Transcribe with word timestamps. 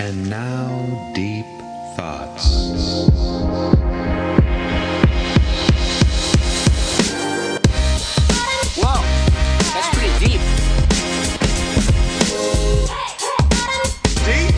And 0.00 0.30
now, 0.30 1.12
deep 1.12 1.44
thoughts. 1.96 2.70
Whoa, 8.78 9.02
that's 9.74 9.88
pretty 9.98 10.14
deep. 10.24 10.40
Deep. 14.24 14.54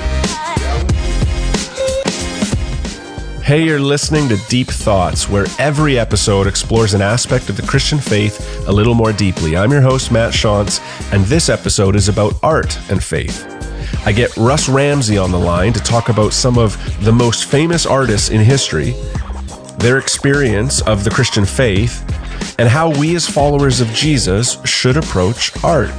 Hey, 3.43 3.65
you're 3.65 3.81
listening 3.81 4.29
to 4.29 4.37
Deep 4.49 4.69
Thoughts, 4.69 5.27
where 5.31 5.47
every 5.59 5.99
episode 5.99 6.47
explores 6.47 6.93
an 6.93 7.01
aspect 7.01 7.49
of 7.49 7.57
the 7.57 7.67
Christian 7.67 7.99
faith 7.99 8.69
a 8.69 8.73
little 8.73 8.95
more 8.95 9.15
deeply. 9.15 9.57
I'm 9.57 9.73
your 9.73 9.81
host, 9.81 10.13
Matt 10.13 10.35
Shantz, 10.35 10.81
and 11.15 11.25
this 11.25 11.49
episode 11.49 11.97
is 11.97 12.11
about 12.11 12.35
art 12.43 12.79
and 12.91 13.03
faith. 13.03 13.60
I 14.07 14.13
get 14.13 14.35
Russ 14.37 14.69
Ramsey 14.69 15.19
on 15.19 15.31
the 15.31 15.39
line 15.39 15.73
to 15.75 15.81
talk 15.81 16.09
about 16.09 16.33
some 16.33 16.57
of 16.57 16.77
the 17.05 17.13
most 17.13 17.45
famous 17.45 17.85
artists 17.85 18.31
in 18.31 18.41
history, 18.41 18.95
their 19.79 19.99
experience 19.99 20.81
of 20.83 21.05
the 21.05 21.11
Christian 21.11 21.45
faith, 21.45 22.03
and 22.59 22.69
how 22.69 22.91
we 22.99 23.15
as 23.15 23.29
followers 23.29 23.81
of 23.81 23.89
Jesus 23.89 24.59
should 24.65 24.97
approach 24.97 25.53
art. 25.63 25.91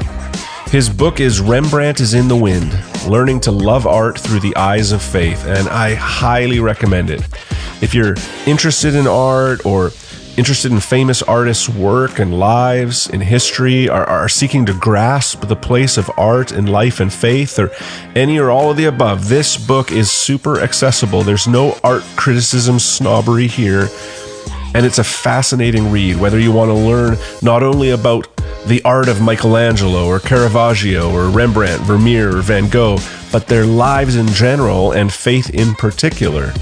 His 0.67 0.90
book 0.90 1.20
is 1.20 1.41
Rembrandt 1.41 1.99
is 1.99 2.13
in 2.13 2.27
the 2.27 2.35
Wind 2.35 2.73
Learning 3.07 3.40
to 3.41 3.52
Love 3.52 3.85
Art 3.85 4.20
Through 4.20 4.40
the 4.40 4.55
Eyes 4.55 4.91
of 4.91 5.02
Faith, 5.02 5.45
and 5.45 5.70
I 5.70 5.93
highly 5.93 6.59
recommend 6.59 7.12
it. 7.12 7.21
If 7.81 7.93
you're 7.93 8.15
interested 8.48 8.95
in 8.95 9.05
art 9.05 9.65
or 9.65 9.91
interested 10.38 10.71
in 10.71 10.80
famous 10.80 11.21
artists' 11.21 11.70
work 11.70 12.20
and 12.20 12.38
lives 12.38 13.09
in 13.09 13.21
history, 13.21 13.90
are, 13.90 14.05
are 14.05 14.30
seeking 14.30 14.66
to 14.66 14.73
grasp 14.73 15.41
the 15.48 15.55
place 15.55 15.98
of 15.98 16.09
art 16.17 16.52
in 16.52 16.67
life 16.67 16.99
and 16.99 17.12
faith, 17.12 17.59
or 17.59 17.71
any 18.16 18.40
or 18.40 18.49
all 18.49 18.71
of 18.71 18.77
the 18.77 18.85
above, 18.85 19.30
this 19.30 19.57
book 19.57 19.91
is 19.91 20.12
super 20.12 20.59
accessible. 20.59 21.23
There's 21.23 21.48
no 21.48 21.77
art 21.84 22.04
criticism 22.16 22.80
snobbery 22.80 23.48
here 23.48 23.90
and 24.74 24.85
it's 24.85 24.99
a 24.99 25.04
fascinating 25.04 25.91
read 25.91 26.18
whether 26.18 26.40
you 26.40 26.52
want 26.52 26.70
to 26.70 26.74
learn 26.74 27.18
not 27.41 27.62
only 27.62 27.90
about 27.90 28.27
the 28.68 28.82
art 28.84 29.09
of 29.09 29.21
Michelangelo 29.21 30.05
or 30.05 30.20
Caravaggio 30.20 31.12
or 31.12 31.29
Rembrandt, 31.29 31.82
Vermeer 31.82 32.37
or 32.37 32.41
Van 32.41 32.70
Gogh, 32.70 32.99
but 33.32 33.48
their 33.48 33.65
lives 33.65 34.15
in 34.15 34.27
general 34.27 34.91
and 34.91 35.12
faith 35.12 35.49
in 35.49 35.74
particular. 35.74 36.54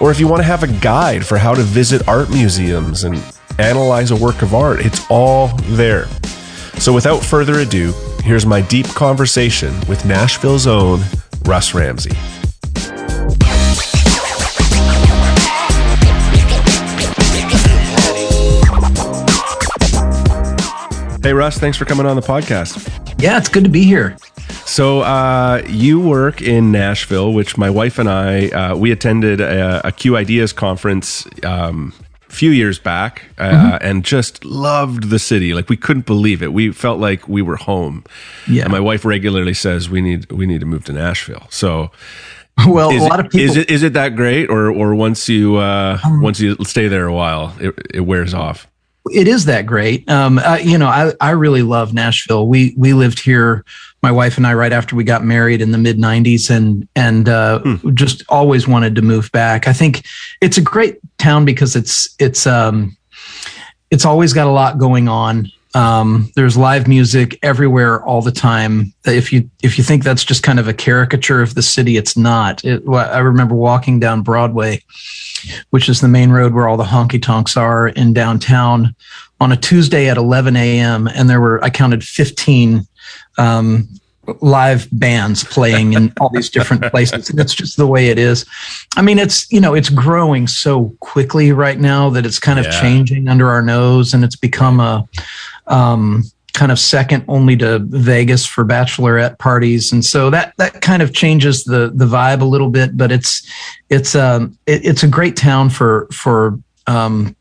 Or 0.00 0.10
if 0.10 0.18
you 0.18 0.26
want 0.26 0.40
to 0.40 0.44
have 0.44 0.62
a 0.62 0.66
guide 0.80 1.24
for 1.24 1.38
how 1.38 1.54
to 1.54 1.62
visit 1.62 2.08
art 2.08 2.28
museums 2.30 3.04
and 3.04 3.22
analyze 3.58 4.10
a 4.10 4.16
work 4.16 4.42
of 4.42 4.54
art, 4.54 4.80
it's 4.80 5.06
all 5.08 5.48
there. 5.62 6.06
So 6.78 6.92
without 6.92 7.24
further 7.24 7.60
ado, 7.60 7.92
here's 8.22 8.44
my 8.44 8.60
deep 8.60 8.86
conversation 8.88 9.72
with 9.88 10.04
Nashville's 10.04 10.66
own 10.66 11.02
Russ 11.44 11.74
Ramsey. 11.74 12.14
Hey, 21.22 21.32
Russ, 21.32 21.56
thanks 21.56 21.78
for 21.78 21.86
coming 21.86 22.04
on 22.04 22.16
the 22.16 22.22
podcast. 22.22 22.90
Yeah, 23.22 23.38
it's 23.38 23.48
good 23.48 23.64
to 23.64 23.70
be 23.70 23.84
here. 23.84 24.16
So, 24.66 25.00
uh, 25.02 25.62
you 25.68 26.00
work 26.00 26.40
in 26.42 26.72
Nashville, 26.72 27.32
which 27.32 27.56
my 27.56 27.70
wife 27.70 27.98
and 27.98 28.08
I, 28.08 28.48
uh, 28.48 28.76
we 28.76 28.90
attended 28.90 29.40
a, 29.40 29.86
a 29.86 29.92
Q 29.92 30.16
Ideas 30.16 30.52
conference 30.52 31.26
um, 31.44 31.92
a 32.28 32.32
few 32.32 32.50
years 32.50 32.78
back 32.78 33.22
uh, 33.38 33.50
Mm-hmm. 33.50 33.76
and 33.86 34.04
just 34.04 34.44
loved 34.44 35.10
the 35.10 35.18
city. 35.18 35.54
Like, 35.54 35.68
we 35.68 35.76
couldn't 35.76 36.06
believe 36.06 36.42
it. 36.42 36.52
We 36.52 36.72
felt 36.72 36.98
like 36.98 37.28
we 37.28 37.42
were 37.42 37.56
home. 37.56 38.04
Yeah. 38.48 38.64
And 38.64 38.72
my 38.72 38.80
wife 38.80 39.04
regularly 39.04 39.54
says, 39.54 39.88
we 39.90 40.00
need, 40.00 40.30
we 40.32 40.46
need 40.46 40.60
to 40.60 40.66
move 40.66 40.84
to 40.86 40.92
Nashville. 40.92 41.46
So, 41.50 41.90
Well, 42.66 42.90
is 42.90 43.02
a 43.02 43.06
lot 43.06 43.20
it, 43.20 43.26
of 43.26 43.32
people. 43.32 43.50
is 43.50 43.56
it, 43.56 43.70
is 43.70 43.82
it 43.82 43.92
that 43.92 44.16
great? 44.16 44.48
Or, 44.50 44.70
or 44.70 44.94
once 44.94 45.28
you, 45.28 45.56
uh, 45.56 45.98
Um, 46.04 46.22
once 46.22 46.40
you 46.40 46.56
stay 46.64 46.88
there 46.88 47.06
a 47.06 47.12
while, 47.14 47.54
it, 47.60 47.74
it 47.92 48.00
wears 48.00 48.32
off? 48.34 48.66
It 49.10 49.28
is 49.28 49.44
that 49.44 49.66
great. 49.66 50.08
Um, 50.08 50.38
uh, 50.38 50.58
you 50.62 50.78
know, 50.78 50.86
I 50.86 51.12
I 51.20 51.30
really 51.30 51.62
love 51.62 51.92
Nashville. 51.92 52.46
We 52.46 52.74
we 52.76 52.92
lived 52.92 53.20
here, 53.20 53.64
my 54.02 54.10
wife 54.10 54.36
and 54.36 54.46
I, 54.46 54.54
right 54.54 54.72
after 54.72 54.96
we 54.96 55.04
got 55.04 55.24
married 55.24 55.60
in 55.60 55.72
the 55.72 55.78
mid 55.78 55.98
'90s, 55.98 56.50
and 56.50 56.88
and 56.96 57.28
uh, 57.28 57.60
just 57.92 58.22
always 58.28 58.66
wanted 58.66 58.94
to 58.96 59.02
move 59.02 59.30
back. 59.32 59.68
I 59.68 59.72
think 59.72 60.04
it's 60.40 60.58
a 60.58 60.62
great 60.62 60.98
town 61.18 61.44
because 61.44 61.76
it's 61.76 62.14
it's 62.18 62.46
um, 62.46 62.96
it's 63.90 64.04
always 64.04 64.32
got 64.32 64.46
a 64.46 64.50
lot 64.50 64.78
going 64.78 65.08
on. 65.08 65.50
Um, 65.74 66.30
there's 66.36 66.56
live 66.56 66.86
music 66.86 67.38
everywhere 67.42 68.04
all 68.04 68.22
the 68.22 68.30
time. 68.30 68.92
If 69.04 69.32
you 69.32 69.50
if 69.62 69.76
you 69.76 69.82
think 69.82 70.04
that's 70.04 70.24
just 70.24 70.42
kind 70.42 70.60
of 70.60 70.68
a 70.68 70.74
caricature 70.74 71.42
of 71.42 71.54
the 71.54 71.62
city, 71.62 71.96
it's 71.96 72.16
not. 72.16 72.64
It, 72.64 72.82
I 72.88 73.18
remember 73.18 73.56
walking 73.56 73.98
down 73.98 74.22
Broadway, 74.22 74.82
which 75.70 75.88
is 75.88 76.00
the 76.00 76.08
main 76.08 76.30
road 76.30 76.54
where 76.54 76.68
all 76.68 76.76
the 76.76 76.84
honky 76.84 77.20
tonks 77.20 77.56
are 77.56 77.88
in 77.88 78.12
downtown, 78.12 78.94
on 79.40 79.50
a 79.50 79.56
Tuesday 79.56 80.08
at 80.08 80.16
11 80.16 80.56
a.m. 80.56 81.08
And 81.08 81.28
there 81.28 81.40
were 81.40 81.62
I 81.64 81.70
counted 81.70 82.04
15 82.04 82.86
um, 83.38 83.88
live 84.40 84.88
bands 84.92 85.44
playing 85.44 85.92
in 85.94 86.12
all 86.20 86.30
these 86.30 86.50
different 86.50 86.82
places. 86.90 87.30
And 87.30 87.38
that's 87.38 87.54
just 87.54 87.76
the 87.76 87.86
way 87.86 88.08
it 88.08 88.18
is. 88.18 88.44
I 88.96 89.02
mean, 89.02 89.18
it's 89.18 89.50
you 89.52 89.60
know 89.60 89.74
it's 89.74 89.90
growing 89.90 90.46
so 90.46 90.94
quickly 91.00 91.52
right 91.52 91.78
now 91.78 92.10
that 92.10 92.26
it's 92.26 92.38
kind 92.38 92.58
of 92.58 92.64
Yeah. 92.66 92.80
changing 92.80 93.28
under 93.28 93.48
our 93.50 93.62
nose, 93.62 94.14
and 94.14 94.24
it's 94.24 94.36
become 94.36 94.80
a 94.80 95.06
um, 95.66 96.22
kind 96.52 96.70
of 96.70 96.78
second 96.78 97.24
only 97.26 97.56
to 97.56 97.80
Vegas 97.80 98.46
for 98.46 98.64
bachelorette 98.64 99.38
parties, 99.38 99.92
and 99.92 100.04
so 100.04 100.30
that 100.30 100.54
that 100.58 100.80
kind 100.80 101.02
of 101.02 101.12
changes 101.12 101.64
the 101.64 101.90
the 101.94 102.06
vibe 102.06 102.40
a 102.40 102.44
little 102.44 102.70
bit. 102.70 102.96
But 102.96 103.10
it's 103.12 103.42
it's 103.90 104.14
um 104.14 104.56
it, 104.66 104.84
it's 104.84 105.02
a 105.02 105.08
great 105.08 105.36
town 105.36 105.68
for 105.70 106.06
for 106.12 106.58
um 106.86 107.34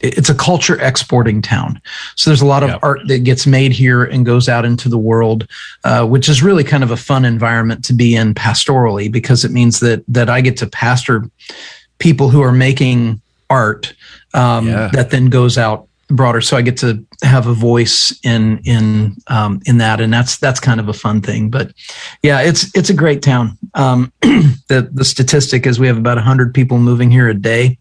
it's 0.00 0.28
a 0.28 0.34
culture 0.34 0.80
exporting 0.80 1.42
town. 1.42 1.80
So 2.16 2.30
there's 2.30 2.40
a 2.42 2.46
lot 2.46 2.62
of 2.62 2.78
art 2.82 3.00
that 3.08 3.24
gets 3.24 3.46
made 3.46 3.72
here 3.72 4.04
and 4.04 4.24
goes 4.24 4.48
out 4.48 4.64
into 4.64 4.88
the 4.88 4.98
world, 4.98 5.46
uh, 5.84 6.06
which 6.06 6.28
is 6.28 6.42
really 6.42 6.64
kind 6.64 6.82
of 6.82 6.90
a 6.90 6.96
fun 6.96 7.24
environment 7.24 7.84
to 7.86 7.92
be 7.92 8.16
in 8.16 8.34
pastorally 8.34 9.10
because 9.10 9.44
it 9.44 9.50
means 9.50 9.80
that 9.80 10.02
that 10.08 10.30
I 10.30 10.40
get 10.40 10.56
to 10.58 10.66
pastor 10.66 11.28
people 11.98 12.30
who 12.30 12.40
are 12.42 12.52
making 12.52 13.20
art 13.50 13.92
um, 14.32 14.66
Yeah. 14.68 14.88
that 14.92 15.10
then 15.10 15.28
goes 15.28 15.58
out 15.58 15.86
broader. 16.08 16.40
So 16.40 16.56
I 16.56 16.62
get 16.62 16.76
to 16.78 17.04
have 17.22 17.46
a 17.46 17.54
voice 17.54 18.18
in 18.24 18.58
in 18.64 19.16
um, 19.28 19.60
in 19.66 19.78
that, 19.78 20.00
and 20.00 20.12
that's 20.12 20.38
that's 20.38 20.60
kind 20.60 20.80
of 20.80 20.88
a 20.88 20.92
fun 20.92 21.20
thing. 21.20 21.50
But 21.50 21.72
yeah, 22.22 22.40
it's 22.40 22.74
it's 22.74 22.90
a 22.90 22.94
great 22.94 23.22
town. 23.22 23.58
Um, 23.74 24.12
the 24.22 24.88
the 24.92 25.04
statistic 25.04 25.66
is 25.66 25.78
we 25.78 25.86
have 25.86 25.98
about 25.98 26.18
hundred 26.18 26.54
people 26.54 26.78
moving 26.78 27.10
here 27.10 27.28
a 27.28 27.34
day, 27.34 27.78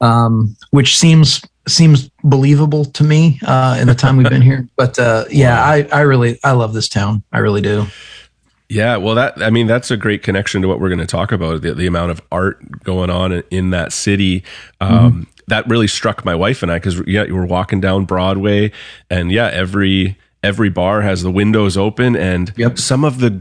um, 0.00 0.56
which 0.70 0.96
seems 0.96 1.42
seems 1.68 2.08
believable 2.22 2.84
to 2.84 3.02
me 3.02 3.40
uh, 3.44 3.76
in 3.80 3.88
the 3.88 3.94
time 3.94 4.16
we've 4.16 4.28
been 4.30 4.42
here. 4.42 4.68
But 4.76 4.98
uh, 4.98 5.24
yeah, 5.30 5.62
I 5.64 5.88
I 5.92 6.00
really 6.02 6.38
I 6.44 6.52
love 6.52 6.72
this 6.74 6.88
town. 6.88 7.22
I 7.32 7.38
really 7.38 7.60
do. 7.60 7.86
Yeah, 8.68 8.96
well, 8.96 9.14
that 9.14 9.40
I 9.42 9.50
mean, 9.50 9.66
that's 9.66 9.90
a 9.90 9.96
great 9.96 10.22
connection 10.22 10.62
to 10.62 10.68
what 10.68 10.80
we're 10.80 10.88
going 10.88 10.98
to 10.98 11.06
talk 11.06 11.30
about. 11.32 11.62
The, 11.62 11.74
the 11.74 11.86
amount 11.86 12.10
of 12.10 12.20
art 12.32 12.82
going 12.82 13.10
on 13.10 13.42
in, 13.50 13.70
that 13.70 13.92
city. 13.92 14.42
Um, 14.80 15.28
That 15.48 15.68
really 15.68 15.86
struck 15.86 16.24
my 16.24 16.34
wife 16.34 16.64
and 16.64 16.72
I 16.72 16.78
because 16.78 17.00
yeah, 17.06 17.22
you 17.22 17.36
were 17.36 17.46
walking 17.46 17.80
down 17.80 18.04
Broadway, 18.04 18.72
and 19.08 19.30
yeah, 19.30 19.46
every 19.52 20.16
every 20.42 20.68
bar 20.68 21.02
has 21.02 21.22
the 21.22 21.30
windows 21.30 21.76
open, 21.76 22.16
and 22.16 22.52
Yep. 22.56 22.78
some 22.78 23.04
of 23.04 23.20
the 23.20 23.40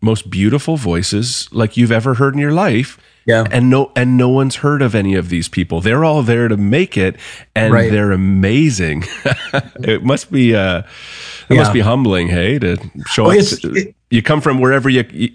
most 0.00 0.28
beautiful 0.30 0.76
voices 0.76 1.48
like 1.52 1.76
you've 1.76 1.92
ever 1.92 2.14
heard 2.14 2.34
in 2.34 2.40
your 2.40 2.52
life. 2.52 2.98
Yeah. 3.26 3.44
and 3.50 3.68
no 3.68 3.90
and 3.96 4.16
no 4.16 4.28
one's 4.28 4.56
heard 4.56 4.82
of 4.82 4.94
any 4.94 5.14
of 5.16 5.28
these 5.28 5.48
people. 5.48 5.80
They're 5.80 6.04
all 6.04 6.22
there 6.22 6.48
to 6.48 6.56
make 6.56 6.96
it, 6.96 7.16
and 7.54 7.72
Right. 7.72 7.90
they're 7.90 8.12
amazing. 8.12 9.04
it 9.82 10.04
must 10.04 10.30
be 10.30 10.54
uh, 10.54 10.82
it 11.48 11.56
must 11.56 11.72
be 11.72 11.80
humbling, 11.80 12.28
hey, 12.28 12.58
to 12.60 12.76
show 13.08 13.24
Well, 13.28 13.38
up. 13.38 13.44
to- 13.60 13.72
it- 13.74 13.94
you 14.10 14.22
come 14.22 14.40
from 14.40 14.60
wherever 14.60 14.88
you, 14.88 15.04
you 15.12 15.30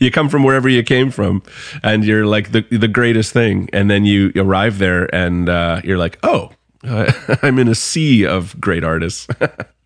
you 0.00 0.10
come 0.10 0.28
from 0.28 0.42
wherever 0.44 0.68
you 0.68 0.82
came 0.82 1.10
from 1.10 1.42
and 1.82 2.04
you're 2.04 2.26
like 2.26 2.52
the 2.52 2.60
the 2.70 2.88
greatest 2.88 3.32
thing 3.32 3.70
and 3.72 3.90
then 3.90 4.04
you 4.04 4.30
arrive 4.36 4.78
there 4.78 5.08
and 5.14 5.48
uh, 5.48 5.80
you're 5.82 5.96
like 5.96 6.18
oh 6.22 6.50
uh, 6.84 7.10
i'm 7.42 7.58
in 7.58 7.66
a 7.66 7.74
sea 7.74 8.26
of 8.26 8.60
great 8.60 8.84
artists 8.84 9.26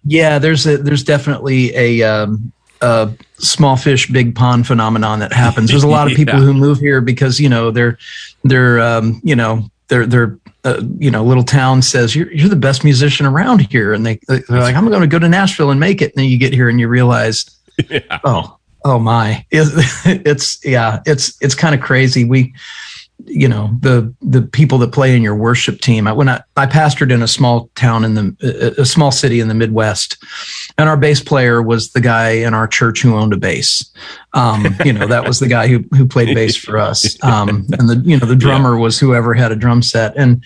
Yeah, 0.03 0.39
there's 0.41 0.67
a 0.67 0.79
there's 0.79 1.05
definitely 1.05 1.77
a 1.77 2.03
um, 2.03 2.53
a 2.83 3.13
small 3.39 3.77
fish 3.77 4.11
big 4.11 4.35
pond 4.35 4.67
phenomenon 4.67 5.19
that 5.21 5.33
happens. 5.33 5.71
There's 5.71 5.83
a 5.83 5.89
lot 5.89 6.11
of 6.11 6.17
people 6.17 6.35
Yeah. 6.39 6.45
who 6.47 6.55
move 6.55 6.79
here 6.79 7.01
because 7.01 7.39
you 7.41 7.49
know 7.49 7.71
they're 7.71 7.99
they're 8.45 8.81
um, 8.81 9.21
you 9.25 9.37
know 9.37 9.69
they're 9.89 10.07
they're 10.07 10.39
uh, 10.65 10.83
you 10.99 11.11
know 11.11 11.25
little 11.25 11.45
town 11.45 11.83
says 11.83 12.15
you're 12.15 12.31
you're 12.33 12.49
the 12.49 12.57
best 12.57 12.85
musician 12.85 13.27
around 13.27 13.61
here, 13.71 13.93
and 13.93 14.05
they 14.07 14.19
they're 14.29 14.43
like 14.49 14.75
I'm 14.77 14.89
going 14.89 15.01
to 15.01 15.07
go 15.07 15.19
to 15.19 15.29
Nashville 15.29 15.71
and 15.71 15.81
make 15.81 16.01
it. 16.03 16.13
And 16.15 16.25
then 16.25 16.31
you 16.31 16.39
get 16.39 16.53
here 16.53 16.69
and 16.69 16.79
you 16.81 16.89
realize, 16.89 17.45
oh 18.25 18.57
oh 18.85 18.99
my, 18.99 19.45
it's 19.51 20.59
yeah 20.65 21.01
it's 21.07 21.37
it's 21.41 21.55
kind 21.55 21.75
of 21.75 21.81
crazy. 21.81 22.25
We 22.25 22.55
you 23.27 23.49
know 23.49 23.71
the 23.81 24.13
the 24.21 24.43
people 24.43 24.79
that 24.79 24.93
play 24.93 25.17
in 25.17 25.23
your 25.23 25.35
worship 25.35 25.81
team. 25.81 26.07
I, 26.07 26.13
when 26.13 26.29
I, 26.29 26.43
I 26.57 26.67
pastored 26.67 27.13
in 27.13 27.23
a 27.23 27.29
small 27.29 27.71
town 27.75 28.05
in 28.05 28.15
the 28.15 28.75
a 28.79 28.85
small 28.85 29.11
city 29.11 29.41
in 29.41 29.49
the 29.49 29.55
Midwest, 29.55 30.23
and 30.79 30.89
our 30.89 30.97
bass 30.97 31.21
player 31.21 31.63
was 31.63 31.93
the 31.93 32.01
guy 32.01 32.31
in 32.31 32.55
our 32.55 32.67
church 32.67 33.03
who 33.03 33.17
owned 33.17 33.33
a 33.33 33.37
bass. 33.37 33.91
Um, 34.33 34.77
you 34.85 34.93
know 34.93 35.07
that 35.07 35.27
was 35.27 35.41
the 35.41 35.49
guy 35.49 35.67
who 35.67 35.85
who 35.97 36.07
played 36.07 36.35
bass 36.35 36.57
for 36.57 36.79
us. 36.79 37.23
Um, 37.25 37.67
and 37.79 37.89
the 37.89 38.03
you 38.05 38.19
know 38.19 38.27
the 38.27 38.37
drummer 38.37 38.77
was 38.77 38.99
whoever 38.99 39.35
had 39.35 39.53
a 39.53 39.57
drum 39.57 39.83
set 39.83 40.17
and 40.17 40.45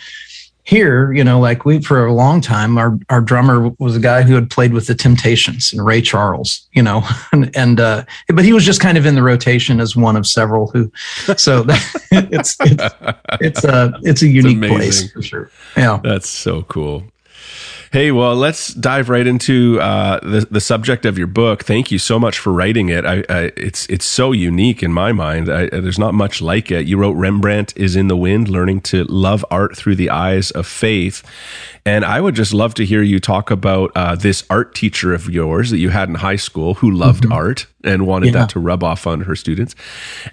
here, 0.64 1.12
you 1.12 1.22
know, 1.22 1.38
like 1.38 1.66
we 1.66 1.80
for 1.80 2.06
a 2.06 2.12
long 2.12 2.40
time, 2.40 2.78
our 2.78 2.98
our 3.10 3.20
drummer 3.20 3.70
was 3.78 3.96
a 3.96 4.00
guy 4.00 4.22
who 4.22 4.34
had 4.34 4.50
played 4.50 4.72
with 4.72 4.86
the 4.86 4.94
Temptations 4.94 5.72
and 5.72 5.84
Ray 5.84 6.00
Charles, 6.00 6.66
you 6.72 6.82
know, 6.82 7.06
and, 7.32 7.54
and 7.54 7.80
uh, 7.80 8.04
but 8.28 8.44
he 8.44 8.52
was 8.52 8.64
just 8.64 8.80
kind 8.80 8.96
of 8.96 9.04
in 9.04 9.14
the 9.14 9.22
rotation 9.22 9.78
as 9.78 9.94
one 9.94 10.16
of 10.16 10.26
several 10.26 10.68
who. 10.68 10.90
So 11.36 11.62
that, 11.64 11.82
it's 12.32 12.56
it's 12.60 12.94
it's 13.40 13.64
a 13.64 13.92
it's 14.02 14.22
a 14.22 14.28
unique 14.28 14.62
it's 14.62 14.72
place 14.72 15.12
for 15.12 15.22
sure. 15.22 15.50
Yeah, 15.76 16.00
that's 16.02 16.28
so 16.28 16.62
cool. 16.62 17.04
Hey, 17.94 18.10
well, 18.10 18.34
let's 18.34 18.74
dive 18.74 19.08
right 19.08 19.24
into 19.24 19.80
uh, 19.80 20.18
the 20.18 20.48
the 20.50 20.60
subject 20.60 21.06
of 21.06 21.16
your 21.16 21.28
book. 21.28 21.62
Thank 21.62 21.92
you 21.92 22.00
so 22.00 22.18
much 22.18 22.40
for 22.40 22.52
writing 22.52 22.88
it. 22.88 23.06
I, 23.06 23.22
I, 23.28 23.52
it's 23.56 23.86
it's 23.86 24.04
so 24.04 24.32
unique 24.32 24.82
in 24.82 24.92
my 24.92 25.12
mind. 25.12 25.48
I, 25.48 25.66
there's 25.66 25.96
not 25.96 26.12
much 26.12 26.42
like 26.42 26.72
it. 26.72 26.88
You 26.88 26.98
wrote 26.98 27.12
Rembrandt 27.12 27.72
is 27.76 27.94
in 27.94 28.08
the 28.08 28.16
wind, 28.16 28.48
learning 28.48 28.80
to 28.90 29.04
love 29.04 29.46
art 29.48 29.76
through 29.76 29.94
the 29.94 30.10
eyes 30.10 30.50
of 30.50 30.66
faith. 30.66 31.22
And 31.86 32.04
I 32.04 32.20
would 32.20 32.34
just 32.34 32.52
love 32.52 32.74
to 32.74 32.84
hear 32.84 33.00
you 33.00 33.20
talk 33.20 33.52
about 33.52 33.92
uh, 33.94 34.16
this 34.16 34.42
art 34.50 34.74
teacher 34.74 35.14
of 35.14 35.30
yours 35.30 35.70
that 35.70 35.78
you 35.78 35.90
had 35.90 36.08
in 36.08 36.16
high 36.16 36.34
school 36.34 36.74
who 36.74 36.90
loved 36.90 37.22
mm-hmm. 37.22 37.32
art 37.32 37.68
and 37.84 38.08
wanted 38.08 38.34
yeah. 38.34 38.40
that 38.40 38.48
to 38.48 38.58
rub 38.58 38.82
off 38.82 39.06
on 39.06 39.20
her 39.20 39.36
students. 39.36 39.76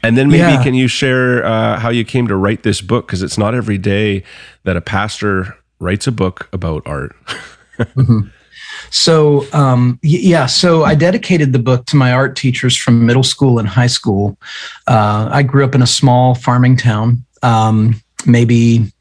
And 0.02 0.18
then 0.18 0.30
maybe 0.30 0.54
yeah. 0.54 0.64
can 0.64 0.74
you 0.74 0.88
share 0.88 1.46
uh, 1.46 1.78
how 1.78 1.90
you 1.90 2.06
came 2.06 2.28
to 2.28 2.36
write 2.36 2.64
this 2.64 2.82
book? 2.82 3.06
Because 3.06 3.22
it's 3.22 3.38
not 3.38 3.54
every 3.54 3.78
day 3.78 4.24
that 4.64 4.76
a 4.76 4.82
pastor 4.82 5.61
writes 5.82 6.08
a 6.08 6.12
book 6.12 6.48
about 6.54 6.84
art. 6.86 7.16
mm-hmm. 7.80 8.28
So, 8.90 9.46
um, 9.54 10.00
yeah, 10.02 10.46
so 10.46 10.84
I 10.84 10.96
dedicated 10.96 11.54
the 11.54 11.60
book 11.60 11.86
to 11.88 11.96
my 11.96 12.14
art 12.14 12.36
teachers 12.36 12.78
from 12.78 13.06
middle 13.06 13.24
school 13.24 13.60
and 13.60 13.68
high 13.68 13.88
school. 13.88 14.38
Uh, 14.88 15.30
I 15.32 15.44
grew 15.44 15.66
up 15.66 15.76
in 15.76 15.82
a 15.82 15.88
small 15.88 16.36
farming 16.36 16.78
town, 16.78 17.24
um, 17.42 18.02
maybe 18.26 18.92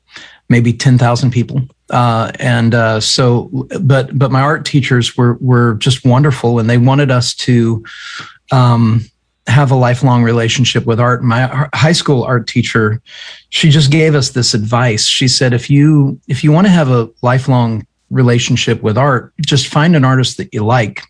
maybe 0.49 0.73
ten 0.73 0.99
thousand 0.99 1.31
people, 1.31 1.63
uh, 1.91 2.33
and 2.39 2.75
uh, 2.75 3.01
so, 3.01 3.51
but 3.81 4.17
but 4.19 4.31
my 4.31 4.41
art 4.41 4.65
teachers 4.65 5.17
were 5.17 5.35
were 5.41 5.75
just 5.75 6.05
wonderful, 6.05 6.59
and 6.59 6.71
they 6.71 6.79
wanted 6.79 7.11
us 7.11 7.35
to. 7.35 7.85
Um, 8.53 9.05
have 9.47 9.71
a 9.71 9.75
lifelong 9.75 10.23
relationship 10.23 10.87
with 10.87 11.01
art. 11.01 11.23
My 11.23 11.69
high 11.75 11.93
school 11.93 12.23
art 12.25 12.47
teacher, 12.47 13.01
she 13.49 13.71
just 13.71 13.91
gave 13.91 14.15
us 14.15 14.31
this 14.31 14.55
advice. 14.55 15.07
She 15.07 15.29
said, 15.29 15.53
if 15.53 15.71
you 15.71 16.21
if 16.29 16.45
you 16.45 16.53
want 16.53 16.67
to 16.67 16.73
have 16.73 16.91
a 16.91 17.11
lifelong 17.23 17.87
relationship 18.11 18.83
with 18.83 18.99
art, 18.99 19.33
just 19.45 19.69
find 19.69 19.97
an 19.97 20.05
artist 20.05 20.37
that 20.37 20.53
you 20.53 20.65
like, 20.65 21.03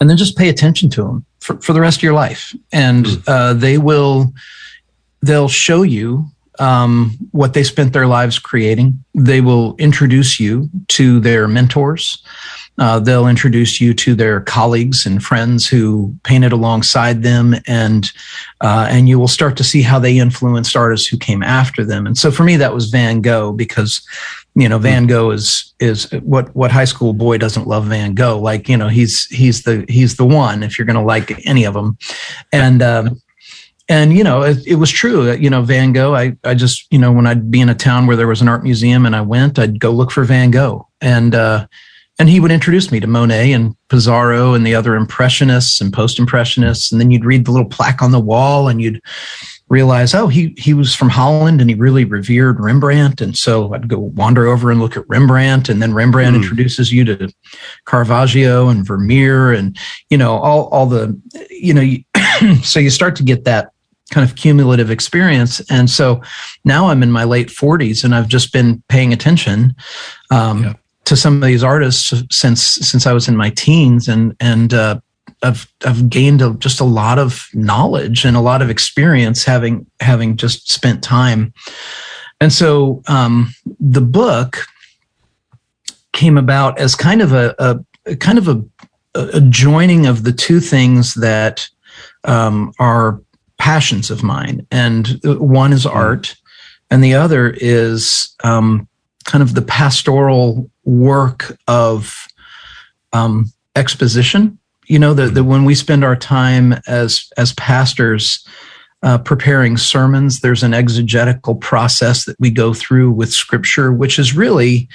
and 0.00 0.08
then 0.08 0.16
just 0.16 0.36
pay 0.36 0.48
attention 0.48 0.88
to 0.90 1.02
them 1.04 1.24
for, 1.40 1.60
for 1.60 1.72
the 1.72 1.80
rest 1.80 1.98
of 1.98 2.02
your 2.02 2.14
life, 2.14 2.54
and 2.72 3.06
hmm. 3.06 3.20
uh, 3.26 3.54
they 3.54 3.78
will 3.78 4.32
they'll 5.20 5.48
show 5.48 5.82
you 5.82 6.26
um, 6.58 7.16
what 7.32 7.54
they 7.54 7.62
spent 7.62 7.92
their 7.92 8.06
lives 8.06 8.38
creating. 8.38 9.02
They 9.14 9.40
will 9.40 9.76
introduce 9.76 10.38
you 10.40 10.68
to 10.88 11.20
their 11.20 11.48
mentors. 11.48 12.22
Uh, 12.78 12.98
they'll 12.98 13.28
introduce 13.28 13.80
you 13.80 13.92
to 13.92 14.14
their 14.14 14.40
colleagues 14.40 15.04
and 15.04 15.22
friends 15.22 15.66
who 15.68 16.14
painted 16.24 16.52
alongside 16.52 17.22
them, 17.22 17.54
and 17.66 18.10
uh, 18.62 18.86
and 18.90 19.08
you 19.08 19.18
will 19.18 19.28
start 19.28 19.56
to 19.58 19.64
see 19.64 19.82
how 19.82 19.98
they 19.98 20.18
influenced 20.18 20.74
artists 20.74 21.06
who 21.06 21.18
came 21.18 21.42
after 21.42 21.84
them. 21.84 22.06
And 22.06 22.16
so 22.16 22.30
for 22.30 22.44
me, 22.44 22.56
that 22.56 22.72
was 22.72 22.88
Van 22.88 23.20
Gogh 23.20 23.52
because 23.52 24.00
you 24.54 24.68
know 24.68 24.78
Van 24.78 25.06
Gogh 25.06 25.30
is 25.30 25.74
is 25.80 26.10
what 26.22 26.54
what 26.56 26.70
high 26.72 26.86
school 26.86 27.12
boy 27.12 27.36
doesn't 27.36 27.68
love 27.68 27.86
Van 27.86 28.14
Gogh? 28.14 28.40
Like 28.40 28.70
you 28.70 28.78
know 28.78 28.88
he's 28.88 29.26
he's 29.26 29.64
the 29.64 29.84
he's 29.88 30.16
the 30.16 30.26
one 30.26 30.62
if 30.62 30.78
you're 30.78 30.86
going 30.86 30.98
to 30.98 31.02
like 31.02 31.46
any 31.46 31.64
of 31.64 31.74
them, 31.74 31.98
and. 32.52 32.82
Um, 32.82 33.20
and 33.88 34.16
you 34.16 34.22
know 34.22 34.42
it, 34.42 34.64
it, 34.64 34.76
was 34.76 34.90
true 34.90 35.32
you 35.32 35.50
know 35.50 35.60
van 35.60 35.92
gogh 35.92 36.14
I, 36.14 36.36
I 36.44 36.54
just 36.54 36.86
you 36.92 36.98
know 37.00 37.10
when 37.10 37.26
i'd 37.26 37.50
be 37.50 37.60
in 37.60 37.68
a 37.68 37.74
town 37.74 38.06
where 38.06 38.16
there 38.16 38.28
was 38.28 38.40
an 38.40 38.46
art 38.46 38.62
museum 38.62 39.04
and 39.04 39.16
i 39.16 39.20
went 39.20 39.58
i'd 39.58 39.80
go 39.80 39.90
look 39.90 40.12
for 40.12 40.22
van 40.22 40.52
gogh 40.52 40.86
and 41.00 41.34
uh, 41.34 41.66
and 42.22 42.30
he 42.30 42.38
would 42.38 42.52
introduce 42.52 42.92
me 42.92 43.00
to 43.00 43.08
Monet 43.08 43.50
and 43.50 43.74
Pissarro 43.88 44.54
and 44.54 44.64
the 44.64 44.76
other 44.76 44.94
impressionists 44.94 45.80
and 45.80 45.92
post-impressionists. 45.92 46.92
And 46.92 47.00
then 47.00 47.10
you'd 47.10 47.24
read 47.24 47.44
the 47.44 47.50
little 47.50 47.68
plaque 47.68 48.00
on 48.00 48.12
the 48.12 48.20
wall 48.20 48.68
and 48.68 48.80
you'd 48.80 49.02
realize 49.68 50.14
oh 50.14 50.28
he 50.28 50.54
he 50.56 50.72
was 50.72 50.94
from 50.94 51.08
Holland 51.08 51.60
and 51.60 51.68
he 51.68 51.74
really 51.74 52.04
revered 52.04 52.60
Rembrandt. 52.60 53.20
And 53.20 53.36
so 53.36 53.74
I'd 53.74 53.88
go 53.88 53.98
wander 53.98 54.46
over 54.46 54.70
and 54.70 54.78
look 54.78 54.96
at 54.96 55.08
Rembrandt. 55.08 55.68
And 55.68 55.82
then 55.82 55.94
Rembrandt 55.94 56.36
mm. 56.36 56.42
introduces 56.42 56.92
you 56.92 57.04
to 57.06 57.28
Caravaggio 57.86 58.68
and 58.68 58.86
Vermeer 58.86 59.52
and 59.52 59.76
you 60.08 60.16
know 60.16 60.36
all 60.36 60.68
all 60.68 60.86
the 60.86 61.20
you 61.50 61.74
know 61.74 62.54
so 62.62 62.78
you 62.78 62.90
start 62.90 63.16
to 63.16 63.24
get 63.24 63.42
that 63.46 63.72
kind 64.12 64.30
of 64.30 64.36
cumulative 64.36 64.92
experience. 64.92 65.58
And 65.70 65.90
so 65.90 66.22
now 66.64 66.86
I'm 66.86 67.02
in 67.02 67.10
my 67.10 67.24
late 67.24 67.48
40s 67.48 68.04
and 68.04 68.14
I've 68.14 68.28
just 68.28 68.52
been 68.52 68.80
paying 68.88 69.12
attention 69.12 69.74
um, 70.30 70.62
yeah 70.62 70.72
to 71.12 71.16
some 71.16 71.42
of 71.42 71.46
these 71.46 71.62
artists 71.62 72.14
since 72.30 72.62
since 72.62 73.06
I 73.06 73.12
was 73.12 73.28
in 73.28 73.36
my 73.36 73.50
teens, 73.50 74.08
and 74.08 74.34
and 74.40 74.72
uh, 74.72 74.98
I've 75.42 75.70
I've 75.84 76.08
gained 76.08 76.40
a, 76.40 76.54
just 76.54 76.80
a 76.80 76.84
lot 76.84 77.18
of 77.18 77.48
knowledge 77.52 78.24
and 78.24 78.34
a 78.34 78.40
lot 78.40 78.62
of 78.62 78.70
experience 78.70 79.44
having 79.44 79.84
having 80.00 80.38
just 80.38 80.72
spent 80.72 81.04
time. 81.04 81.52
And 82.40 82.50
so 82.50 83.02
um, 83.08 83.52
the 83.78 84.00
book 84.00 84.64
came 86.12 86.38
about 86.38 86.78
as 86.78 86.94
kind 86.94 87.20
of 87.20 87.34
a, 87.34 87.54
a, 87.58 87.84
a 88.06 88.16
kind 88.16 88.38
of 88.38 88.48
a, 88.48 88.64
a, 89.14 89.40
joining 89.42 90.06
of 90.06 90.24
the 90.24 90.32
two 90.32 90.60
things 90.60 91.12
that 91.14 91.68
um, 92.24 92.72
are 92.78 93.20
passions 93.58 94.10
of 94.10 94.22
mine, 94.22 94.66
and 94.70 95.20
one 95.22 95.74
is 95.74 95.84
art, 95.84 96.34
and 96.90 97.04
the 97.04 97.12
other 97.12 97.50
is 97.50 98.34
um, 98.44 98.88
kind 99.24 99.42
of 99.42 99.54
the 99.54 99.62
pastoral 99.62 100.70
work 100.84 101.56
of 101.68 102.26
um, 103.12 103.52
exposition. 103.76 104.58
You 104.86 104.98
know, 104.98 105.14
that 105.14 105.44
when 105.44 105.64
we 105.64 105.74
spend 105.74 106.04
our 106.04 106.16
time 106.16 106.74
as 106.86 107.30
as 107.36 107.52
pastors 107.54 108.46
uh, 109.02 109.18
preparing 109.18 109.76
sermons, 109.76 110.40
there's 110.40 110.62
an 110.62 110.74
exegetical 110.74 111.54
process 111.54 112.24
that 112.24 112.38
we 112.38 112.50
go 112.50 112.74
through 112.74 113.12
with 113.12 113.32
Scripture, 113.32 113.92
which 113.92 114.18
is 114.18 114.36
really 114.36 114.88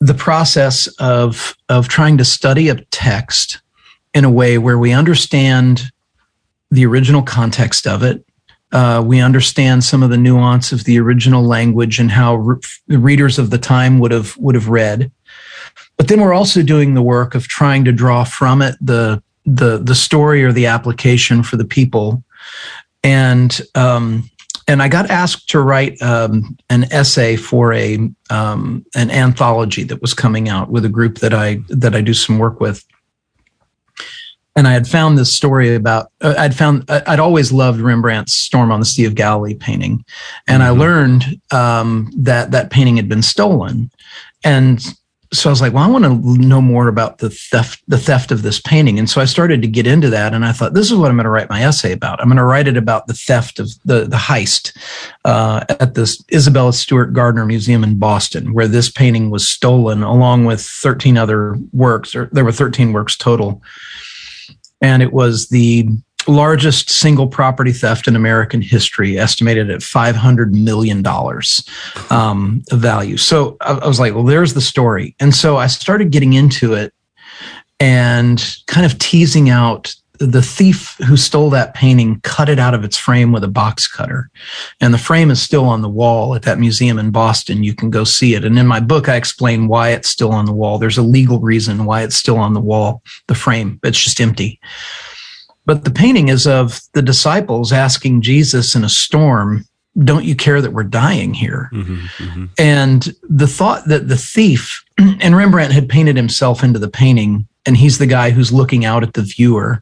the 0.00 0.14
process 0.14 0.86
of 0.98 1.56
of 1.68 1.88
trying 1.88 2.16
to 2.18 2.24
study 2.24 2.68
a 2.68 2.76
text 2.90 3.60
in 4.14 4.24
a 4.24 4.30
way 4.30 4.58
where 4.58 4.78
we 4.78 4.92
understand 4.92 5.90
the 6.70 6.86
original 6.86 7.22
context 7.22 7.86
of 7.86 8.02
it 8.02 8.24
uh, 8.72 9.02
we 9.04 9.20
understand 9.20 9.82
some 9.84 10.02
of 10.02 10.10
the 10.10 10.16
nuance 10.16 10.72
of 10.72 10.84
the 10.84 10.98
original 10.98 11.42
language 11.42 11.98
and 11.98 12.10
how 12.10 12.36
re- 12.36 12.60
readers 12.88 13.38
of 13.38 13.50
the 13.50 13.58
time 13.58 13.98
would 13.98 14.12
have 14.12 14.36
would 14.36 14.54
have 14.54 14.68
read. 14.68 15.10
But 15.96 16.08
then 16.08 16.20
we're 16.20 16.32
also 16.32 16.62
doing 16.62 16.94
the 16.94 17.02
work 17.02 17.34
of 17.34 17.48
trying 17.48 17.84
to 17.84 17.92
draw 17.92 18.24
from 18.24 18.62
it 18.62 18.76
the 18.80 19.22
the 19.44 19.78
the 19.78 19.94
story 19.94 20.44
or 20.44 20.52
the 20.52 20.66
application 20.66 21.42
for 21.42 21.56
the 21.56 21.64
people. 21.64 22.22
And 23.02 23.60
um, 23.74 24.30
and 24.68 24.82
I 24.82 24.88
got 24.88 25.10
asked 25.10 25.48
to 25.50 25.60
write 25.60 26.00
um, 26.00 26.56
an 26.68 26.84
essay 26.92 27.36
for 27.36 27.72
a 27.72 27.98
um, 28.30 28.86
an 28.94 29.10
anthology 29.10 29.82
that 29.84 30.00
was 30.00 30.14
coming 30.14 30.48
out 30.48 30.70
with 30.70 30.84
a 30.84 30.88
group 30.88 31.18
that 31.18 31.34
I 31.34 31.60
that 31.68 31.94
I 31.94 32.02
do 32.02 32.14
some 32.14 32.38
work 32.38 32.60
with 32.60 32.84
and 34.60 34.68
I 34.68 34.72
had 34.72 34.86
found 34.86 35.16
this 35.16 35.32
story 35.32 35.74
about 35.74 36.12
uh, 36.20 36.34
I'd 36.36 36.54
found 36.54 36.84
I'd 36.90 37.18
always 37.18 37.50
loved 37.50 37.80
Rembrandt's 37.80 38.34
Storm 38.34 38.70
on 38.70 38.78
the 38.78 38.84
Sea 38.84 39.06
of 39.06 39.14
Galilee 39.14 39.54
painting, 39.54 40.04
and 40.46 40.62
mm-hmm. 40.62 40.74
I 40.74 40.78
learned 40.84 41.40
um, 41.50 42.12
that 42.14 42.50
that 42.50 42.68
painting 42.70 42.98
had 42.98 43.08
been 43.08 43.22
stolen, 43.22 43.90
and 44.44 44.84
so 45.32 45.48
I 45.48 45.52
was 45.52 45.62
like, 45.62 45.72
well, 45.72 45.84
I 45.84 45.86
want 45.86 46.04
to 46.04 46.46
know 46.46 46.60
more 46.60 46.88
about 46.88 47.18
the 47.18 47.30
theft 47.30 47.82
the 47.88 47.96
theft 47.96 48.32
of 48.32 48.42
this 48.42 48.60
painting, 48.60 48.98
and 48.98 49.08
so 49.08 49.22
I 49.22 49.24
started 49.24 49.62
to 49.62 49.68
get 49.68 49.86
into 49.86 50.10
that, 50.10 50.34
and 50.34 50.44
I 50.44 50.52
thought 50.52 50.74
this 50.74 50.90
is 50.90 50.98
what 50.98 51.10
I'm 51.10 51.16
going 51.16 51.24
to 51.24 51.30
write 51.30 51.48
my 51.48 51.62
essay 51.62 51.92
about. 51.92 52.20
I'm 52.20 52.28
going 52.28 52.36
to 52.36 52.44
write 52.44 52.68
it 52.68 52.76
about 52.76 53.06
the 53.06 53.14
theft 53.14 53.60
of 53.60 53.70
the 53.86 54.04
the 54.04 54.18
heist 54.18 54.76
uh, 55.24 55.64
at 55.70 55.94
the 55.94 56.22
Isabella 56.34 56.74
Stewart 56.74 57.14
Gardner 57.14 57.46
Museum 57.46 57.82
in 57.82 57.98
Boston, 57.98 58.52
where 58.52 58.68
this 58.68 58.90
painting 58.90 59.30
was 59.30 59.48
stolen 59.48 60.02
along 60.02 60.44
with 60.44 60.60
13 60.60 61.16
other 61.16 61.56
works, 61.72 62.14
or 62.14 62.28
there 62.30 62.44
were 62.44 62.52
13 62.52 62.92
works 62.92 63.16
total 63.16 63.62
and 64.80 65.02
it 65.02 65.12
was 65.12 65.48
the 65.48 65.88
largest 66.26 66.90
single 66.90 67.26
property 67.26 67.72
theft 67.72 68.06
in 68.06 68.14
American 68.14 68.60
history, 68.60 69.18
estimated 69.18 69.70
at 69.70 69.80
$500 69.80 70.52
million 70.52 71.04
um, 72.10 72.62
value. 72.70 73.16
So 73.16 73.56
I, 73.60 73.72
I 73.72 73.88
was 73.88 74.00
like, 74.00 74.14
well, 74.14 74.24
there's 74.24 74.54
the 74.54 74.60
story. 74.60 75.14
And 75.18 75.34
so 75.34 75.56
I 75.56 75.66
started 75.66 76.10
getting 76.10 76.34
into 76.34 76.74
it 76.74 76.92
and 77.78 78.56
kind 78.66 78.84
of 78.84 78.98
teasing 78.98 79.48
out 79.48 79.94
the 80.20 80.42
thief 80.42 80.96
who 81.06 81.16
stole 81.16 81.48
that 81.48 81.72
painting 81.72 82.20
cut 82.20 82.50
it 82.50 82.58
out 82.58 82.74
of 82.74 82.84
its 82.84 82.96
frame 82.98 83.32
with 83.32 83.42
a 83.42 83.48
box 83.48 83.88
cutter. 83.88 84.30
And 84.78 84.92
the 84.92 84.98
frame 84.98 85.30
is 85.30 85.40
still 85.40 85.64
on 85.64 85.80
the 85.80 85.88
wall 85.88 86.34
at 86.34 86.42
that 86.42 86.58
museum 86.58 86.98
in 86.98 87.10
Boston. 87.10 87.64
You 87.64 87.74
can 87.74 87.88
go 87.88 88.04
see 88.04 88.34
it. 88.34 88.44
And 88.44 88.58
in 88.58 88.66
my 88.66 88.80
book, 88.80 89.08
I 89.08 89.16
explain 89.16 89.66
why 89.66 89.90
it's 89.90 90.10
still 90.10 90.30
on 90.32 90.44
the 90.44 90.52
wall. 90.52 90.78
There's 90.78 90.98
a 90.98 91.02
legal 91.02 91.40
reason 91.40 91.86
why 91.86 92.02
it's 92.02 92.16
still 92.16 92.36
on 92.36 92.52
the 92.52 92.60
wall, 92.60 93.02
the 93.28 93.34
frame, 93.34 93.80
it's 93.82 94.02
just 94.02 94.20
empty. 94.20 94.60
But 95.64 95.84
the 95.84 95.90
painting 95.90 96.28
is 96.28 96.46
of 96.46 96.80
the 96.92 97.02
disciples 97.02 97.72
asking 97.72 98.20
Jesus 98.20 98.74
in 98.74 98.84
a 98.84 98.88
storm, 98.90 99.64
Don't 100.04 100.24
you 100.24 100.36
care 100.36 100.60
that 100.60 100.72
we're 100.74 100.84
dying 100.84 101.32
here? 101.32 101.70
Mm-hmm, 101.72 102.24
mm-hmm. 102.24 102.44
And 102.58 103.14
the 103.22 103.46
thought 103.46 103.86
that 103.86 104.08
the 104.08 104.18
thief, 104.18 104.84
and 104.98 105.34
Rembrandt 105.34 105.72
had 105.72 105.88
painted 105.88 106.16
himself 106.16 106.62
into 106.62 106.78
the 106.78 106.90
painting 106.90 107.48
and 107.70 107.76
he's 107.76 107.98
the 107.98 108.06
guy 108.06 108.30
who's 108.30 108.52
looking 108.52 108.84
out 108.84 109.04
at 109.04 109.12
the 109.12 109.22
viewer. 109.22 109.80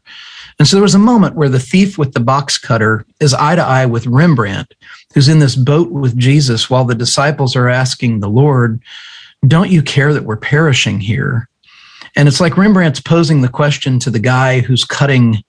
And 0.59 0.67
so 0.67 0.75
there 0.75 0.83
was 0.83 0.93
a 0.93 0.99
moment 0.99 1.33
where 1.33 1.49
the 1.49 1.59
thief 1.59 1.97
with 1.97 2.13
the 2.13 2.19
box 2.19 2.55
cutter 2.55 3.03
is 3.19 3.33
eye 3.33 3.55
to 3.55 3.63
eye 3.63 3.87
with 3.87 4.05
Rembrandt, 4.05 4.75
who's 5.15 5.27
in 5.27 5.39
this 5.39 5.55
boat 5.55 5.89
with 5.89 6.15
Jesus 6.15 6.69
while 6.69 6.85
the 6.85 6.93
disciples 6.93 7.55
are 7.55 7.67
asking 7.67 8.19
the 8.19 8.29
Lord, 8.29 8.79
Don't 9.47 9.71
you 9.71 9.81
care 9.81 10.13
that 10.13 10.23
we're 10.23 10.37
perishing 10.37 10.99
here? 10.99 11.49
And 12.15 12.27
it's 12.27 12.39
like 12.39 12.57
Rembrandt's 12.57 13.01
posing 13.01 13.41
the 13.41 13.49
question 13.49 13.97
to 14.01 14.11
the 14.11 14.19
guy 14.19 14.59
who's 14.59 14.85
cutting 14.85 15.43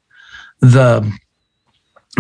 the 0.61 1.13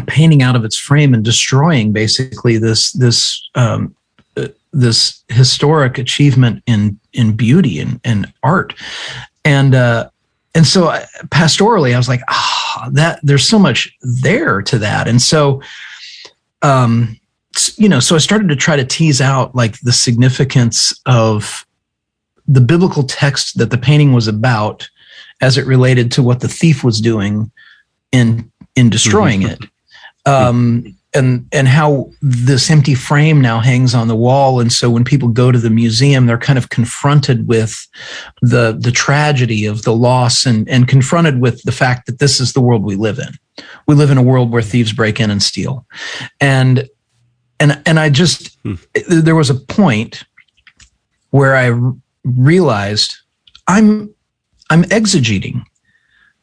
painting 0.06 0.42
out 0.42 0.54
of 0.54 0.66
its 0.66 0.76
frame 0.76 1.14
and 1.14 1.24
destroying 1.24 1.92
basically 1.92 2.58
this 2.58 2.92
this 2.92 3.42
um, 3.54 3.96
uh, 4.36 4.48
this 4.74 5.24
historic 5.28 5.96
achievement 5.96 6.62
in 6.66 7.00
in 7.14 7.34
beauty 7.34 7.80
and, 7.80 8.02
and 8.04 8.30
art 8.42 8.74
and 9.44 9.75
uh, 9.75 10.11
and 10.54 10.66
so 10.66 10.88
I, 10.88 11.06
pastorally, 11.26 11.94
I 11.94 11.97
was 11.97 12.09
like, 12.09 12.23
ah, 12.28 12.87
oh, 12.87 12.90
that 12.92 13.20
there's 13.23 13.47
so 13.47 13.59
much 13.59 13.97
there 14.02 14.62
to 14.62 14.78
that, 14.78 15.09
and 15.09 15.20
so, 15.20 15.62
um, 16.62 17.18
you 17.76 17.88
know, 17.88 18.00
so 18.00 18.14
I 18.14 18.18
started 18.18 18.49
to 18.49 18.56
try 18.56 18.76
to 18.76 18.85
tease 18.85 19.20
out 19.20 19.54
like 19.54 19.80
the 19.80 19.92
significance 19.92 20.99
of 21.06 21.66
the 22.47 22.61
biblical 22.61 23.04
text 23.04 23.59
that 23.59 23.70
the 23.70 23.78
painting 23.78 24.12
was 24.12 24.26
about, 24.26 24.88
as 25.40 25.56
it 25.56 25.66
related 25.66 26.11
to 26.12 26.23
what 26.23 26.40
the 26.40 26.49
thief 26.49 26.82
was 26.82 27.00
doing 27.00 27.50
in 28.12 28.50
in 28.76 28.90
destroying 28.90 29.42
mm-hmm. 29.42 29.64
it. 29.64 29.70
Um, 30.26 30.97
and 31.12 31.46
and 31.52 31.66
how 31.66 32.10
this 32.22 32.70
empty 32.70 32.94
frame 32.94 33.40
now 33.40 33.58
hangs 33.60 33.94
on 33.94 34.08
the 34.08 34.16
wall 34.16 34.60
and 34.60 34.72
so 34.72 34.88
when 34.88 35.04
people 35.04 35.28
go 35.28 35.50
to 35.50 35.58
the 35.58 35.70
museum 35.70 36.26
they're 36.26 36.38
kind 36.38 36.58
of 36.58 36.68
confronted 36.68 37.48
with 37.48 37.86
the 38.42 38.78
the 38.80 38.92
tragedy 38.92 39.66
of 39.66 39.82
the 39.82 39.94
loss 39.94 40.46
and 40.46 40.68
and 40.68 40.88
confronted 40.88 41.40
with 41.40 41.62
the 41.62 41.72
fact 41.72 42.06
that 42.06 42.18
this 42.18 42.40
is 42.40 42.52
the 42.52 42.60
world 42.60 42.84
we 42.84 42.94
live 42.94 43.18
in 43.18 43.64
we 43.86 43.94
live 43.94 44.10
in 44.10 44.18
a 44.18 44.22
world 44.22 44.52
where 44.52 44.62
thieves 44.62 44.92
break 44.92 45.18
in 45.18 45.30
and 45.30 45.42
steal 45.42 45.84
and 46.40 46.88
and 47.58 47.80
and 47.86 47.98
i 47.98 48.08
just 48.08 48.56
hmm. 48.62 48.74
there 49.08 49.36
was 49.36 49.50
a 49.50 49.54
point 49.54 50.24
where 51.30 51.56
i 51.56 51.72
realized 52.24 53.16
i'm 53.66 54.12
i'm 54.70 54.84
exegeting 54.84 55.62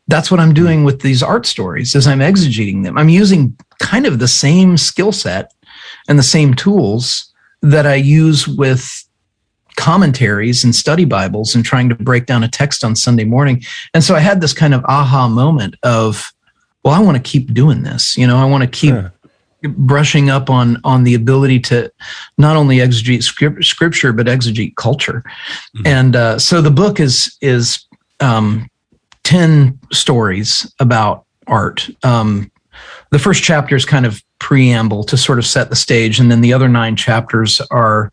that's 0.09 0.31
what 0.31 0.39
I'm 0.39 0.53
doing 0.53 0.83
with 0.83 1.01
these 1.01 1.21
art 1.21 1.45
stories 1.45 1.93
is 1.93 2.07
I'm 2.07 2.19
exegeting 2.19 2.83
them. 2.83 2.97
I'm 2.97 3.09
using 3.09 3.57
kind 3.79 4.05
of 4.05 4.19
the 4.19 4.27
same 4.27 4.77
skill 4.77 5.11
set 5.11 5.53
and 6.07 6.17
the 6.17 6.23
same 6.23 6.53
tools 6.53 7.31
that 7.61 7.85
I 7.85 7.95
use 7.95 8.47
with 8.47 9.03
commentaries 9.75 10.63
and 10.63 10.75
study 10.75 11.05
Bibles 11.05 11.55
and 11.55 11.63
trying 11.63 11.87
to 11.89 11.95
break 11.95 12.25
down 12.25 12.43
a 12.43 12.47
text 12.47 12.83
on 12.83 12.95
Sunday 12.95 13.23
morning. 13.23 13.63
And 13.93 14.03
so 14.03 14.15
I 14.15 14.19
had 14.19 14.41
this 14.41 14.53
kind 14.53 14.73
of 14.73 14.83
aha 14.85 15.27
moment 15.27 15.75
of, 15.83 16.33
well, 16.83 16.93
I 16.93 16.99
want 16.99 17.15
to 17.17 17.23
keep 17.23 17.53
doing 17.53 17.83
this. 17.83 18.17
You 18.17 18.27
know, 18.27 18.37
I 18.37 18.45
want 18.45 18.63
to 18.63 18.69
keep 18.69 18.95
yeah. 18.95 19.09
brushing 19.63 20.29
up 20.29 20.49
on 20.49 20.77
on 20.83 21.03
the 21.03 21.13
ability 21.13 21.59
to 21.59 21.91
not 22.37 22.55
only 22.55 22.77
exegete 22.77 23.23
scripture 23.63 24.13
but 24.13 24.27
exegete 24.27 24.75
culture. 24.75 25.23
Mm-hmm. 25.75 25.87
And 25.87 26.15
uh, 26.15 26.39
so 26.39 26.61
the 26.61 26.71
book 26.71 26.99
is 26.99 27.37
is 27.41 27.85
um, 28.19 28.67
10 29.23 29.79
stories 29.91 30.73
about 30.79 31.25
art. 31.47 31.89
Um, 32.03 32.51
the 33.11 33.19
first 33.19 33.43
chapter 33.43 33.75
is 33.75 33.85
kind 33.85 34.05
of 34.05 34.21
preamble 34.39 35.03
to 35.05 35.17
sort 35.17 35.39
of 35.39 35.45
set 35.45 35.69
the 35.69 35.75
stage, 35.75 36.19
and 36.19 36.31
then 36.31 36.41
the 36.41 36.53
other 36.53 36.67
nine 36.67 36.95
chapters 36.95 37.61
are 37.71 38.11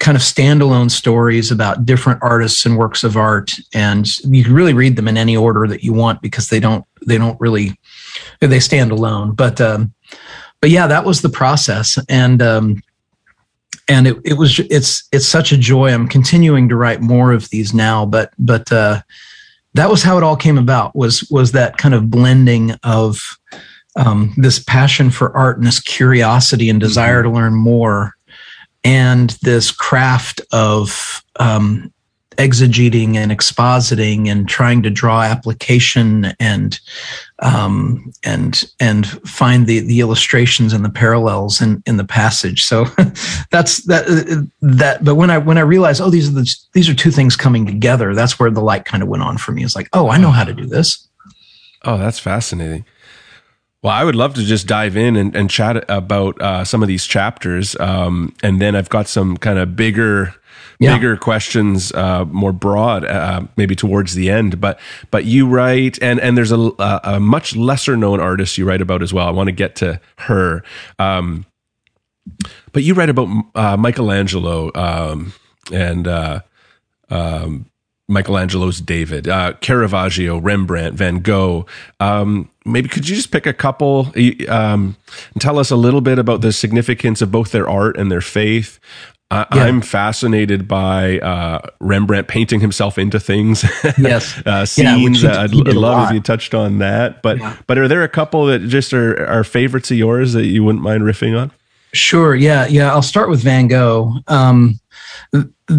kind 0.00 0.16
of 0.16 0.22
standalone 0.22 0.90
stories 0.90 1.50
about 1.50 1.86
different 1.86 2.20
artists 2.22 2.66
and 2.66 2.76
works 2.76 3.04
of 3.04 3.16
art 3.16 3.52
and 3.72 4.18
you 4.24 4.42
can 4.42 4.52
really 4.52 4.74
read 4.74 4.96
them 4.96 5.06
in 5.06 5.16
any 5.16 5.36
order 5.36 5.66
that 5.68 5.84
you 5.84 5.92
want 5.92 6.20
because 6.20 6.48
they 6.48 6.58
don't 6.58 6.84
they 7.06 7.16
don't 7.16 7.40
really 7.40 7.78
they 8.40 8.58
stand 8.58 8.90
alone. 8.90 9.32
But 9.32 9.60
um 9.60 9.94
but 10.60 10.70
yeah 10.70 10.86
that 10.88 11.04
was 11.04 11.22
the 11.22 11.28
process 11.28 11.98
and 12.08 12.42
um 12.42 12.82
and 13.88 14.08
it, 14.08 14.16
it 14.24 14.34
was 14.34 14.58
it's 14.58 15.06
it's 15.12 15.26
such 15.26 15.52
a 15.52 15.56
joy. 15.56 15.92
I'm 15.92 16.08
continuing 16.08 16.68
to 16.68 16.76
write 16.76 17.00
more 17.00 17.32
of 17.32 17.48
these 17.50 17.72
now 17.72 18.04
but 18.04 18.32
but 18.38 18.70
uh 18.72 19.02
that 19.74 19.90
was 19.90 20.02
how 20.02 20.16
it 20.16 20.24
all 20.24 20.36
came 20.36 20.58
about 20.58 20.96
was 20.96 21.28
was 21.30 21.52
that 21.52 21.78
kind 21.78 21.94
of 21.94 22.10
blending 22.10 22.72
of 22.82 23.38
um, 23.96 24.32
this 24.36 24.62
passion 24.62 25.10
for 25.10 25.36
art 25.36 25.58
and 25.58 25.66
this 25.66 25.80
curiosity 25.80 26.68
and 26.68 26.80
desire 26.80 27.22
mm-hmm. 27.22 27.32
to 27.32 27.38
learn 27.38 27.54
more 27.54 28.14
and 28.84 29.30
this 29.42 29.72
craft 29.72 30.40
of 30.52 31.24
um, 31.40 31.92
exegeting 32.36 33.16
and 33.16 33.32
expositing 33.32 34.28
and 34.28 34.48
trying 34.48 34.82
to 34.82 34.90
draw 34.90 35.22
application 35.22 36.26
and 36.38 36.78
um, 37.40 38.12
and 38.24 38.64
and 38.78 39.06
find 39.28 39.66
the 39.66 39.80
the 39.80 40.00
illustrations 40.00 40.72
and 40.72 40.84
the 40.84 40.90
parallels 40.90 41.60
in 41.60 41.82
in 41.86 41.96
the 41.96 42.04
passage. 42.04 42.62
So 42.62 42.84
that's 43.50 43.84
that 43.86 44.46
that. 44.60 45.04
But 45.04 45.16
when 45.16 45.30
I 45.30 45.38
when 45.38 45.58
I 45.58 45.62
realized, 45.62 46.00
oh, 46.00 46.10
these 46.10 46.28
are 46.28 46.32
the 46.32 46.54
these 46.72 46.88
are 46.88 46.94
two 46.94 47.10
things 47.10 47.36
coming 47.36 47.66
together. 47.66 48.14
That's 48.14 48.38
where 48.38 48.50
the 48.50 48.60
light 48.60 48.84
kind 48.84 49.02
of 49.02 49.08
went 49.08 49.22
on 49.22 49.38
for 49.38 49.52
me. 49.52 49.64
It's 49.64 49.76
like, 49.76 49.88
oh, 49.92 50.10
I 50.10 50.18
know 50.18 50.30
how 50.30 50.44
to 50.44 50.54
do 50.54 50.66
this. 50.66 51.08
Oh, 51.84 51.98
that's 51.98 52.18
fascinating. 52.18 52.84
Well, 53.82 53.92
I 53.92 54.04
would 54.04 54.16
love 54.16 54.34
to 54.34 54.42
just 54.42 54.66
dive 54.66 54.96
in 54.96 55.16
and, 55.16 55.36
and 55.36 55.48
chat 55.48 55.84
about 55.88 56.40
uh, 56.40 56.64
some 56.64 56.82
of 56.82 56.88
these 56.88 57.06
chapters, 57.06 57.78
um, 57.78 58.34
and 58.42 58.60
then 58.60 58.74
I've 58.74 58.88
got 58.88 59.06
some 59.06 59.36
kind 59.36 59.58
of 59.58 59.76
bigger 59.76 60.34
yeah. 60.78 60.96
bigger 60.96 61.16
questions, 61.16 61.92
uh, 61.92 62.24
more 62.26 62.52
broad, 62.52 63.04
uh, 63.04 63.42
maybe 63.56 63.74
towards 63.74 64.14
the 64.14 64.30
end. 64.30 64.60
But 64.60 64.78
but 65.10 65.24
you 65.24 65.48
write, 65.48 65.98
and 66.02 66.20
and 66.20 66.36
there's 66.36 66.52
a, 66.52 66.72
a 67.04 67.20
much 67.20 67.56
lesser 67.56 67.96
known 67.96 68.20
artist 68.20 68.58
you 68.58 68.66
write 68.66 68.80
about 68.80 69.02
as 69.02 69.12
well. 69.12 69.26
I 69.26 69.30
want 69.30 69.48
to 69.48 69.52
get 69.52 69.76
to 69.76 70.00
her. 70.18 70.62
Um, 70.98 71.46
but 72.72 72.82
you 72.82 72.94
write 72.94 73.08
about 73.08 73.28
uh, 73.54 73.76
Michelangelo 73.76 74.70
um, 74.74 75.32
and 75.72 76.08
uh, 76.08 76.40
um, 77.08 77.66
Michelangelo's 78.08 78.80
David, 78.80 79.26
uh, 79.28 79.54
Caravaggio, 79.60 80.38
Rembrandt, 80.38 80.94
Van 80.94 81.18
Gogh. 81.20 81.66
Um, 81.98 82.50
maybe 82.64 82.88
could 82.88 83.08
you 83.08 83.16
just 83.16 83.32
pick 83.32 83.46
a 83.46 83.52
couple 83.52 84.12
um, 84.48 84.96
and 85.32 85.40
tell 85.40 85.58
us 85.58 85.70
a 85.70 85.76
little 85.76 86.00
bit 86.00 86.18
about 86.18 86.40
the 86.40 86.52
significance 86.52 87.20
of 87.20 87.32
both 87.32 87.50
their 87.50 87.68
art 87.68 87.96
and 87.96 88.10
their 88.10 88.20
faith? 88.20 88.78
I, 89.28 89.44
yeah. 89.52 89.64
I'm 89.64 89.80
fascinated 89.80 90.68
by 90.68 91.18
uh, 91.18 91.60
Rembrandt 91.80 92.28
painting 92.28 92.60
himself 92.60 92.96
into 92.96 93.18
things. 93.18 93.64
Yes, 93.98 94.40
uh, 94.46 94.66
scenes. 94.66 95.22
Yeah, 95.22 95.40
I'd, 95.40 95.54
I'd 95.54 95.74
love 95.74 96.08
if 96.08 96.14
you 96.14 96.20
touched 96.20 96.54
on 96.54 96.78
that. 96.78 97.22
But 97.22 97.38
yeah. 97.38 97.56
but 97.66 97.78
are 97.78 97.88
there 97.88 98.02
a 98.02 98.08
couple 98.08 98.46
that 98.46 98.60
just 98.68 98.92
are, 98.92 99.26
are 99.26 99.42
favorites 99.42 99.90
of 99.90 99.96
yours 99.96 100.32
that 100.34 100.46
you 100.46 100.62
wouldn't 100.62 100.84
mind 100.84 101.02
riffing 101.02 101.40
on? 101.40 101.50
Sure. 101.92 102.34
Yeah. 102.34 102.66
Yeah. 102.66 102.90
I'll 102.90 103.02
start 103.02 103.30
with 103.30 103.42
Van 103.42 103.68
Gogh. 103.68 104.12
Um, 104.28 104.78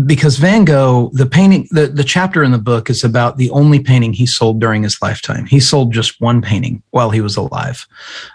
because 0.06 0.38
Van 0.38 0.65
Gogh, 0.65 1.10
the 1.13 1.25
painting, 1.25 1.67
the, 1.72 1.88
the 1.88 2.03
chapter 2.03 2.44
in 2.44 2.51
the 2.51 2.58
book 2.58 2.89
is 2.89 3.03
about 3.03 3.38
the 3.38 3.50
only 3.51 3.79
painting 3.79 4.13
he 4.13 4.25
sold 4.25 4.60
during 4.60 4.84
his 4.84 5.01
lifetime. 5.01 5.46
He 5.46 5.60
sold 5.60 5.94
just 5.94 6.20
one 6.20 6.41
painting 6.41 6.84
while 6.91 7.10
he 7.10 7.22
was 7.22 7.38
alive 7.38 7.88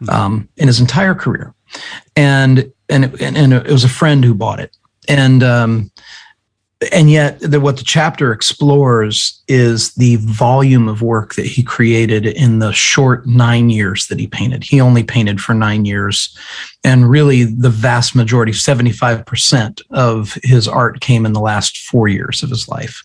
mm-hmm. 0.02 0.10
um, 0.10 0.48
in 0.56 0.66
his 0.66 0.80
entire 0.80 1.14
career. 1.14 1.54
And, 2.16 2.72
and, 2.88 3.04
it, 3.04 3.20
and, 3.20 3.36
and 3.36 3.52
it 3.52 3.66
was 3.66 3.84
a 3.84 3.88
friend 3.88 4.24
who 4.24 4.34
bought 4.34 4.60
it 4.60 4.76
and 5.08 5.42
um, 5.42 5.90
and 6.90 7.10
yet 7.10 7.38
the, 7.40 7.60
what 7.60 7.76
the 7.76 7.84
chapter 7.84 8.32
explores 8.32 9.42
is 9.46 9.94
the 9.94 10.16
volume 10.16 10.88
of 10.88 11.02
work 11.02 11.34
that 11.34 11.46
he 11.46 11.62
created 11.62 12.26
in 12.26 12.58
the 12.58 12.72
short 12.72 13.26
nine 13.26 13.70
years 13.70 14.06
that 14.06 14.18
he 14.18 14.26
painted. 14.26 14.64
He 14.64 14.80
only 14.80 15.02
painted 15.02 15.40
for 15.40 15.54
nine 15.54 15.84
years. 15.84 16.36
And 16.82 17.08
really 17.08 17.44
the 17.44 17.70
vast 17.70 18.14
majority 18.16 18.52
75% 18.52 19.80
of 19.90 20.38
his 20.42 20.66
art 20.66 21.00
came 21.00 21.26
in 21.26 21.32
the 21.32 21.40
last 21.40 21.78
four 21.78 22.08
years 22.08 22.42
of 22.42 22.50
his 22.50 22.68
life. 22.68 23.02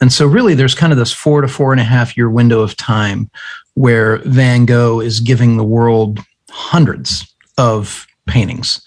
And 0.00 0.12
so 0.12 0.26
really 0.26 0.54
there's 0.54 0.74
kind 0.74 0.92
of 0.92 0.98
this 0.98 1.12
four 1.12 1.40
to 1.40 1.48
four 1.48 1.72
and 1.72 1.80
a 1.80 1.84
half 1.84 2.16
year 2.16 2.30
window 2.30 2.60
of 2.60 2.76
time 2.76 3.30
where 3.74 4.18
van 4.18 4.64
gogh 4.64 5.00
is 5.00 5.20
giving 5.20 5.56
the 5.56 5.64
world 5.64 6.20
hundreds 6.50 7.34
of 7.58 8.06
paintings 8.26 8.80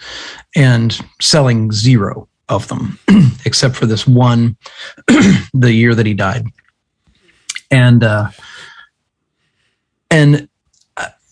and 0.56 1.00
selling 1.20 1.72
zero 1.72 2.28
of 2.50 2.68
them, 2.68 3.00
except 3.46 3.76
for 3.76 3.86
this 3.86 4.08
one, 4.08 4.58
the 5.54 5.72
year 5.72 5.96
that 5.96 6.06
he 6.06 6.14
died. 6.14 6.48
And 7.72 8.04
uh, 8.04 8.30
and 10.12 10.48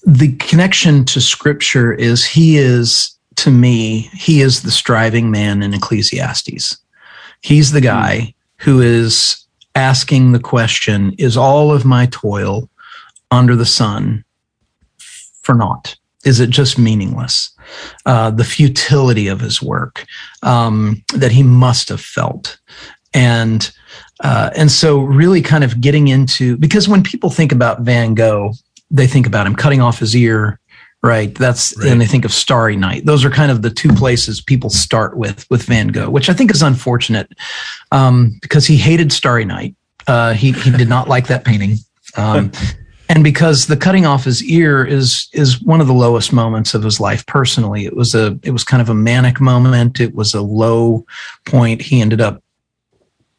the 0.05 0.35
connection 0.37 1.05
to 1.05 1.21
scripture 1.21 1.93
is 1.93 2.25
he 2.25 2.57
is 2.57 3.17
to 3.35 3.51
me 3.51 4.09
he 4.13 4.41
is 4.41 4.61
the 4.61 4.71
striving 4.71 5.31
man 5.31 5.63
in 5.63 5.73
ecclesiastes. 5.73 6.77
He's 7.41 7.71
the 7.71 7.81
guy 7.81 8.33
who 8.57 8.81
is 8.81 9.45
asking 9.75 10.31
the 10.31 10.39
question 10.39 11.13
is 11.17 11.37
all 11.37 11.71
of 11.71 11.85
my 11.85 12.07
toil 12.07 12.69
under 13.31 13.55
the 13.55 13.65
sun 13.65 14.23
for 15.41 15.55
naught? 15.55 15.95
Is 16.25 16.39
it 16.39 16.49
just 16.49 16.77
meaningless 16.77 17.52
uh, 18.05 18.31
the 18.31 18.43
futility 18.43 19.27
of 19.27 19.39
his 19.39 19.61
work 19.61 20.05
um, 20.41 21.03
that 21.15 21.31
he 21.31 21.43
must 21.43 21.89
have 21.89 22.01
felt. 22.01 22.59
And 23.13 23.71
uh, 24.23 24.49
and 24.55 24.71
so 24.71 25.01
really 25.01 25.41
kind 25.41 25.63
of 25.63 25.81
getting 25.81 26.07
into 26.07 26.57
because 26.57 26.87
when 26.87 27.03
people 27.03 27.29
think 27.29 27.51
about 27.51 27.81
van 27.81 28.15
gogh 28.15 28.53
they 28.89 29.07
think 29.07 29.27
about 29.27 29.45
him 29.45 29.55
cutting 29.55 29.81
off 29.81 29.99
his 29.99 30.15
ear 30.15 30.59
right? 31.03 31.35
That's 31.35 31.77
right. 31.77 31.89
and 31.89 31.99
they 31.99 32.05
think 32.05 32.23
of 32.23 32.31
starry 32.31 32.77
night. 32.77 33.05
Those 33.05 33.25
are 33.25 33.29
kind 33.29 33.51
of 33.51 33.61
the 33.61 33.69
two 33.69 33.89
places 33.89 34.39
people 34.39 34.69
start 34.69 35.17
with 35.17 35.45
with 35.49 35.63
van 35.63 35.89
gogh 35.89 36.09
which 36.09 36.29
i 36.29 36.33
think 36.33 36.49
is 36.51 36.61
unfortunate 36.61 37.31
um, 37.91 38.37
because 38.41 38.65
he 38.65 38.77
hated 38.77 39.11
starry 39.11 39.45
night. 39.45 39.75
Uh, 40.07 40.33
he, 40.33 40.51
he 40.51 40.71
did 40.71 40.89
not 40.89 41.07
like 41.07 41.27
that 41.27 41.45
painting. 41.45 41.77
Um, 42.17 42.51
and 43.09 43.23
because 43.23 43.67
the 43.67 43.77
cutting 43.77 44.05
off 44.05 44.23
his 44.23 44.43
ear 44.43 44.85
is 44.85 45.27
is 45.33 45.61
one 45.61 45.81
of 45.81 45.87
the 45.87 45.93
lowest 45.93 46.31
moments 46.31 46.73
of 46.73 46.83
his 46.83 46.99
life 46.99 47.25
personally. 47.25 47.85
It 47.85 47.95
was 47.95 48.15
a 48.15 48.39
it 48.43 48.51
was 48.51 48.63
kind 48.63 48.81
of 48.81 48.89
a 48.89 48.95
manic 48.95 49.41
moment. 49.41 49.99
It 49.99 50.15
was 50.15 50.33
a 50.33 50.41
low 50.41 51.05
point. 51.45 51.81
He 51.81 52.01
ended 52.01 52.21
up 52.21 52.43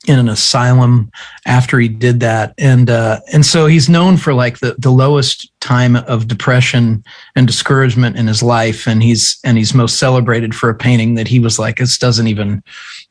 in 0.07 0.19
an 0.19 0.29
asylum 0.29 1.11
after 1.47 1.79
he 1.79 1.89
did 1.89 2.21
that. 2.21 2.55
And 2.59 2.91
uh, 2.91 3.21
and 3.33 3.45
so 3.45 3.67
he's 3.67 3.89
known 3.89 4.17
for 4.17 4.35
like 4.35 4.59
the 4.59 4.77
the 4.79 4.91
lowest 4.91 5.51
time 5.61 5.97
of 5.97 6.29
depression 6.29 7.03
and 7.37 7.47
discouragement 7.47 8.17
in 8.17 8.27
his 8.27 8.43
life. 8.43 8.87
And 8.87 9.03
he's 9.03 9.39
and 9.45 9.57
he's 9.57 9.75
most 9.75 9.99
celebrated 9.99 10.55
for 10.55 10.69
a 10.69 10.75
painting 10.75 11.15
that 11.15 11.29
he 11.29 11.41
was 11.41 11.59
like 11.59 11.79
this 11.79 11.99
doesn't 11.99 12.27
even 12.27 12.63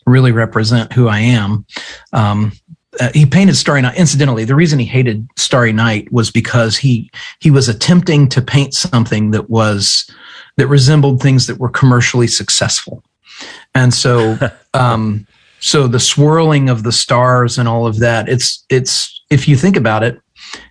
really 0.06 0.32
represent 0.32 0.94
who 0.94 1.08
I 1.08 1.20
am. 1.20 1.66
Um, 2.12 2.52
uh, 3.00 3.10
he 3.14 3.26
painted 3.26 3.56
Starry 3.56 3.82
Night. 3.82 3.98
Incidentally, 3.98 4.46
the 4.46 4.56
reason 4.56 4.80
he 4.80 4.86
hated 4.86 5.28
Starry 5.36 5.74
Night 5.74 6.12
was 6.12 6.32
because 6.32 6.78
he 6.78 7.10
he 7.40 7.52
was 7.52 7.68
attempting 7.70 8.30
to 8.30 8.42
paint 8.42 8.74
something 8.74 9.32
that 9.32 9.50
was 9.50 10.10
that 10.58 10.68
resembled 10.68 11.22
things 11.22 11.48
that 11.48 11.58
were 11.58 11.70
commercially 11.70 12.28
successful, 12.28 13.04
and 13.74 13.94
so 13.94 14.38
um, 14.74 15.26
so 15.64 15.88
the 15.88 16.00
swirling 16.00 16.70
of 16.70 16.84
the 16.84 16.92
stars 16.92 17.58
and 17.58 17.70
all 17.70 17.88
of 17.88 18.00
that 18.00 18.28
it's 18.28 18.66
it's 18.70 19.22
if 19.30 19.48
you 19.48 19.56
think 19.56 19.78
about 19.78 20.04
it 20.04 20.20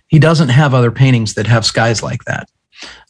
he 0.07 0.19
doesn't 0.19 0.49
have 0.49 0.75
other 0.75 0.91
paintings 0.91 1.33
that 1.33 1.47
have 1.47 1.65
skies 1.65 2.03
like 2.03 2.23
that 2.25 2.47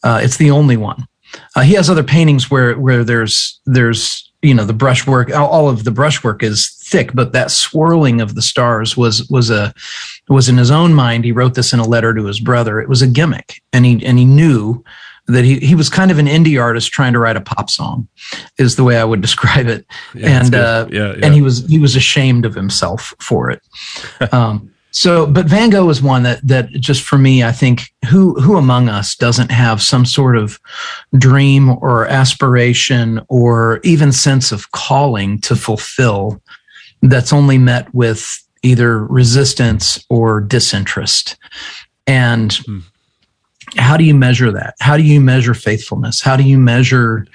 uh, 0.02 0.18
it's 0.22 0.38
the 0.38 0.50
only 0.50 0.78
one 0.78 1.06
uh, 1.54 1.60
he 1.60 1.74
has 1.74 1.90
other 1.90 2.02
paintings 2.02 2.50
where 2.50 2.78
where 2.78 3.04
there's 3.04 3.60
there's 3.66 4.32
you 4.40 4.54
know 4.54 4.64
the 4.64 4.72
brushwork 4.72 5.30
all 5.36 5.68
of 5.68 5.84
the 5.84 5.90
brushwork 5.90 6.42
is 6.42 6.74
thick 6.94 7.12
but 7.14 7.32
that 7.32 7.50
swirling 7.50 8.20
of 8.20 8.34
the 8.34 8.42
stars 8.42 8.96
was 8.96 9.28
was 9.28 9.50
a 9.50 9.74
was 10.28 10.48
in 10.48 10.56
his 10.56 10.70
own 10.70 10.94
mind 10.94 11.24
he 11.24 11.32
wrote 11.32 11.54
this 11.54 11.72
in 11.72 11.80
a 11.80 11.86
letter 11.86 12.14
to 12.14 12.24
his 12.24 12.40
brother 12.40 12.80
it 12.80 12.88
was 12.88 13.02
a 13.02 13.06
gimmick 13.06 13.62
and 13.72 13.84
he 13.84 14.04
and 14.04 14.18
he 14.18 14.24
knew 14.24 14.82
that 15.26 15.44
he, 15.44 15.58
he 15.58 15.74
was 15.74 15.88
kind 15.88 16.10
of 16.10 16.18
an 16.18 16.26
indie 16.26 16.60
artist 16.60 16.92
trying 16.92 17.12
to 17.12 17.18
write 17.18 17.36
a 17.36 17.40
pop 17.40 17.70
song 17.70 18.08
is 18.58 18.76
the 18.76 18.84
way 18.84 18.98
I 18.98 19.04
would 19.04 19.20
describe 19.22 19.66
it. 19.66 19.86
Yeah, 20.14 20.40
and, 20.40 20.54
uh, 20.54 20.88
yeah, 20.90 21.14
yeah. 21.14 21.24
and 21.24 21.34
he 21.34 21.42
was, 21.42 21.66
he 21.66 21.78
was 21.78 21.96
ashamed 21.96 22.44
of 22.44 22.54
himself 22.54 23.14
for 23.20 23.50
it. 23.50 23.62
um, 24.32 24.70
so, 24.90 25.26
but 25.26 25.46
Van 25.46 25.70
Gogh 25.70 25.88
is 25.88 26.00
one 26.00 26.22
that, 26.22 26.46
that 26.46 26.70
just 26.70 27.02
for 27.02 27.18
me, 27.18 27.42
I 27.42 27.50
think 27.50 27.92
who, 28.08 28.34
who 28.40 28.56
among 28.56 28.88
us 28.88 29.16
doesn't 29.16 29.50
have 29.50 29.82
some 29.82 30.06
sort 30.06 30.36
of 30.36 30.60
dream 31.18 31.70
or 31.82 32.06
aspiration 32.06 33.20
or 33.28 33.80
even 33.82 34.12
sense 34.12 34.52
of 34.52 34.70
calling 34.70 35.40
to 35.40 35.56
fulfill 35.56 36.40
that's 37.10 37.32
only 37.32 37.58
met 37.58 37.92
with 37.94 38.42
either 38.62 39.04
resistance 39.06 40.04
or 40.08 40.40
disinterest. 40.40 41.36
And, 42.06 42.50
mm 42.50 42.82
how 43.76 43.96
do 43.96 44.04
you 44.04 44.14
measure 44.14 44.52
that? 44.52 44.74
How 44.80 44.96
do 44.96 45.02
you 45.02 45.20
measure 45.20 45.54
faithfulness? 45.54 46.20
How 46.20 46.36
do 46.36 46.42
you 46.42 46.58
measure 46.58 47.26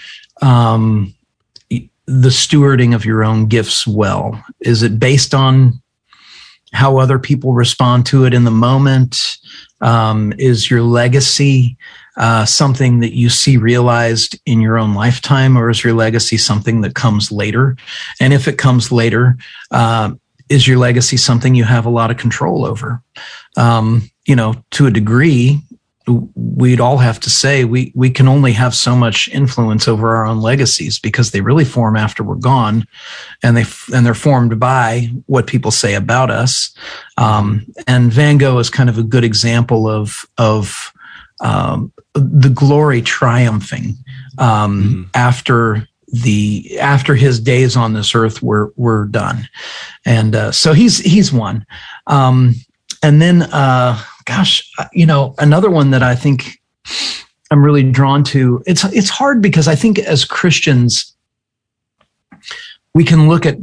um, 0.41 1.13
the 1.69 2.29
stewarding 2.29 2.95
of 2.95 3.05
your 3.05 3.23
own 3.23 3.47
gifts 3.47 3.85
well? 3.85 4.41
Is 4.61 4.83
it 4.83 4.99
based 4.99 5.33
on 5.33 5.81
how 6.71 6.97
other 6.97 7.19
people 7.19 7.53
respond 7.53 8.05
to 8.07 8.25
it 8.25 8.33
in 8.33 8.43
the 8.43 8.51
moment? 8.51 9.37
Um, 9.81 10.33
is 10.37 10.69
your 10.69 10.81
legacy 10.81 11.77
uh, 12.19 12.45
something 12.45 12.99
that 12.99 13.15
you 13.15 13.29
see 13.29 13.57
realized 13.57 14.37
in 14.45 14.59
your 14.59 14.77
own 14.77 14.93
lifetime, 14.93 15.57
or 15.57 15.69
is 15.69 15.83
your 15.83 15.93
legacy 15.93 16.37
something 16.37 16.81
that 16.81 16.93
comes 16.93 17.31
later? 17.31 17.77
And 18.19 18.33
if 18.33 18.47
it 18.47 18.57
comes 18.57 18.91
later, 18.91 19.37
uh, 19.71 20.11
is 20.49 20.67
your 20.67 20.77
legacy 20.77 21.15
something 21.15 21.55
you 21.55 21.63
have 21.63 21.85
a 21.85 21.89
lot 21.89 22.11
of 22.11 22.17
control 22.17 22.65
over? 22.65 23.01
Um, 23.55 24.09
you 24.25 24.35
know, 24.35 24.55
to 24.71 24.85
a 24.85 24.91
degree, 24.91 25.61
we'd 26.35 26.79
all 26.79 26.97
have 26.97 27.19
to 27.21 27.29
say 27.29 27.63
we 27.63 27.91
we 27.95 28.09
can 28.09 28.27
only 28.27 28.51
have 28.51 28.75
so 28.75 28.95
much 28.95 29.29
influence 29.29 29.87
over 29.87 30.15
our 30.15 30.25
own 30.25 30.41
legacies 30.41 30.99
because 30.99 31.31
they 31.31 31.41
really 31.41 31.65
form 31.65 31.95
after 31.95 32.21
we're 32.21 32.35
gone, 32.35 32.85
and 33.43 33.55
they 33.55 33.65
and 33.93 34.05
they're 34.05 34.13
formed 34.13 34.59
by 34.59 35.09
what 35.27 35.47
people 35.47 35.71
say 35.71 35.93
about 35.93 36.29
us. 36.29 36.75
Um, 37.17 37.65
and 37.87 38.11
Van 38.11 38.37
Gogh 38.37 38.59
is 38.59 38.69
kind 38.69 38.89
of 38.89 38.97
a 38.97 39.03
good 39.03 39.23
example 39.23 39.87
of 39.87 40.25
of 40.37 40.91
um, 41.41 41.91
the 42.13 42.51
glory 42.53 43.01
triumphing 43.01 43.95
um, 44.37 44.83
mm-hmm. 44.83 45.03
after 45.15 45.87
the 46.07 46.79
after 46.79 47.15
his 47.15 47.39
days 47.39 47.75
on 47.77 47.93
this 47.93 48.15
earth 48.15 48.41
were 48.41 48.73
were 48.75 49.05
done, 49.05 49.47
and 50.05 50.35
uh, 50.35 50.51
so 50.51 50.73
he's 50.73 50.99
he's 50.99 51.31
one. 51.31 51.65
Um, 52.07 52.55
and 53.03 53.21
then 53.21 53.43
uh, 53.43 54.01
gosh, 54.25 54.67
uh, 54.77 54.87
you 54.93 55.05
know, 55.05 55.35
another 55.37 55.69
one 55.69 55.91
that 55.91 56.03
I 56.03 56.15
think 56.15 56.59
I'm 57.51 57.63
really 57.63 57.83
drawn 57.83 58.23
to. 58.25 58.63
It's 58.65 58.83
it's 58.85 59.09
hard 59.09 59.41
because 59.41 59.67
I 59.67 59.75
think 59.75 59.99
as 59.99 60.25
Christians, 60.25 61.15
we 62.93 63.03
can 63.03 63.27
look 63.27 63.45
at 63.45 63.57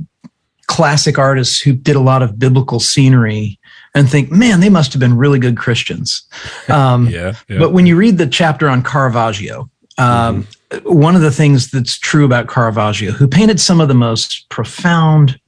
classic 0.67 1.19
artists 1.19 1.61
who 1.61 1.73
did 1.73 1.97
a 1.97 2.01
lot 2.01 2.23
of 2.23 2.39
biblical 2.39 2.81
scenery 2.81 3.59
and 3.97 4.09
think, 4.09 4.31
man, 4.31 4.61
they 4.61 4.69
must 4.69 4.93
have 4.93 5.01
been 5.01 5.17
really 5.17 5.39
good 5.39 5.57
Christians. 5.57 6.23
Um, 6.69 7.09
yeah, 7.09 7.35
yeah, 7.49 7.59
But 7.61 7.73
when 7.73 7.87
you 7.87 7.97
read 7.97 8.19
the 8.19 8.27
chapter 8.27 8.69
on 8.69 8.83
Caravaggio, 8.83 9.71
um, 9.99 10.43
mm-hmm. 10.71 10.99
one 10.99 11.15
of 11.15 11.23
the 11.23 11.31
things 11.31 11.71
that's 11.71 11.97
true 11.97 12.25
about 12.25 12.49
Caravaggio, 12.49 13.13
who 13.13 13.29
painted 13.29 13.61
some 13.61 13.81
of 13.81 13.87
the 13.87 13.95
most 13.95 14.49
profound, 14.49 15.39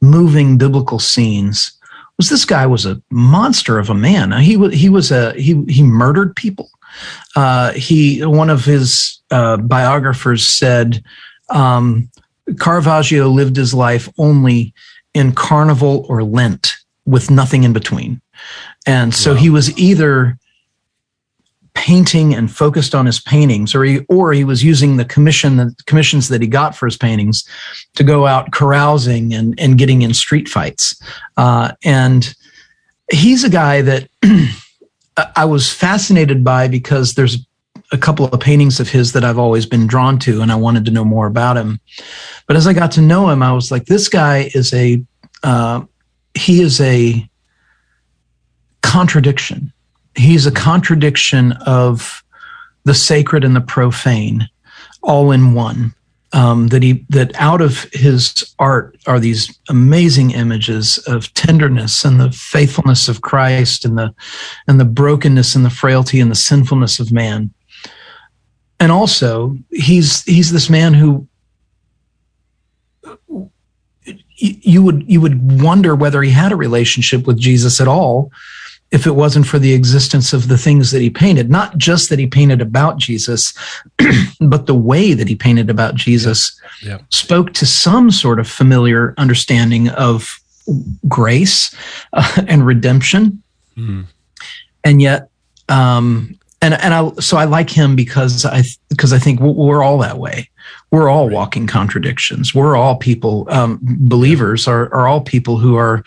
moving 0.00 0.58
biblical 0.58 0.98
scenes, 0.98 1.70
was 2.16 2.28
this 2.28 2.44
guy 2.44 2.66
was 2.66 2.84
a 2.84 3.00
monster 3.10 3.78
of 3.78 3.88
a 3.90 3.94
man. 3.94 4.32
He 4.32 4.56
was 4.56 4.74
he 4.74 4.88
was 4.88 5.12
a 5.12 5.32
he 5.34 5.64
he 5.68 5.84
murdered 5.84 6.34
people. 6.34 6.68
Uh, 7.36 7.72
he 7.72 8.24
one 8.24 8.50
of 8.50 8.64
his 8.64 9.20
uh, 9.30 9.58
biographers 9.58 10.44
said 10.44 11.02
um, 11.50 12.10
Caravaggio 12.58 13.28
lived 13.28 13.56
his 13.56 13.72
life 13.72 14.08
only 14.18 14.74
in 15.14 15.32
Carnival 15.32 16.04
or 16.08 16.24
Lent 16.24 16.76
with 17.06 17.30
nothing 17.30 17.64
in 17.64 17.72
between, 17.72 18.20
and 18.86 19.14
so 19.14 19.32
wow. 19.32 19.38
he 19.38 19.50
was 19.50 19.76
either 19.78 20.38
painting 21.74 22.34
and 22.34 22.50
focused 22.50 22.94
on 22.94 23.06
his 23.06 23.20
paintings, 23.20 23.74
or 23.74 23.84
he 23.84 24.00
or 24.08 24.32
he 24.32 24.44
was 24.44 24.64
using 24.64 24.96
the 24.96 25.04
commission 25.04 25.56
the 25.56 25.74
commissions 25.86 26.28
that 26.28 26.40
he 26.40 26.48
got 26.48 26.74
for 26.74 26.86
his 26.86 26.96
paintings 26.96 27.46
to 27.94 28.02
go 28.02 28.26
out 28.26 28.50
carousing 28.52 29.32
and 29.32 29.58
and 29.60 29.78
getting 29.78 30.02
in 30.02 30.12
street 30.12 30.48
fights. 30.48 31.00
Uh, 31.36 31.72
and 31.84 32.34
he's 33.12 33.44
a 33.44 33.50
guy 33.50 33.82
that 33.82 34.08
I 35.36 35.44
was 35.44 35.70
fascinated 35.70 36.42
by 36.42 36.66
because 36.66 37.14
there's 37.14 37.38
a 37.92 37.98
couple 37.98 38.26
of 38.26 38.40
paintings 38.40 38.80
of 38.80 38.88
his 38.88 39.12
that 39.12 39.24
I've 39.24 39.38
always 39.38 39.66
been 39.66 39.86
drawn 39.86 40.18
to, 40.20 40.40
and 40.42 40.50
I 40.50 40.56
wanted 40.56 40.84
to 40.86 40.90
know 40.90 41.04
more 41.04 41.26
about 41.26 41.56
him. 41.56 41.78
But 42.46 42.56
as 42.56 42.66
I 42.66 42.72
got 42.72 42.90
to 42.92 43.02
know 43.02 43.30
him, 43.30 43.42
I 43.42 43.52
was 43.52 43.70
like, 43.70 43.86
this 43.86 44.08
guy 44.08 44.50
is 44.54 44.72
a 44.74 45.02
uh, 45.42 45.84
he 46.36 46.60
is 46.60 46.80
a 46.80 47.28
contradiction 48.82 49.72
he's 50.16 50.46
a 50.46 50.52
contradiction 50.52 51.52
of 51.66 52.24
the 52.84 52.94
sacred 52.94 53.44
and 53.44 53.54
the 53.54 53.60
profane 53.60 54.48
all 55.02 55.30
in 55.30 55.54
one. 55.54 55.92
Um, 56.32 56.68
that 56.68 56.82
he 56.82 57.06
that 57.08 57.30
out 57.36 57.62
of 57.62 57.84
his 57.92 58.52
art 58.58 58.98
are 59.06 59.20
these 59.20 59.58
amazing 59.70 60.32
images 60.32 60.98
of 61.06 61.32
tenderness 61.34 62.04
and 62.04 62.20
the 62.20 62.32
faithfulness 62.32 63.08
of 63.08 63.22
Christ 63.22 63.84
and 63.84 63.96
the 63.96 64.12
and 64.66 64.78
the 64.78 64.84
brokenness 64.84 65.54
and 65.54 65.64
the 65.64 65.70
frailty 65.70 66.20
and 66.20 66.30
the 66.30 66.34
sinfulness 66.34 66.98
of 66.98 67.12
man. 67.12 67.54
And 68.80 68.90
also, 68.90 69.56
he's 69.70 70.24
he's 70.24 70.50
this 70.50 70.68
man 70.68 70.94
who 70.94 71.26
you 74.36 74.82
would 74.82 75.04
you 75.08 75.20
would 75.20 75.60
wonder 75.60 75.94
whether 75.94 76.22
he 76.22 76.30
had 76.30 76.52
a 76.52 76.56
relationship 76.56 77.26
with 77.26 77.38
Jesus 77.38 77.80
at 77.80 77.88
all 77.88 78.30
if 78.92 79.04
it 79.04 79.12
wasn't 79.16 79.46
for 79.46 79.58
the 79.58 79.72
existence 79.72 80.32
of 80.32 80.46
the 80.46 80.56
things 80.56 80.92
that 80.92 81.00
he 81.02 81.10
painted, 81.10 81.50
not 81.50 81.76
just 81.76 82.08
that 82.08 82.20
he 82.20 82.26
painted 82.26 82.60
about 82.60 82.98
Jesus, 82.98 83.52
but 84.40 84.66
the 84.66 84.76
way 84.76 85.12
that 85.12 85.26
he 85.26 85.34
painted 85.34 85.68
about 85.68 85.96
Jesus 85.96 86.58
Yeah. 86.82 86.98
spoke 87.10 87.52
to 87.54 87.66
some 87.66 88.12
sort 88.12 88.38
of 88.38 88.46
familiar 88.48 89.12
understanding 89.18 89.88
of 89.88 90.38
grace 91.08 91.74
uh, 92.12 92.42
and 92.46 92.64
redemption. 92.64 93.42
Mhm. 93.76 94.06
And 94.84 95.02
yet, 95.02 95.30
um, 95.68 96.38
and 96.66 96.74
and 96.82 96.92
I 96.94 97.10
so 97.20 97.36
I 97.36 97.44
like 97.44 97.70
him 97.70 97.96
because 97.96 98.44
I 98.44 98.62
because 98.88 99.12
I 99.12 99.18
think 99.18 99.40
we're 99.40 99.82
all 99.82 99.98
that 99.98 100.18
way. 100.18 100.50
We're 100.90 101.08
all 101.08 101.28
walking 101.28 101.66
contradictions. 101.66 102.54
We're 102.54 102.76
all 102.76 102.96
people. 102.96 103.46
Um, 103.50 103.78
believers 103.82 104.66
are 104.68 104.92
are 104.92 105.06
all 105.06 105.20
people 105.20 105.58
who 105.58 105.76
are. 105.76 106.02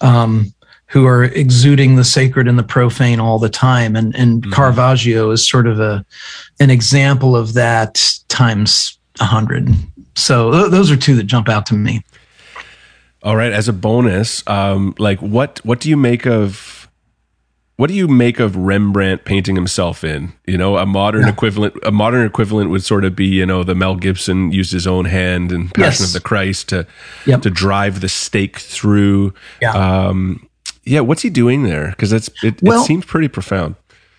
Um, 0.00 0.52
who 0.92 1.06
are 1.06 1.22
exuding 1.22 1.94
the 1.94 2.02
sacred 2.02 2.48
and 2.48 2.58
the 2.58 2.64
profane 2.64 3.20
all 3.20 3.38
the 3.38 3.48
time. 3.48 3.94
And, 3.94 4.12
and 4.16 4.42
Mhm. 4.42 4.52
Caravaggio 4.52 5.30
is 5.30 5.48
sort 5.48 5.68
of 5.68 5.78
a, 5.78 6.04
an 6.58 6.68
example 6.68 7.36
of 7.36 7.52
that 7.52 8.02
times 8.26 8.98
a 9.20 9.24
hundred. 9.24 9.72
So 10.16 10.50
th- 10.50 10.72
those 10.72 10.90
are 10.90 10.96
two 10.96 11.14
that 11.14 11.26
jump 11.28 11.48
out 11.48 11.64
to 11.66 11.74
me. 11.74 12.02
All 13.22 13.36
right. 13.36 13.52
As 13.52 13.68
a 13.68 13.72
bonus, 13.72 14.42
um, 14.48 14.96
like 14.98 15.20
what 15.20 15.60
what 15.62 15.78
do 15.78 15.88
you 15.88 15.96
make 15.96 16.26
of 16.26 16.79
what 17.80 17.88
do 17.88 17.94
you 17.94 18.06
make 18.06 18.38
of 18.40 18.54
Rembrandt 18.56 19.24
painting 19.24 19.54
himself 19.56 20.04
in? 20.04 20.32
You 20.46 20.58
know, 20.58 20.76
a 20.76 20.84
modern 20.84 21.22
Yeah. 21.22 21.30
equivalent. 21.30 21.74
A 21.82 21.90
modern 21.90 22.26
equivalent 22.26 22.68
would 22.68 22.84
sort 22.84 23.06
of 23.06 23.16
be, 23.16 23.24
you 23.26 23.46
know, 23.46 23.64
the 23.64 23.74
Mel 23.74 23.96
Gibson 23.96 24.52
used 24.52 24.70
his 24.70 24.86
own 24.86 25.06
hand 25.06 25.50
and 25.50 25.72
Passion 25.72 26.02
Yes. 26.02 26.08
of 26.08 26.12
the 26.12 26.20
Christ 26.20 26.68
to 26.68 26.86
Yep. 27.24 27.40
to 27.42 27.50
drive 27.50 28.00
the 28.02 28.08
stake 28.10 28.58
through. 28.58 29.32
Yeah. 29.62 29.72
Um, 29.72 30.46
yeah. 30.84 31.00
What's 31.00 31.22
he 31.22 31.30
doing 31.30 31.62
there? 31.62 31.88
Because 31.88 32.12
it's 32.12 32.28
it, 32.42 32.62
Well- 32.62 32.82
it 32.82 32.86
seems 32.86 33.06
pretty 33.06 33.28
profound. 33.28 33.76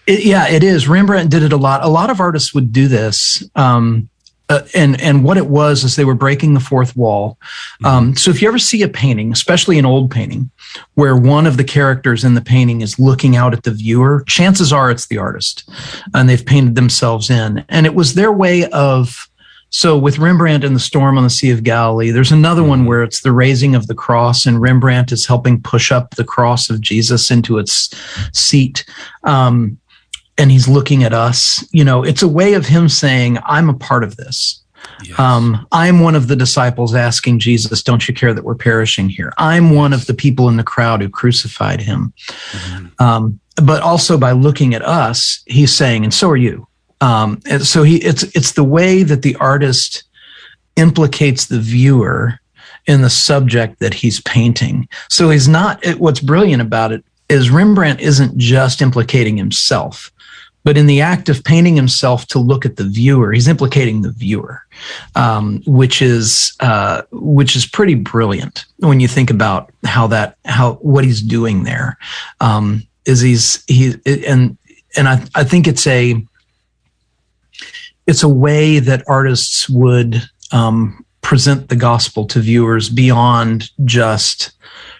It, 0.08 0.26
yeah, 0.26 0.47
it 0.50 0.63
is. 0.63 0.88
Rembrandt 0.88 1.30
did 1.30 1.43
it 1.43 1.54
a 1.54 1.58
lot. 1.58 1.84
A 1.84 1.88
lot 1.88 2.10
of 2.10 2.19
artists 2.19 2.56
would 2.56 2.74
do 2.74 2.88
this. 2.88 3.43
Um, 3.56 4.10
uh, 4.50 4.62
and 4.74 5.00
and 5.00 5.24
what 5.24 5.38
it 5.38 5.45
was 5.47 5.84
is 5.86 5.95
they 5.95 6.04
were 6.04 6.15
breaking 6.15 6.56
the 6.56 6.60
fourth 6.60 6.97
wall. 6.97 7.38
Um, 7.86 8.15
so 8.17 8.32
if 8.32 8.41
you 8.41 8.47
ever 8.50 8.60
see 8.60 8.82
a 8.82 8.88
painting, 8.89 9.32
especially 9.32 9.80
an 9.80 9.86
old 9.86 10.12
painting, 10.12 10.50
where 10.96 11.16
one 11.16 11.48
of 11.48 11.58
the 11.58 11.64
characters 11.64 12.24
in 12.24 12.34
the 12.34 12.42
painting 12.42 12.82
is 12.82 13.00
looking 13.00 13.36
out 13.36 13.54
at 13.54 13.64
the 13.64 13.72
viewer, 13.72 14.24
chances 14.28 14.72
are 14.72 14.92
it's 14.92 15.08
the 15.08 15.18
artist, 15.18 15.70
and 16.14 16.28
they've 16.28 16.46
painted 16.46 16.76
themselves 16.76 17.30
in. 17.30 17.64
And 17.70 17.86
it 17.86 17.96
was 17.96 18.14
their 18.14 18.32
way 18.32 18.70
of. 18.70 19.28
So 19.74 19.98
with 19.98 20.20
Rembrandt 20.20 20.66
and 20.66 20.76
the 20.76 20.82
Storm 20.82 21.18
on 21.18 21.24
the 21.24 21.30
Sea 21.30 21.50
of 21.52 21.64
Galilee, 21.64 22.12
there's 22.12 22.34
another 22.34 22.62
one 22.62 22.86
where 22.86 23.04
it's 23.04 23.22
the 23.22 23.32
raising 23.32 23.74
of 23.74 23.88
the 23.88 23.96
cross, 23.96 24.46
and 24.46 24.62
Rembrandt 24.62 25.14
is 25.14 25.26
helping 25.26 25.62
push 25.62 25.94
up 25.94 26.16
the 26.16 26.26
cross 26.26 26.70
of 26.70 26.82
Jesus 26.82 27.32
into 27.32 27.58
its 27.58 27.90
seat. 28.34 28.84
Um, 29.24 29.78
and 30.38 30.52
he's 30.52 30.68
looking 30.68 31.04
at 31.04 31.14
us. 31.14 31.66
You 31.72 31.86
know, 31.86 32.04
it's 32.04 32.22
a 32.22 32.28
way 32.28 32.54
of 32.54 32.66
him 32.66 32.90
saying, 32.90 33.38
I'm 33.46 33.70
a 33.70 33.74
part 33.74 34.04
of 34.04 34.18
this. 34.18 34.61
Yes. 35.04 35.20
Um, 35.20 35.68
I'm 35.72 36.00
one 36.00 36.16
of 36.16 36.28
the 36.28 36.36
disciples 36.36 36.94
asking 36.96 37.40
Jesus, 37.40 37.84
Don't 37.84 38.08
you 38.08 38.14
care 38.14 38.34
that 38.34 38.44
we're 38.44 38.56
perishing 38.56 39.10
here? 39.10 39.34
I'm 39.38 39.76
one 39.76 39.94
of 39.94 40.06
the 40.06 40.14
people 40.14 40.50
in 40.50 40.58
the 40.58 40.64
crowd 40.64 41.02
who 41.02 41.10
crucified 41.10 41.82
him. 41.82 42.14
Mhm. 42.52 43.02
Um, 43.02 43.40
but 43.58 43.82
also 43.82 44.18
by 44.18 44.32
looking 44.32 44.74
at 44.74 44.82
us, 44.82 45.44
he's 45.46 45.76
saying, 45.76 46.04
and 46.04 46.14
so 46.14 46.30
are 46.30 46.38
you. 46.38 46.68
Um, 47.02 47.42
and 47.50 47.66
so 47.66 47.84
he, 47.84 47.98
it's, 47.98 48.24
it's 48.36 48.54
the 48.54 48.64
way 48.64 49.04
that 49.04 49.24
the 49.24 49.36
artist 49.38 50.04
implicates 50.76 51.48
the 51.48 51.60
viewer 51.60 52.40
in 52.88 53.02
the 53.02 53.10
subject 53.10 53.80
that 53.80 53.94
he's 53.94 54.22
painting. 54.22 54.88
So 55.10 55.30
he's 55.30 55.48
not, 55.48 55.84
it, 55.86 56.00
what's 56.00 56.20
brilliant 56.20 56.62
about 56.62 56.92
it 56.92 57.04
is 57.30 57.50
Rembrandt 57.50 58.02
isn't 58.02 58.38
just 58.38 58.82
implicating 58.82 59.38
himself, 59.38 60.11
but 60.63 60.78
in 60.78 60.86
the 60.86 61.02
act 61.02 61.30
of 61.30 61.43
painting 61.43 61.76
himself 61.76 62.28
to 62.28 62.39
look 62.39 62.65
at 62.65 62.76
the 62.76 62.84
viewer, 62.84 63.32
he's 63.32 63.47
implicating 63.47 64.02
the 64.02 64.12
viewer, 64.12 64.62
um, 65.15 65.62
which 65.65 66.02
is 66.02 66.54
uh, 66.60 67.02
which 67.12 67.56
is 67.56 67.65
pretty 67.65 67.95
brilliant 67.95 68.65
when 68.78 69.00
you 69.00 69.08
think 69.08 69.30
about 69.30 69.71
how 69.86 70.08
that 70.08 70.38
how 70.45 70.74
what 70.76 71.04
he's 71.04 71.21
doing 71.21 71.63
there. 71.63 71.97
Um, 72.39 72.84
is 73.06 73.21
he's 73.21 73.63
he 73.65 73.95
and 74.06 74.58
and 74.95 75.08
I 75.08 75.26
I 75.34 75.43
think 75.43 75.67
it's 75.67 75.88
a 75.88 76.24
it's 78.08 78.24
a 78.24 78.30
way 78.30 78.80
that 78.80 79.04
artists 79.08 79.69
would 79.69 80.21
um, 80.52 81.06
present 81.21 81.69
the 81.69 81.76
gospel 81.76 82.26
to 82.26 82.39
viewers 82.39 82.89
beyond 82.89 83.69
just 83.86 84.52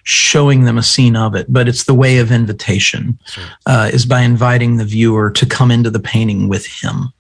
showing 0.04 0.64
them 0.64 0.78
a 0.78 0.84
scene 0.84 1.16
of 1.16 1.36
it, 1.36 1.52
but 1.52 1.68
it's 1.68 1.86
the 1.86 1.94
way 1.94 2.18
of 2.18 2.32
invitation 2.32 3.18
uh, 3.66 3.90
is 3.94 4.06
by 4.06 4.22
inviting 4.22 4.78
the 4.78 4.86
viewer 4.86 5.32
to 5.32 5.46
come 5.46 5.72
into 5.72 5.90
the 5.90 6.00
painting 6.00 6.48
with 6.48 6.66
him 6.66 7.14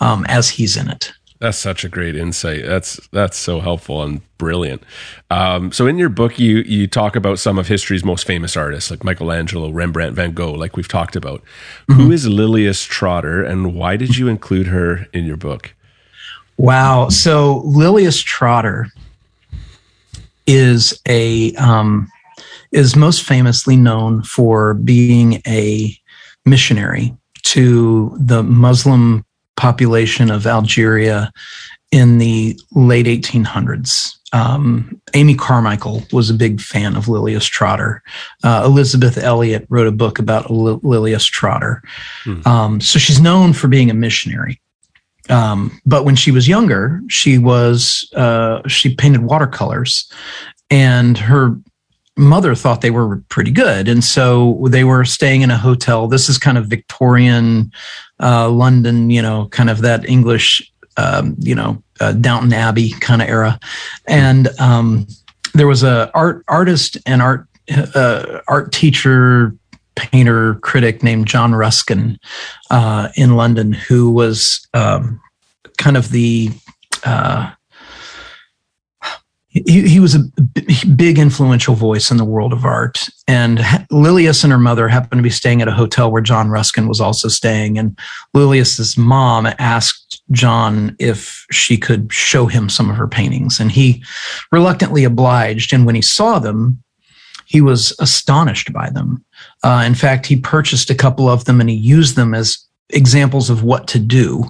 um, 0.00 0.24
as 0.28 0.48
he's 0.48 0.76
in 0.76 0.88
it. 0.88 1.12
That's 1.40 1.58
such 1.58 1.84
a 1.84 1.88
great 1.88 2.16
insight. 2.16 2.64
That's 2.64 2.98
that's 3.12 3.36
so 3.36 3.60
helpful 3.60 4.02
and 4.02 4.20
brilliant. 4.38 4.82
Um, 5.30 5.70
so 5.70 5.86
in 5.86 5.96
your 5.96 6.08
book, 6.08 6.36
you 6.38 6.58
you 6.58 6.88
talk 6.88 7.14
about 7.14 7.38
some 7.38 7.58
of 7.58 7.68
history's 7.68 8.04
most 8.04 8.26
famous 8.26 8.56
artists, 8.56 8.90
like 8.90 9.04
Michelangelo, 9.04 9.70
Rembrandt, 9.70 10.16
Van 10.16 10.32
Gogh, 10.32 10.52
like 10.52 10.76
we've 10.76 10.88
talked 10.88 11.14
about. 11.14 11.42
Who 11.86 12.10
is 12.10 12.26
Lilias 12.26 12.84
Trotter, 12.84 13.44
and 13.44 13.76
why 13.76 13.96
did 13.96 14.16
you 14.16 14.26
include 14.26 14.66
her 14.66 15.06
in 15.12 15.26
your 15.26 15.36
book? 15.36 15.74
Wow. 16.56 17.08
So 17.08 17.62
Lilias 17.64 18.20
Trotter 18.20 18.88
is 20.48 21.00
a 21.06 21.54
um, 21.54 22.10
is 22.72 22.96
most 22.96 23.22
famously 23.22 23.76
known 23.76 24.22
for 24.22 24.74
being 24.74 25.42
a 25.46 25.96
missionary 26.44 27.14
to 27.44 28.14
the 28.18 28.42
Muslim 28.42 29.24
population 29.56 30.30
of 30.30 30.46
Algeria 30.46 31.32
in 31.90 32.18
the 32.18 32.58
late 32.72 33.06
1800s. 33.06 34.14
Um, 34.32 35.00
Amy 35.14 35.34
Carmichael 35.34 36.02
was 36.12 36.28
a 36.28 36.34
big 36.34 36.60
fan 36.60 36.96
of 36.96 37.06
Lilias 37.06 37.48
Trotter. 37.48 38.02
Uh, 38.44 38.62
Elisabeth 38.66 39.16
Elliot 39.16 39.66
wrote 39.70 39.86
a 39.86 39.92
book 39.92 40.18
about 40.18 40.50
Lil- 40.50 40.80
Lilias 40.80 41.24
Trotter. 41.24 41.82
Hmm. 42.24 42.46
Um, 42.46 42.80
so 42.80 42.98
she's 42.98 43.20
known 43.20 43.54
for 43.54 43.68
being 43.68 43.90
a 43.90 43.94
missionary. 43.94 44.60
Um, 45.30 45.80
but 45.86 46.04
when 46.04 46.16
she 46.16 46.30
was 46.30 46.48
younger, 46.48 47.00
she 47.08 47.38
was 47.38 48.10
uh, 48.14 48.66
she 48.66 48.94
painted 48.94 49.22
watercolors, 49.22 50.10
and 50.70 51.18
her 51.18 51.58
mother 52.18 52.54
thought 52.54 52.80
they 52.80 52.90
were 52.90 53.22
pretty 53.28 53.50
good, 53.50 53.88
and 53.88 54.02
so 54.02 54.66
they 54.68 54.84
were 54.84 55.04
staying 55.04 55.42
in 55.42 55.50
a 55.50 55.56
hotel. 55.56 56.08
This 56.08 56.28
is 56.28 56.36
kind 56.38 56.58
of 56.58 56.66
Victorian 56.66 57.72
uh, 58.20 58.50
London, 58.50 59.10
you 59.10 59.22
know, 59.22 59.46
kind 59.48 59.70
of 59.70 59.82
that 59.82 60.08
English, 60.08 60.70
um, 60.96 61.36
you 61.38 61.54
know, 61.54 61.82
uh, 62.00 62.12
Downton 62.12 62.52
Abbey 62.52 62.90
kind 62.90 63.22
of 63.22 63.28
era, 63.28 63.58
and 64.06 64.48
um, 64.58 65.06
there 65.54 65.66
was 65.66 65.82
a 65.82 66.10
art 66.14 66.44
artist 66.48 66.98
and 67.06 67.22
art 67.22 67.46
uh, 67.94 68.40
art 68.48 68.72
teacher 68.72 69.54
painter 69.96 70.54
critic 70.56 71.02
named 71.02 71.26
John 71.26 71.54
Ruskin 71.54 72.18
uh, 72.70 73.08
in 73.16 73.36
London 73.36 73.72
who 73.72 74.10
was 74.10 74.66
um, 74.72 75.20
kind 75.76 75.96
of 75.96 76.10
the 76.10 76.50
uh, 77.04 77.50
he, 79.48 79.88
he 79.88 80.00
was 80.00 80.14
a 80.14 80.20
big 80.94 81.18
influential 81.18 81.74
voice 81.74 82.10
in 82.10 82.18
the 82.18 82.24
world 82.24 82.52
of 82.52 82.64
art. 82.64 83.08
And 83.26 83.58
lilias 83.90 84.44
and 84.44 84.52
her 84.52 84.58
mother 84.58 84.88
happened 84.88 85.18
to 85.18 85.22
be 85.22 85.30
staying 85.30 85.62
at 85.62 85.68
a 85.68 85.72
hotel 85.72 86.10
where 86.10 86.22
john 86.22 86.50
ruskin 86.50 86.86
was 86.86 87.00
also 87.00 87.28
staying. 87.28 87.78
And 87.78 87.98
lilias's 88.34 88.98
mom 88.98 89.48
asked 89.58 90.22
john 90.30 90.94
if 90.98 91.46
she 91.50 91.76
could 91.76 92.12
show 92.12 92.46
him 92.46 92.68
some 92.68 92.90
of 92.90 92.96
her 92.96 93.08
paintings. 93.08 93.58
And 93.58 93.72
he 93.72 94.04
reluctantly 94.52 95.04
obliged. 95.04 95.72
And 95.72 95.86
when 95.86 95.94
he 95.94 96.02
saw 96.02 96.38
them 96.38 96.82
he 97.48 97.62
was 97.62 97.96
astonished 97.98 98.74
by 98.74 98.90
them. 98.90 99.24
Uh, 99.64 99.82
in 99.86 99.94
fact, 99.94 100.26
he 100.26 100.36
purchased 100.36 100.90
a 100.90 100.94
couple 100.94 101.30
of 101.30 101.46
them 101.46 101.62
and 101.62 101.70
he 101.70 101.76
used 101.76 102.14
them 102.14 102.34
as 102.34 102.67
examples 102.90 103.50
of 103.50 103.62
what 103.62 103.86
to 103.88 103.98
do 103.98 104.44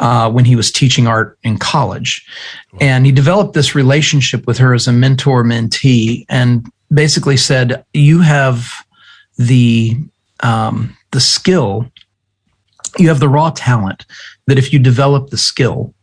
uh, 0.00 0.30
when 0.30 0.44
he 0.44 0.56
was 0.56 0.70
teaching 0.70 1.06
art 1.06 1.38
in 1.42 1.58
college. 1.58 2.26
And 2.80 3.06
he 3.06 3.12
developed 3.12 3.54
this 3.54 3.74
relationship 3.74 4.46
with 4.46 4.58
her 4.58 4.74
as 4.74 4.86
a 4.86 4.92
mentor 4.92 5.44
mentee 5.44 6.26
and 6.28 6.70
basically 6.92 7.36
said, 7.36 7.84
You 7.94 8.20
have 8.20 8.68
the, 9.36 9.96
um, 10.42 10.96
the 11.12 11.20
skill, 11.20 11.90
you 12.98 13.08
have 13.08 13.20
the 13.20 13.28
raw 13.28 13.50
talent 13.50 14.04
that 14.46 14.58
if 14.58 14.72
you 14.72 14.78
develop 14.78 15.30
the 15.30 15.38
skill, 15.38 15.94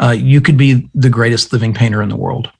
uh, 0.00 0.10
you 0.10 0.40
could 0.40 0.56
be 0.56 0.88
the 0.94 1.10
greatest 1.10 1.52
living 1.52 1.74
painter 1.74 2.02
in 2.02 2.08
the 2.08 2.16
world 2.16 2.50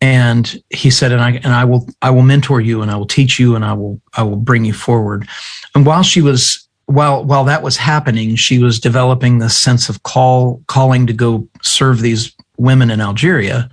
and 0.00 0.62
he 0.70 0.90
said 0.90 1.10
and 1.10 1.22
i 1.22 1.30
and 1.32 1.54
i 1.54 1.64
will 1.64 1.88
i 2.02 2.10
will 2.10 2.22
mentor 2.22 2.60
you 2.60 2.82
and 2.82 2.90
i 2.90 2.96
will 2.96 3.06
teach 3.06 3.38
you 3.38 3.54
and 3.56 3.64
i 3.64 3.72
will 3.72 4.00
i 4.14 4.22
will 4.22 4.36
bring 4.36 4.64
you 4.64 4.72
forward 4.72 5.26
and 5.74 5.86
while 5.86 6.02
she 6.02 6.20
was 6.20 6.65
while 6.86 7.24
while 7.24 7.44
that 7.44 7.62
was 7.62 7.76
happening 7.76 8.36
she 8.36 8.58
was 8.58 8.80
developing 8.80 9.38
this 9.38 9.56
sense 9.56 9.88
of 9.88 10.02
call 10.02 10.62
calling 10.66 11.06
to 11.06 11.12
go 11.12 11.46
serve 11.62 12.00
these 12.00 12.34
women 12.58 12.90
in 12.90 13.00
algeria 13.00 13.68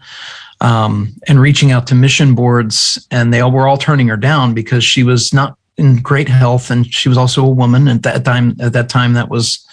um, 0.62 1.14
and 1.28 1.40
reaching 1.40 1.72
out 1.72 1.88
to 1.88 1.96
mission 1.96 2.36
boards 2.36 3.06
and 3.12 3.34
they 3.34 3.40
all 3.40 3.52
were 3.52 3.68
all 3.68 3.78
turning 3.78 4.08
her 4.08 4.18
down 4.18 4.54
because 4.54 4.84
she 4.84 5.04
was 5.04 5.34
not 5.34 5.58
in 5.78 6.02
great 6.02 6.30
health, 6.30 6.70
and 6.70 6.92
she 6.92 7.10
was 7.10 7.18
also 7.18 7.44
a 7.44 7.50
woman. 7.50 7.88
At 7.88 8.04
that 8.04 8.24
time, 8.26 8.56
at 8.60 8.74
that 8.74 8.90
time, 8.90 9.14
that 9.14 9.30
was 9.30 9.66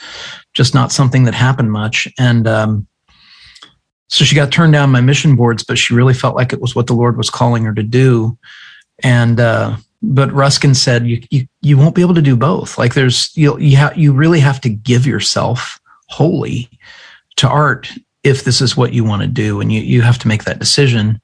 just 0.54 0.74
not 0.74 0.92
something 0.92 1.24
that 1.24 1.34
happened 1.34 1.72
much. 1.72 2.08
And 2.18 2.46
um, 2.48 2.86
so 4.08 4.24
she 4.24 4.34
got 4.34 4.50
turned 4.50 4.72
down 4.72 4.92
by 4.92 5.00
mission 5.00 5.36
boards, 5.36 5.62
but 5.62 5.78
she 5.78 5.94
really 5.94 6.14
felt 6.14 6.34
like 6.34 6.52
it 6.52 6.60
was 6.60 6.74
what 6.74 6.86
the 6.86 6.94
Lord 6.94 7.16
was 7.16 7.30
calling 7.30 7.64
her 7.64 7.74
to 7.74 7.82
do. 7.82 8.36
And 9.02 9.38
uh, 9.38 9.76
but 10.02 10.32
Ruskin 10.32 10.74
said 10.74 11.06
you, 11.06 11.22
you 11.30 11.46
you 11.60 11.76
won't 11.76 11.94
be 11.94 12.00
able 12.00 12.14
to 12.14 12.22
do 12.22 12.36
both. 12.36 12.78
Like 12.78 12.94
there's 12.94 13.36
you 13.36 13.58
you 13.58 13.76
have 13.76 13.96
you 13.96 14.12
really 14.12 14.40
have 14.40 14.60
to 14.62 14.68
give 14.68 15.06
yourself 15.06 15.78
wholly 16.08 16.70
to 17.36 17.48
art 17.48 17.90
if 18.22 18.44
this 18.44 18.60
is 18.60 18.76
what 18.76 18.92
you 18.92 19.04
want 19.04 19.22
to 19.22 19.28
do, 19.28 19.60
and 19.60 19.72
you 19.72 19.80
you 19.80 20.02
have 20.02 20.18
to 20.18 20.28
make 20.28 20.44
that 20.44 20.58
decision. 20.58 21.20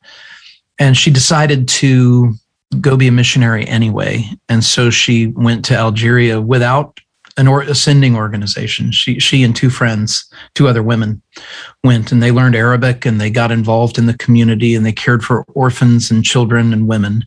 And 0.78 0.96
she 0.96 1.10
decided 1.10 1.68
to 1.68 2.34
go 2.80 2.96
be 2.96 3.08
a 3.08 3.12
missionary 3.12 3.66
anyway, 3.66 4.28
and 4.48 4.62
so 4.62 4.90
she 4.90 5.28
went 5.28 5.64
to 5.66 5.76
Algeria 5.76 6.40
without 6.40 7.00
an 7.36 7.48
or, 7.48 7.62
ascending 7.62 8.16
organization. 8.16 8.92
She 8.92 9.18
she 9.18 9.42
and 9.42 9.54
two 9.54 9.70
friends, 9.70 10.28
two 10.54 10.68
other 10.68 10.82
women, 10.82 11.22
went 11.84 12.12
and 12.12 12.22
they 12.22 12.32
learned 12.32 12.56
Arabic 12.56 13.04
and 13.04 13.20
they 13.20 13.30
got 13.30 13.52
involved 13.52 13.98
in 13.98 14.06
the 14.06 14.16
community 14.16 14.74
and 14.74 14.84
they 14.84 14.92
cared 14.92 15.24
for 15.24 15.44
orphans 15.54 16.10
and 16.10 16.24
children 16.24 16.72
and 16.72 16.88
women, 16.88 17.26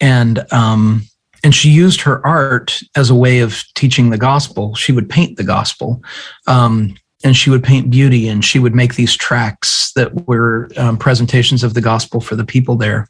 and 0.00 0.50
um, 0.52 1.02
and 1.42 1.54
she 1.54 1.68
used 1.68 2.00
her 2.00 2.24
art 2.26 2.80
as 2.96 3.10
a 3.10 3.14
way 3.14 3.40
of 3.40 3.64
teaching 3.74 4.10
the 4.10 4.18
gospel. 4.18 4.74
She 4.74 4.92
would 4.92 5.08
paint 5.08 5.36
the 5.36 5.44
gospel. 5.44 6.02
Um, 6.46 6.96
and 7.22 7.34
she 7.34 7.48
would 7.48 7.64
paint 7.64 7.88
beauty 7.88 8.28
and 8.28 8.44
she 8.44 8.58
would 8.58 8.74
make 8.74 8.96
these 8.96 9.16
tracks 9.16 9.92
that 9.94 10.26
were 10.26 10.68
um, 10.76 10.98
presentations 10.98 11.64
of 11.64 11.72
the 11.72 11.80
gospel 11.80 12.20
for 12.20 12.36
the 12.36 12.44
people 12.44 12.76
there 12.76 13.08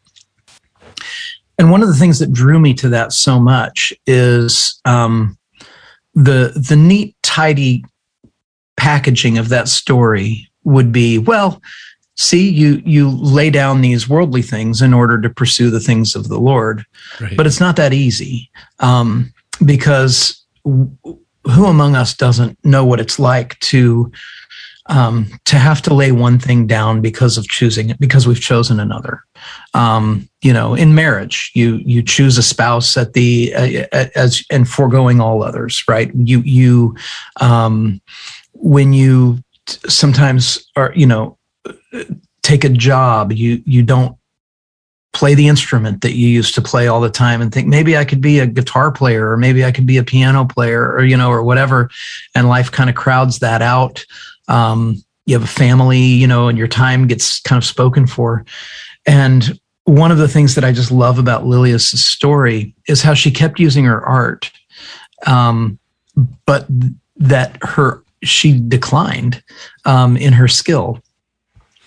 and 1.59 1.71
one 1.71 1.83
of 1.83 1.89
the 1.89 1.95
things 1.95 2.19
that 2.19 2.33
drew 2.33 2.59
me 2.59 2.75
to 2.75 2.89
that 2.91 3.13
so 3.13 3.39
much 3.39 3.93
is 4.07 4.81
um, 4.85 5.39
the 6.15 6.53
the 6.55 6.77
neat, 6.77 7.17
tidy 7.23 7.85
packaging 8.77 9.39
of 9.39 9.49
that 9.49 9.69
story 9.69 10.49
would 10.65 10.93
be 10.93 11.19
well 11.19 11.61
see 12.17 12.49
you 12.49 12.83
you 12.85 13.11
lay 13.11 13.51
down 13.51 13.81
these 13.81 14.09
worldly 14.09 14.43
things 14.43 14.81
in 14.83 14.95
order 14.95 15.21
to 15.21 15.29
pursue 15.29 15.71
the 15.71 15.81
things 15.81 16.15
of 16.15 16.29
the 16.29 16.39
lord 16.39 16.85
right. 17.21 17.37
but 17.37 17.47
it's 17.47 17.61
not 17.61 17.77
that 17.77 17.93
easy 17.93 18.51
um, 18.81 19.33
because 19.65 20.45
who 20.65 21.67
among 21.67 21.95
us 21.95 22.15
doesn't 22.15 22.63
know 22.65 22.85
what 22.85 23.01
it's 23.01 23.19
like 23.19 23.59
to 23.61 24.11
um, 24.87 25.27
to 25.47 25.57
have 25.57 25.81
to 25.83 25.95
lay 25.95 26.13
one 26.13 26.39
thing 26.39 26.67
down 26.67 27.01
because 27.01 27.39
of 27.39 27.49
choosing 27.49 27.91
it 27.91 27.99
because 27.99 28.27
we've 28.27 28.41
chosen 28.41 28.81
another. 28.81 29.25
Um, 29.73 30.29
you 30.45 30.53
know 30.53 30.75
in 30.75 30.95
marriage 30.95 31.51
you 31.55 31.77
you 31.87 32.03
choose 32.03 32.39
a 32.39 32.43
spouse 32.43 32.97
at 32.97 33.15
the 33.15 33.55
uh, 33.55 34.07
as 34.15 34.45
and 34.51 34.69
foregoing 34.69 35.21
all 35.21 35.43
others 35.43 35.83
right? 35.89 36.13
You 36.15 36.41
you 36.41 36.97
um, 37.41 38.01
when 38.53 38.93
you 38.93 39.43
sometimes 39.67 40.71
are 40.77 40.93
you 40.95 41.07
know 41.07 41.39
take 42.43 42.63
a 42.63 42.69
job 42.69 43.33
you 43.33 43.63
you 43.65 43.83
don't 43.83 44.17
play 45.15 45.35
the 45.35 45.49
instrument 45.49 46.03
that 46.03 46.15
you 46.15 46.29
used 46.29 46.55
to 46.57 46.61
play 46.61 46.89
all 46.89 47.01
the 47.01 47.09
time 47.09 47.41
and 47.41 47.53
think 47.53 47.69
maybe 47.69 47.97
I 47.97 48.05
could 48.05 48.21
be 48.21 48.41
a 48.41 48.47
guitar 48.47 48.91
player 48.91 49.31
or 49.31 49.37
maybe 49.37 49.65
I 49.65 49.71
could 49.71 49.87
be 49.87 49.97
a 49.97 50.05
piano 50.05 50.45
player 50.45 50.93
or 50.93 51.05
you 51.05 51.17
know 51.17 51.31
or 51.31 51.43
whatever 51.43 51.89
and 52.35 52.49
life 52.49 52.71
kind 52.71 52.91
of 52.91 52.97
crowds 52.97 53.39
that 53.39 53.63
out 53.63 54.05
um, 54.49 55.03
you 55.27 55.35
have 55.35 55.45
a 55.45 55.53
family 55.53 55.99
you 55.99 56.27
know 56.27 56.49
and 56.49 56.59
your 56.59 56.69
time 56.69 57.07
gets 57.07 57.41
kind 57.41 57.59
of 57.59 57.65
spoken 57.65 58.07
for 58.07 58.45
and 59.07 59.59
one 59.85 60.11
of 60.11 60.19
the 60.19 60.29
things 60.29 60.55
that 60.55 60.65
I 60.65 60.73
just 60.73 60.91
love 60.91 61.19
about 61.19 61.45
Lilias' 61.45 61.97
story 61.97 62.75
is 62.89 63.03
how 63.03 63.15
she 63.15 63.31
kept 63.31 63.61
using 63.61 63.85
her 63.85 64.05
art, 64.05 64.51
um, 65.27 65.79
but 66.47 66.67
that 67.17 67.59
her 67.63 68.03
she 68.23 68.59
declined 68.59 69.43
um, 69.85 70.17
in 70.17 70.33
her 70.33 70.49
skill, 70.49 71.03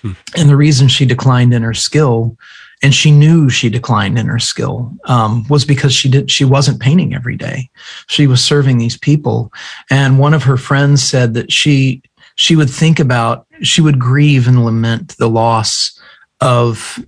hmm. 0.02 0.12
and 0.36 0.48
the 0.48 0.56
reason 0.56 0.88
she 0.88 1.06
declined 1.06 1.54
in 1.54 1.64
her 1.64 1.74
skill, 1.74 2.38
and 2.84 2.94
she 2.94 3.10
knew 3.10 3.50
she 3.50 3.70
declined 3.70 4.20
in 4.20 4.28
her 4.28 4.38
skill, 4.38 4.96
um, 5.06 5.44
was 5.50 5.66
because 5.66 5.94
she 5.94 6.08
did 6.08 6.30
she 6.30 6.46
wasn't 6.46 6.80
painting 6.80 7.16
every 7.16 7.36
day. 7.36 7.70
She 8.08 8.28
was 8.28 8.44
serving 8.44 8.78
these 8.78 8.98
people, 8.98 9.52
and 9.90 10.20
one 10.20 10.36
of 10.36 10.44
her 10.44 10.58
friends 10.58 11.02
said 11.02 11.34
that 11.34 11.52
she 11.52 12.04
she 12.38 12.56
would 12.56 12.70
think 12.70 13.00
about 13.00 13.46
she 13.62 13.82
would 13.82 14.00
grieve 14.00 14.48
and 14.48 14.64
lament 14.64 15.18
the 15.18 15.28
loss 15.28 16.00
of 16.40 17.04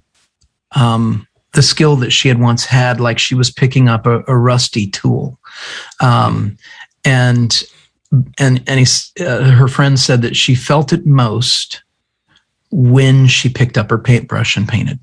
um, 0.71 1.27
the 1.53 1.61
skill 1.61 1.95
that 1.97 2.11
she 2.11 2.27
had 2.27 2.39
once 2.39 2.65
had, 2.65 2.99
like 2.99 3.19
she 3.19 3.35
was 3.35 3.51
picking 3.51 3.87
up 3.87 4.05
a, 4.05 4.23
a 4.27 4.35
rusty 4.35 4.87
tool. 4.87 5.39
Um, 6.01 6.57
and 7.05 7.63
and 8.39 8.63
and 8.67 8.79
he, 8.79 9.23
uh, 9.23 9.51
her 9.51 9.67
friend 9.67 9.99
said 9.99 10.23
that 10.23 10.35
she 10.35 10.55
felt 10.55 10.91
it 10.91 11.05
most 11.05 11.83
when 12.71 13.27
she 13.27 13.49
picked 13.49 13.77
up 13.77 13.91
her 13.91 13.99
paintbrush 13.99 14.57
and 14.57 14.67
painted. 14.67 14.99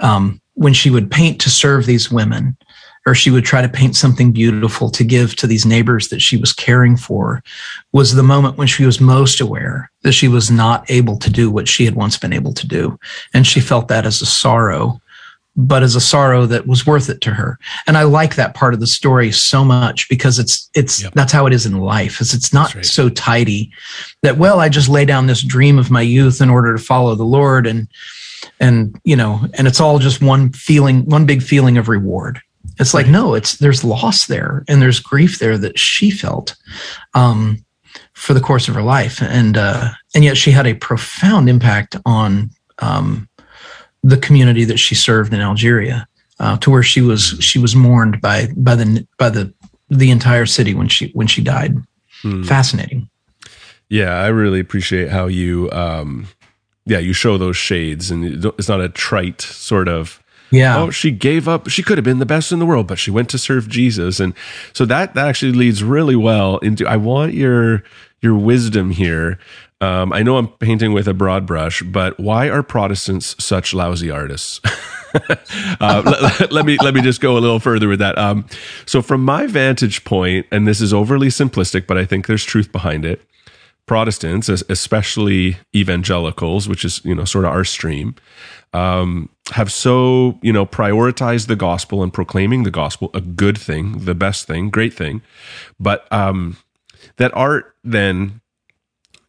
Um, 0.00 0.40
when 0.54 0.72
she 0.72 0.88
would 0.88 1.10
paint 1.10 1.40
to 1.42 1.50
serve 1.50 1.84
these 1.84 2.10
women, 2.10 2.56
or 3.06 3.14
she 3.14 3.30
would 3.30 3.44
try 3.44 3.60
to 3.60 3.68
paint 3.68 3.96
something 3.96 4.32
beautiful 4.32 4.90
to 4.90 5.04
give 5.04 5.36
to 5.36 5.46
these 5.46 5.66
neighbors 5.66 6.08
that 6.08 6.20
she 6.20 6.36
was 6.36 6.52
caring 6.52 6.96
for 6.96 7.42
was 7.92 8.14
the 8.14 8.22
moment 8.22 8.56
when 8.56 8.66
she 8.66 8.84
was 8.84 9.00
most 9.00 9.40
aware 9.40 9.90
that 10.02 10.12
she 10.12 10.28
was 10.28 10.50
not 10.50 10.88
able 10.90 11.18
to 11.18 11.30
do 11.30 11.50
what 11.50 11.68
she 11.68 11.84
had 11.84 11.94
once 11.94 12.16
been 12.16 12.32
able 12.32 12.52
to 12.54 12.66
do 12.66 12.98
and 13.32 13.46
she 13.46 13.60
felt 13.60 13.88
that 13.88 14.06
as 14.06 14.22
a 14.22 14.26
sorrow 14.26 15.00
but 15.56 15.84
as 15.84 15.94
a 15.94 16.00
sorrow 16.00 16.46
that 16.46 16.66
was 16.66 16.86
worth 16.86 17.08
it 17.08 17.20
to 17.20 17.30
her 17.30 17.58
and 17.86 17.96
i 17.96 18.02
like 18.02 18.34
that 18.34 18.54
part 18.54 18.74
of 18.74 18.80
the 18.80 18.86
story 18.86 19.30
so 19.30 19.64
much 19.64 20.08
because 20.08 20.38
it's 20.38 20.68
it's 20.74 21.02
yep. 21.02 21.12
that's 21.14 21.32
how 21.32 21.46
it 21.46 21.52
is 21.52 21.66
in 21.66 21.78
life 21.78 22.20
is 22.20 22.34
it's 22.34 22.52
not 22.52 22.74
right. 22.74 22.84
so 22.84 23.08
tidy 23.08 23.70
that 24.22 24.36
well 24.36 24.60
i 24.60 24.68
just 24.68 24.88
lay 24.88 25.04
down 25.04 25.26
this 25.26 25.42
dream 25.42 25.78
of 25.78 25.90
my 25.90 26.00
youth 26.00 26.40
in 26.40 26.50
order 26.50 26.76
to 26.76 26.82
follow 26.82 27.14
the 27.14 27.24
lord 27.24 27.66
and 27.66 27.88
and 28.60 29.00
you 29.04 29.16
know 29.16 29.40
and 29.54 29.68
it's 29.68 29.80
all 29.80 29.98
just 29.98 30.20
one 30.20 30.52
feeling 30.52 31.04
one 31.06 31.24
big 31.24 31.42
feeling 31.42 31.78
of 31.78 31.88
reward 31.88 32.40
it's 32.78 32.94
like, 32.94 33.06
no, 33.06 33.34
it's 33.34 33.58
there's 33.58 33.84
loss 33.84 34.26
there 34.26 34.64
and 34.68 34.80
there's 34.80 35.00
grief 35.00 35.38
there 35.38 35.58
that 35.58 35.78
she 35.78 36.10
felt 36.10 36.56
um, 37.14 37.64
for 38.12 38.34
the 38.34 38.40
course 38.40 38.68
of 38.68 38.74
her 38.74 38.82
life. 38.82 39.22
And 39.22 39.56
uh, 39.56 39.90
and 40.14 40.24
yet 40.24 40.36
she 40.36 40.50
had 40.50 40.66
a 40.66 40.74
profound 40.74 41.48
impact 41.48 41.96
on 42.04 42.50
um, 42.78 43.28
the 44.02 44.16
community 44.16 44.64
that 44.64 44.78
she 44.78 44.94
served 44.94 45.32
in 45.32 45.40
Algeria, 45.40 46.06
uh, 46.40 46.56
to 46.58 46.70
where 46.70 46.82
she 46.82 47.00
was 47.00 47.36
she 47.40 47.58
was 47.58 47.76
mourned 47.76 48.20
by 48.20 48.48
by 48.56 48.74
the 48.74 49.06
by 49.18 49.30
the 49.30 49.52
the 49.88 50.10
entire 50.10 50.46
city 50.46 50.74
when 50.74 50.88
she 50.88 51.10
when 51.12 51.26
she 51.26 51.42
died. 51.42 51.76
Hmm. 52.22 52.42
Fascinating. 52.42 53.08
Yeah, 53.88 54.14
I 54.14 54.28
really 54.28 54.60
appreciate 54.60 55.10
how 55.10 55.26
you 55.26 55.70
um 55.72 56.28
yeah, 56.86 56.98
you 56.98 57.12
show 57.12 57.38
those 57.38 57.56
shades 57.56 58.10
and 58.10 58.44
it's 58.58 58.68
not 58.68 58.80
a 58.80 58.88
trite 58.88 59.40
sort 59.40 59.88
of 59.88 60.22
yeah. 60.50 60.78
Oh, 60.78 60.90
she 60.90 61.10
gave 61.10 61.48
up. 61.48 61.68
She 61.68 61.82
could 61.82 61.98
have 61.98 62.04
been 62.04 62.18
the 62.18 62.26
best 62.26 62.52
in 62.52 62.58
the 62.58 62.66
world, 62.66 62.86
but 62.86 62.98
she 62.98 63.10
went 63.10 63.28
to 63.30 63.38
serve 63.38 63.68
Jesus. 63.68 64.20
And 64.20 64.34
so 64.72 64.84
that 64.86 65.14
that 65.14 65.28
actually 65.28 65.52
leads 65.52 65.82
really 65.82 66.16
well 66.16 66.58
into 66.58 66.86
I 66.86 66.96
want 66.96 67.34
your 67.34 67.82
your 68.20 68.34
wisdom 68.34 68.90
here. 68.90 69.38
Um, 69.80 70.12
I 70.12 70.22
know 70.22 70.38
I'm 70.38 70.48
painting 70.48 70.92
with 70.92 71.08
a 71.08 71.14
broad 71.14 71.46
brush, 71.46 71.82
but 71.82 72.18
why 72.18 72.48
are 72.48 72.62
Protestants 72.62 73.36
such 73.42 73.74
lousy 73.74 74.10
artists? 74.10 74.60
uh, 75.80 76.02
let, 76.40 76.52
let, 76.52 76.64
me 76.64 76.78
let 76.80 76.94
me 76.94 77.02
just 77.02 77.20
go 77.20 77.36
a 77.36 77.40
little 77.40 77.60
further 77.60 77.88
with 77.88 77.98
that. 77.98 78.16
Um, 78.16 78.46
so, 78.86 79.02
from 79.02 79.24
my 79.24 79.46
vantage 79.46 80.04
point, 80.04 80.46
and 80.50 80.66
this 80.66 80.80
is 80.80 80.94
overly 80.94 81.28
simplistic, 81.28 81.86
but 81.86 81.98
I 81.98 82.04
think 82.04 82.26
there's 82.26 82.44
truth 82.44 82.72
behind 82.72 83.04
it. 83.04 83.22
Protestants, 83.86 84.48
especially 84.48 85.58
evangelicals, 85.74 86.68
which 86.68 86.84
is 86.84 87.04
you 87.04 87.14
know 87.14 87.24
sort 87.24 87.44
of 87.44 87.50
our 87.50 87.64
stream, 87.64 88.14
um, 88.72 89.28
have 89.52 89.70
so 89.70 90.38
you 90.42 90.52
know 90.52 90.64
prioritized 90.64 91.46
the 91.46 91.56
gospel 91.56 92.02
and 92.02 92.12
proclaiming 92.12 92.62
the 92.62 92.70
gospel 92.70 93.10
a 93.14 93.20
good 93.20 93.58
thing 93.58 94.04
the 94.04 94.14
best 94.14 94.46
thing 94.46 94.70
great 94.70 94.94
thing. 94.94 95.22
But 95.78 96.10
um, 96.12 96.56
that 97.16 97.34
art 97.34 97.74
then 97.84 98.40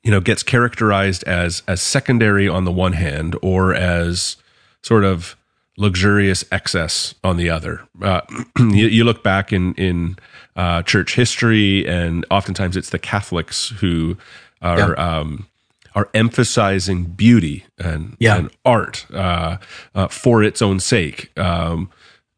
you 0.03 0.11
know 0.11 0.21
gets 0.21 0.43
characterized 0.43 1.23
as 1.25 1.61
as 1.67 1.81
secondary 1.81 2.47
on 2.47 2.63
the 2.63 2.71
one 2.71 2.93
hand 2.93 3.37
or 3.41 3.73
as 3.73 4.37
sort 4.81 5.03
of 5.03 5.35
luxurious 5.77 6.45
excess 6.51 7.15
on 7.23 7.37
the 7.37 7.49
other. 7.49 7.85
Uh, 8.01 8.21
you, 8.59 8.87
you, 8.87 9.03
look 9.03 9.23
back 9.23 9.51
in 9.51 9.73
in 9.73 10.17
uh, 10.55 10.81
church 10.83 11.15
history 11.15 11.85
and 11.87 12.25
oftentimes 12.31 12.77
it's 12.77 12.91
the 12.91 12.99
catholics 12.99 13.69
who 13.81 14.15
are 14.61 14.95
yeah. 14.97 15.17
um, 15.19 15.47
are 15.95 16.09
emphasizing 16.13 17.05
beauty 17.05 17.63
and, 17.77 18.17
yeah. 18.19 18.35
and 18.35 18.51
art 18.65 19.05
uh, 19.13 19.57
uh, 19.95 20.07
for 20.09 20.43
its 20.43 20.61
own 20.61 20.79
sake. 20.79 21.31
Um, 21.37 21.89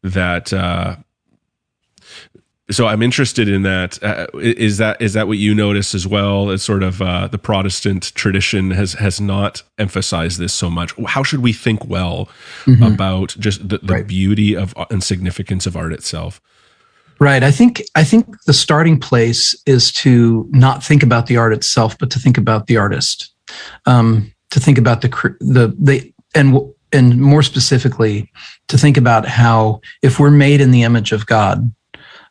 that 0.02 0.52
uh, 0.52 0.96
so 2.70 2.86
I'm 2.86 3.02
interested 3.02 3.48
in 3.48 3.62
that. 3.62 4.02
Uh, 4.02 4.26
is 4.34 4.78
that 4.78 5.00
is 5.00 5.14
that 5.14 5.26
what 5.26 5.38
you 5.38 5.54
notice 5.54 5.94
as 5.94 6.06
well? 6.06 6.50
As 6.50 6.62
sort 6.62 6.82
of 6.82 7.00
uh, 7.00 7.26
the 7.26 7.38
Protestant 7.38 8.14
tradition 8.14 8.72
has 8.72 8.92
has 8.94 9.20
not 9.20 9.62
emphasized 9.78 10.38
this 10.38 10.52
so 10.52 10.70
much. 10.70 10.92
How 11.06 11.22
should 11.22 11.40
we 11.40 11.52
think 11.52 11.86
well 11.86 12.28
mm-hmm. 12.64 12.82
about 12.82 13.34
just 13.38 13.68
the, 13.68 13.78
the 13.78 13.94
right. 13.94 14.06
beauty 14.06 14.54
of 14.54 14.74
and 14.90 15.02
significance 15.02 15.66
of 15.66 15.76
art 15.76 15.92
itself? 15.92 16.40
Right. 17.20 17.42
I 17.42 17.50
think 17.50 17.82
I 17.94 18.04
think 18.04 18.42
the 18.44 18.52
starting 18.52 18.98
place 19.00 19.60
is 19.66 19.92
to 19.94 20.48
not 20.50 20.84
think 20.84 21.02
about 21.02 21.26
the 21.26 21.36
art 21.36 21.52
itself, 21.52 21.98
but 21.98 22.10
to 22.12 22.18
think 22.18 22.38
about 22.38 22.66
the 22.66 22.76
artist. 22.76 23.32
Um, 23.86 24.32
to 24.50 24.60
think 24.60 24.78
about 24.78 25.00
the 25.00 25.08
the 25.40 25.74
the 25.78 26.12
and 26.34 26.58
and 26.92 27.20
more 27.20 27.42
specifically, 27.42 28.30
to 28.68 28.78
think 28.78 28.96
about 28.96 29.26
how 29.26 29.80
if 30.02 30.18
we're 30.20 30.30
made 30.30 30.60
in 30.60 30.70
the 30.70 30.84
image 30.84 31.12
of 31.12 31.26
God, 31.26 31.72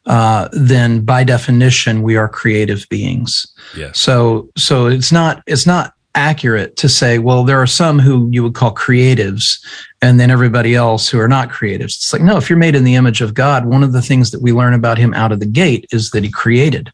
uh, 0.05 0.47
then 0.51 1.01
by 1.01 1.23
definition 1.23 2.01
we 2.01 2.15
are 2.15 2.29
creative 2.29 2.87
beings. 2.89 3.45
Yes. 3.75 3.99
So 3.99 4.49
so 4.55 4.87
it's 4.87 5.11
not 5.11 5.43
it's 5.47 5.67
not 5.67 5.93
accurate 6.17 6.75
to 6.77 6.89
say, 6.89 7.19
well, 7.19 7.43
there 7.43 7.61
are 7.61 7.67
some 7.67 7.99
who 7.99 8.27
you 8.31 8.41
would 8.41 8.55
call 8.55 8.73
creatives 8.73 9.63
and 10.01 10.19
then 10.19 10.31
everybody 10.31 10.73
else 10.73 11.07
who 11.07 11.19
are 11.19 11.27
not 11.27 11.49
creatives. 11.49 11.95
It's 11.95 12.11
like, 12.11 12.23
no, 12.23 12.37
if 12.37 12.49
you're 12.49 12.57
made 12.57 12.75
in 12.75 12.83
the 12.83 12.95
image 12.95 13.21
of 13.21 13.35
God, 13.35 13.65
one 13.65 13.83
of 13.83 13.93
the 13.93 14.01
things 14.01 14.31
that 14.31 14.41
we 14.41 14.51
learn 14.51 14.73
about 14.73 14.97
him 14.97 15.13
out 15.13 15.31
of 15.31 15.39
the 15.39 15.45
gate 15.45 15.85
is 15.91 16.09
that 16.11 16.23
he 16.23 16.31
created 16.31 16.91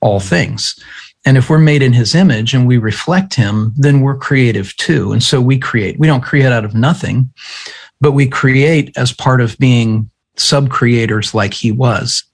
all 0.00 0.18
mm-hmm. 0.18 0.28
things. 0.28 0.82
And 1.24 1.36
if 1.36 1.50
we're 1.50 1.58
made 1.58 1.82
in 1.82 1.92
his 1.92 2.14
image 2.14 2.54
and 2.54 2.66
we 2.66 2.78
reflect 2.78 3.34
him, 3.34 3.72
then 3.76 4.00
we're 4.00 4.16
creative 4.16 4.74
too. 4.76 5.12
And 5.12 5.22
so 5.22 5.40
we 5.40 5.58
create. 5.58 5.98
We 5.98 6.06
don't 6.06 6.24
create 6.24 6.50
out 6.50 6.64
of 6.64 6.74
nothing, 6.74 7.30
but 8.00 8.12
we 8.12 8.26
create 8.26 8.96
as 8.96 9.12
part 9.12 9.40
of 9.40 9.56
being 9.58 10.10
sub 10.36 10.70
creators 10.70 11.34
like 11.34 11.52
he 11.52 11.70
was. 11.70 12.24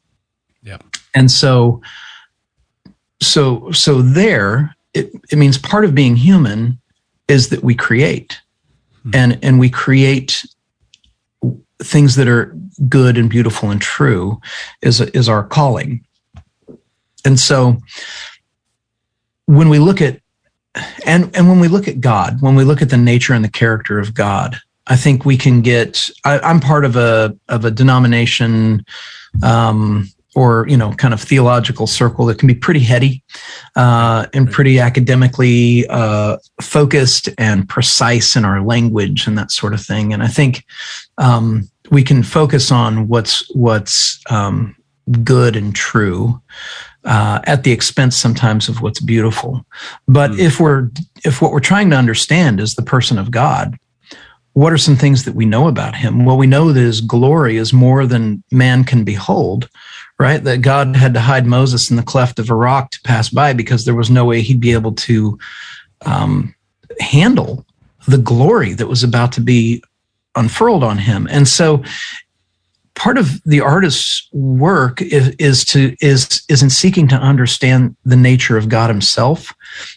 Yeah. 0.62 0.78
And 1.14 1.30
so, 1.30 1.82
so, 3.20 3.70
so 3.72 4.00
there, 4.00 4.74
it, 4.98 5.12
it 5.30 5.36
means 5.36 5.56
part 5.56 5.84
of 5.84 5.94
being 5.94 6.16
human 6.16 6.78
is 7.28 7.48
that 7.50 7.62
we 7.62 7.74
create 7.74 8.40
hmm. 9.02 9.10
and 9.14 9.38
and 9.42 9.58
we 9.58 9.70
create 9.70 10.44
things 11.80 12.16
that 12.16 12.26
are 12.26 12.56
good 12.88 13.16
and 13.16 13.30
beautiful 13.30 13.70
and 13.70 13.80
true 13.80 14.40
is 14.82 15.00
is 15.00 15.28
our 15.28 15.44
calling 15.44 16.04
and 17.24 17.38
so 17.38 17.76
when 19.46 19.68
we 19.68 19.78
look 19.78 20.02
at 20.02 20.20
and 21.06 21.34
and 21.36 21.48
when 21.48 21.60
we 21.60 21.68
look 21.68 21.86
at 21.86 22.00
god 22.00 22.40
when 22.42 22.56
we 22.56 22.64
look 22.64 22.82
at 22.82 22.90
the 22.90 22.96
nature 22.96 23.32
and 23.32 23.44
the 23.44 23.50
character 23.50 23.98
of 23.98 24.12
god 24.12 24.56
i 24.88 24.96
think 24.96 25.24
we 25.24 25.36
can 25.36 25.62
get 25.62 26.10
I, 26.24 26.50
am 26.50 26.60
part 26.60 26.84
of 26.84 26.96
a 26.96 27.36
of 27.48 27.64
a 27.64 27.70
denomination 27.70 28.84
um, 29.42 30.08
or 30.38 30.66
you 30.68 30.76
know 30.76 30.92
kind 30.92 31.12
of 31.12 31.20
theological 31.20 31.86
circle 31.86 32.24
that 32.26 32.38
can 32.38 32.46
be 32.46 32.54
pretty 32.54 32.80
heady 32.80 33.24
uh, 33.74 34.26
and 34.32 34.50
pretty 34.50 34.78
academically 34.78 35.84
uh, 35.88 36.36
focused 36.62 37.28
and 37.38 37.68
precise 37.68 38.36
in 38.36 38.44
our 38.44 38.62
language 38.62 39.26
and 39.26 39.36
that 39.36 39.50
sort 39.50 39.74
of 39.74 39.80
thing 39.80 40.12
and 40.12 40.22
i 40.22 40.28
think 40.28 40.64
um, 41.18 41.68
we 41.90 42.02
can 42.04 42.22
focus 42.22 42.70
on 42.70 43.08
what's 43.08 43.52
what's 43.54 44.20
um, 44.30 44.76
good 45.24 45.56
and 45.56 45.74
true 45.74 46.40
uh, 47.04 47.40
at 47.44 47.64
the 47.64 47.72
expense 47.72 48.16
sometimes 48.16 48.68
of 48.68 48.80
what's 48.80 49.00
beautiful 49.00 49.66
but 50.06 50.30
mm. 50.30 50.38
if 50.38 50.60
we're 50.60 50.88
if 51.24 51.42
what 51.42 51.50
we're 51.50 51.58
trying 51.58 51.90
to 51.90 51.96
understand 51.96 52.60
is 52.60 52.76
the 52.76 52.82
person 52.82 53.18
of 53.18 53.32
god 53.32 53.76
what 54.52 54.72
are 54.72 54.78
some 54.78 54.96
things 54.96 55.24
that 55.24 55.36
we 55.36 55.46
know 55.46 55.68
about 55.68 55.94
him? 55.94 56.24
Well, 56.24 56.36
we 56.36 56.48
know 56.48 56.72
that 56.72 56.80
his 56.80 57.00
glory 57.00 57.58
is 57.58 57.72
more 57.72 58.06
than 58.06 58.42
man 58.50 58.82
can 58.82 59.04
behold 59.04 59.68
right? 60.18 60.42
That 60.42 60.62
God 60.62 60.96
had 60.96 61.14
to 61.14 61.20
hide 61.20 61.46
Moses 61.46 61.90
in 61.90 61.96
the 61.96 62.02
cleft 62.02 62.38
of 62.38 62.50
a 62.50 62.54
rock 62.54 62.90
to 62.92 63.00
pass 63.02 63.28
by 63.28 63.52
because 63.52 63.84
there 63.84 63.94
was 63.94 64.10
no 64.10 64.24
way 64.24 64.42
he'd 64.42 64.60
be 64.60 64.72
able 64.72 64.92
to 64.92 65.38
um, 66.04 66.54
handle 67.00 67.64
the 68.06 68.18
glory 68.18 68.72
that 68.72 68.88
was 68.88 69.04
about 69.04 69.32
to 69.32 69.40
be 69.40 69.82
unfurled 70.34 70.82
on 70.82 70.98
him. 70.98 71.28
And 71.30 71.46
so 71.46 71.82
part 72.94 73.16
of 73.16 73.40
the 73.44 73.60
artist's 73.60 74.28
work 74.32 75.00
is, 75.00 75.28
is 75.38 75.64
to 75.66 75.94
is 76.00 76.42
is 76.48 76.62
in 76.62 76.70
seeking 76.70 77.06
to 77.08 77.16
understand 77.16 77.96
the 78.04 78.16
nature 78.16 78.56
of 78.56 78.68
God 78.68 78.90
himself. 78.90 79.54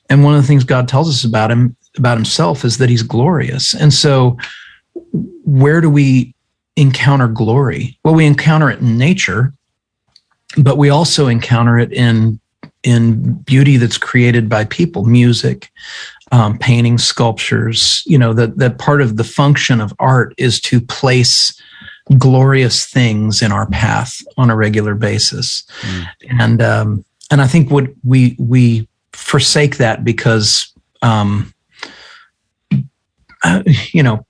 And 0.10 0.24
one 0.24 0.36
of 0.36 0.42
the 0.42 0.48
things 0.48 0.64
God 0.64 0.88
tells 0.88 1.10
us 1.10 1.24
about 1.24 1.52
him 1.52 1.76
about 1.98 2.18
himself 2.18 2.64
is 2.64 2.78
that 2.78 2.90
he's 2.90 3.04
glorious. 3.04 3.74
And 3.74 3.94
so 3.94 4.38
where 5.44 5.82
do 5.82 5.90
we 5.90 6.34
encounter 6.76 7.28
glory? 7.28 7.98
Well, 8.04 8.14
we 8.14 8.26
encounter 8.26 8.70
it 8.70 8.80
in 8.80 8.98
nature 8.98 9.54
but 10.58 10.78
we 10.78 10.90
also 10.90 11.28
encounter 11.28 11.78
it 11.80 11.92
in 11.92 12.40
in 12.84 13.34
beauty 13.44 13.78
that's 13.78 13.98
created 13.98 14.50
by 14.50 14.66
people, 14.66 15.06
music, 15.06 15.72
um, 16.32 16.58
painting, 16.58 16.98
sculptures. 16.98 18.04
You 18.06 18.18
know 18.18 18.34
that 18.34 18.58
that 18.58 18.78
part 18.78 19.02
of 19.02 19.18
the 19.18 19.24
function 19.24 19.82
of 19.82 19.94
art 20.00 20.34
is 20.38 20.60
to 20.62 20.82
place 20.82 21.60
glorious 22.18 22.86
things 22.86 23.42
in 23.42 23.52
our 23.52 23.68
path 23.68 24.22
on 24.38 24.50
a 24.50 24.56
regular 24.56 24.96
basis, 24.96 25.64
mm. 25.82 26.06
and 26.40 26.62
um, 26.62 27.06
and 27.30 27.42
I 27.42 27.48
think 27.48 27.70
what 27.72 27.88
we 28.04 28.36
we 28.40 28.88
forsake 29.14 29.78
that 29.78 30.04
because 30.04 30.74
um, 31.02 31.54
uh, 33.44 33.64
you 33.92 34.04
know 34.04 34.26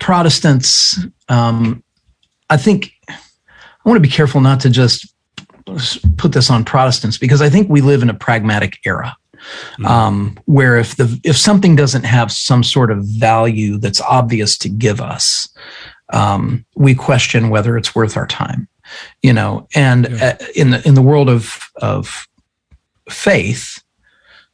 Protestants. 0.00 0.98
Um, 1.28 1.82
I 2.50 2.58
think 2.58 2.92
I 3.08 3.16
want 3.86 3.96
to 3.96 4.06
be 4.06 4.08
careful 4.08 4.40
not 4.40 4.60
to 4.60 4.70
just 4.70 5.13
put 6.16 6.32
this 6.32 6.50
on 6.50 6.64
Protestants 6.64 7.18
because 7.18 7.42
I 7.42 7.48
think 7.48 7.68
we 7.68 7.80
live 7.80 8.02
in 8.02 8.10
a 8.10 8.14
pragmatic 8.14 8.78
era. 8.84 9.16
Mm-hmm. 9.72 9.86
Um, 9.86 10.38
where 10.46 10.78
if 10.78 10.96
the 10.96 11.20
if 11.22 11.36
something 11.36 11.76
doesn't 11.76 12.04
have 12.04 12.32
some 12.32 12.64
sort 12.64 12.90
of 12.90 13.04
value 13.04 13.76
that's 13.76 14.00
obvious 14.00 14.56
to 14.58 14.70
give 14.70 15.02
us, 15.02 15.50
um, 16.14 16.64
we 16.76 16.94
question 16.94 17.50
whether 17.50 17.76
it's 17.76 17.94
worth 17.94 18.16
our 18.16 18.26
time. 18.26 18.68
You 19.22 19.34
know, 19.34 19.68
and 19.74 20.08
yeah. 20.10 20.38
Uh, 20.40 20.46
in 20.54 20.70
the 20.70 20.88
in 20.88 20.94
the 20.94 21.02
world 21.02 21.28
of 21.28 21.60
of 21.76 22.26
faith, 23.10 23.82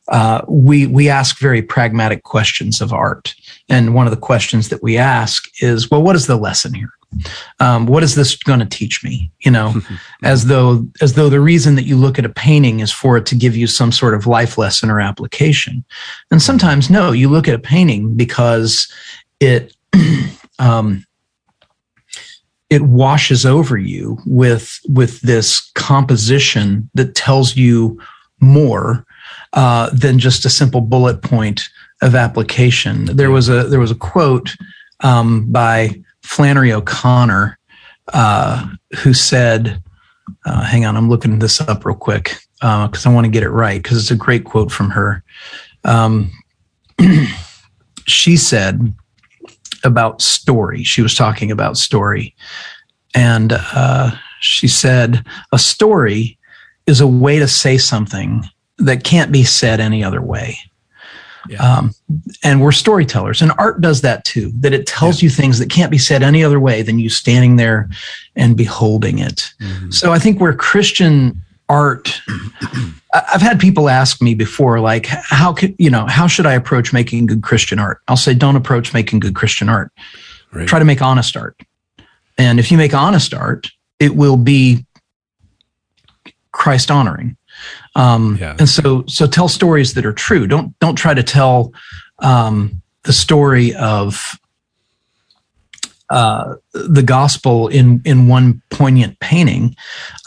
uh, 0.08 0.42
we 0.48 0.86
we 0.86 1.08
ask 1.08 1.38
very 1.38 1.62
pragmatic 1.62 2.24
questions 2.24 2.80
of 2.80 2.92
art, 2.92 3.34
and 3.68 3.94
one 3.94 4.06
of 4.06 4.10
the 4.10 4.16
questions 4.20 4.70
that 4.70 4.82
we 4.82 4.98
ask 4.98 5.48
is, 5.62 5.88
well, 5.88 6.02
what 6.02 6.16
is 6.16 6.26
the 6.26 6.36
lesson 6.36 6.74
here? 6.74 6.90
Um, 7.58 7.86
what 7.86 8.02
is 8.02 8.14
this 8.14 8.36
going 8.36 8.60
to 8.60 8.66
teach 8.66 9.02
me? 9.04 9.30
You 9.40 9.50
know 9.50 9.74
as 10.22 10.46
though 10.46 10.86
as 11.00 11.14
though 11.14 11.28
the 11.28 11.40
reason 11.40 11.74
that 11.74 11.84
you 11.84 11.96
look 11.96 12.18
at 12.18 12.24
a 12.24 12.30
painting 12.30 12.80
is 12.80 12.92
for 12.92 13.16
it 13.16 13.26
to 13.26 13.34
give 13.34 13.56
you 13.56 13.66
some 13.66 13.92
sort 13.92 14.14
of 14.14 14.26
life 14.26 14.58
lesson 14.58 14.90
or 14.90 15.00
application. 15.00 15.84
And 16.30 16.42
sometimes 16.42 16.90
no 16.90 17.12
you 17.12 17.28
look 17.28 17.48
at 17.48 17.54
a 17.54 17.58
painting 17.58 18.16
because 18.16 18.92
it 19.40 19.74
um, 20.58 21.04
it 22.70 22.82
washes 22.82 23.44
over 23.44 23.76
you 23.76 24.18
with 24.26 24.80
with 24.88 25.20
this 25.20 25.70
composition 25.74 26.88
that 26.94 27.14
tells 27.14 27.56
you 27.56 28.00
more 28.40 29.04
uh, 29.52 29.90
than 29.90 30.18
just 30.18 30.44
a 30.44 30.50
simple 30.50 30.80
bullet 30.80 31.22
point 31.22 31.68
of 32.02 32.14
application. 32.14 33.04
There 33.04 33.30
was 33.30 33.48
a 33.48 33.64
there 33.64 33.80
was 33.80 33.90
a 33.90 33.96
quote 33.96 34.56
um, 35.00 35.50
by 35.50 36.00
Flannery 36.30 36.72
O'Connor, 36.72 37.58
uh, 38.12 38.68
who 38.98 39.12
said, 39.12 39.82
uh, 40.46 40.62
hang 40.62 40.84
on, 40.84 40.96
I'm 40.96 41.08
looking 41.08 41.40
this 41.40 41.60
up 41.60 41.84
real 41.84 41.96
quick 41.96 42.36
because 42.60 43.04
uh, 43.04 43.10
I 43.10 43.12
want 43.12 43.24
to 43.24 43.30
get 43.32 43.42
it 43.42 43.50
right 43.50 43.82
because 43.82 43.98
it's 43.98 44.12
a 44.12 44.16
great 44.16 44.44
quote 44.44 44.70
from 44.70 44.90
her. 44.90 45.24
Um, 45.82 46.30
she 48.06 48.36
said 48.36 48.94
about 49.82 50.22
story, 50.22 50.84
she 50.84 51.02
was 51.02 51.16
talking 51.16 51.50
about 51.50 51.76
story, 51.76 52.36
and 53.12 53.52
uh, 53.74 54.12
she 54.38 54.68
said, 54.68 55.26
a 55.50 55.58
story 55.58 56.38
is 56.86 57.00
a 57.00 57.08
way 57.08 57.40
to 57.40 57.48
say 57.48 57.76
something 57.76 58.44
that 58.78 59.02
can't 59.02 59.32
be 59.32 59.42
said 59.42 59.80
any 59.80 60.04
other 60.04 60.22
way. 60.22 60.56
Yeah. 61.48 61.62
Um, 61.62 61.92
and 62.44 62.60
we're 62.60 62.72
storytellers, 62.72 63.40
and 63.42 63.52
art 63.58 63.80
does 63.80 64.02
that 64.02 64.24
too. 64.24 64.52
That 64.56 64.72
it 64.72 64.86
tells 64.86 65.22
yeah. 65.22 65.26
you 65.26 65.30
things 65.30 65.58
that 65.58 65.70
can't 65.70 65.90
be 65.90 65.98
said 65.98 66.22
any 66.22 66.44
other 66.44 66.60
way 66.60 66.82
than 66.82 66.98
you 66.98 67.08
standing 67.08 67.56
there 67.56 67.88
and 68.36 68.56
beholding 68.56 69.18
it. 69.18 69.52
Mm-hmm. 69.60 69.90
So 69.90 70.12
I 70.12 70.18
think 70.18 70.40
where 70.40 70.54
Christian 70.54 71.40
art, 71.68 72.20
I've 73.14 73.40
had 73.40 73.58
people 73.58 73.88
ask 73.88 74.20
me 74.20 74.34
before, 74.34 74.80
like, 74.80 75.06
how 75.06 75.52
could 75.52 75.74
you 75.78 75.90
know 75.90 76.06
how 76.06 76.26
should 76.26 76.46
I 76.46 76.54
approach 76.54 76.92
making 76.92 77.26
good 77.26 77.42
Christian 77.42 77.78
art? 77.78 78.00
I'll 78.08 78.16
say, 78.16 78.34
don't 78.34 78.56
approach 78.56 78.92
making 78.92 79.20
good 79.20 79.34
Christian 79.34 79.68
art. 79.68 79.92
Right. 80.52 80.68
Try 80.68 80.78
to 80.78 80.84
make 80.84 81.00
honest 81.00 81.36
art, 81.36 81.56
and 82.36 82.58
if 82.58 82.70
you 82.70 82.76
make 82.76 82.92
honest 82.92 83.32
art, 83.32 83.68
it 83.98 84.14
will 84.14 84.36
be 84.36 84.84
Christ 86.52 86.90
honoring. 86.90 87.36
Um, 87.96 88.38
yeah. 88.40 88.56
And 88.58 88.68
so, 88.68 89.04
so 89.06 89.26
tell 89.26 89.48
stories 89.48 89.94
that 89.94 90.06
are 90.06 90.12
true. 90.12 90.46
Don't 90.46 90.78
don't 90.78 90.96
try 90.96 91.14
to 91.14 91.22
tell 91.22 91.72
um, 92.20 92.82
the 93.02 93.12
story 93.12 93.74
of 93.74 94.38
uh, 96.10 96.56
the 96.72 97.02
gospel 97.02 97.68
in 97.68 98.02
in 98.04 98.28
one 98.28 98.62
poignant 98.70 99.18
painting. 99.20 99.76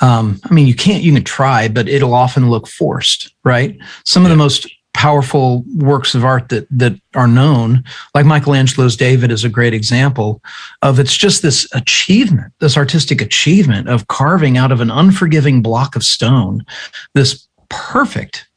Um, 0.01 0.39
I 0.45 0.53
mean, 0.53 0.67
you 0.67 0.75
can't. 0.75 1.03
You 1.03 1.13
can 1.13 1.23
try, 1.23 1.67
but 1.67 1.87
it'll 1.87 2.13
often 2.13 2.49
look 2.49 2.67
forced, 2.67 3.33
right? 3.43 3.77
Some 4.05 4.23
yeah. 4.23 4.27
of 4.27 4.31
the 4.31 4.37
most 4.37 4.67
powerful 4.93 5.65
works 5.75 6.15
of 6.15 6.23
art 6.23 6.47
that 6.49 6.67
that 6.69 6.93
are 7.15 7.27
known, 7.27 7.83
like 8.15 8.25
Michelangelo's 8.25 8.95
David 8.95 9.31
is 9.31 9.43
a 9.43 9.49
great 9.49 9.73
example 9.73 10.41
of 10.81 10.99
it's 10.99 11.17
just 11.17 11.41
this 11.41 11.67
achievement, 11.73 12.53
this 12.59 12.77
artistic 12.77 13.21
achievement 13.21 13.89
of 13.89 14.07
carving 14.07 14.57
out 14.57 14.71
of 14.71 14.79
an 14.79 14.91
unforgiving 14.91 15.61
block 15.61 15.95
of 15.95 16.03
stone 16.03 16.65
this 17.13 17.45
perfect 17.69 18.47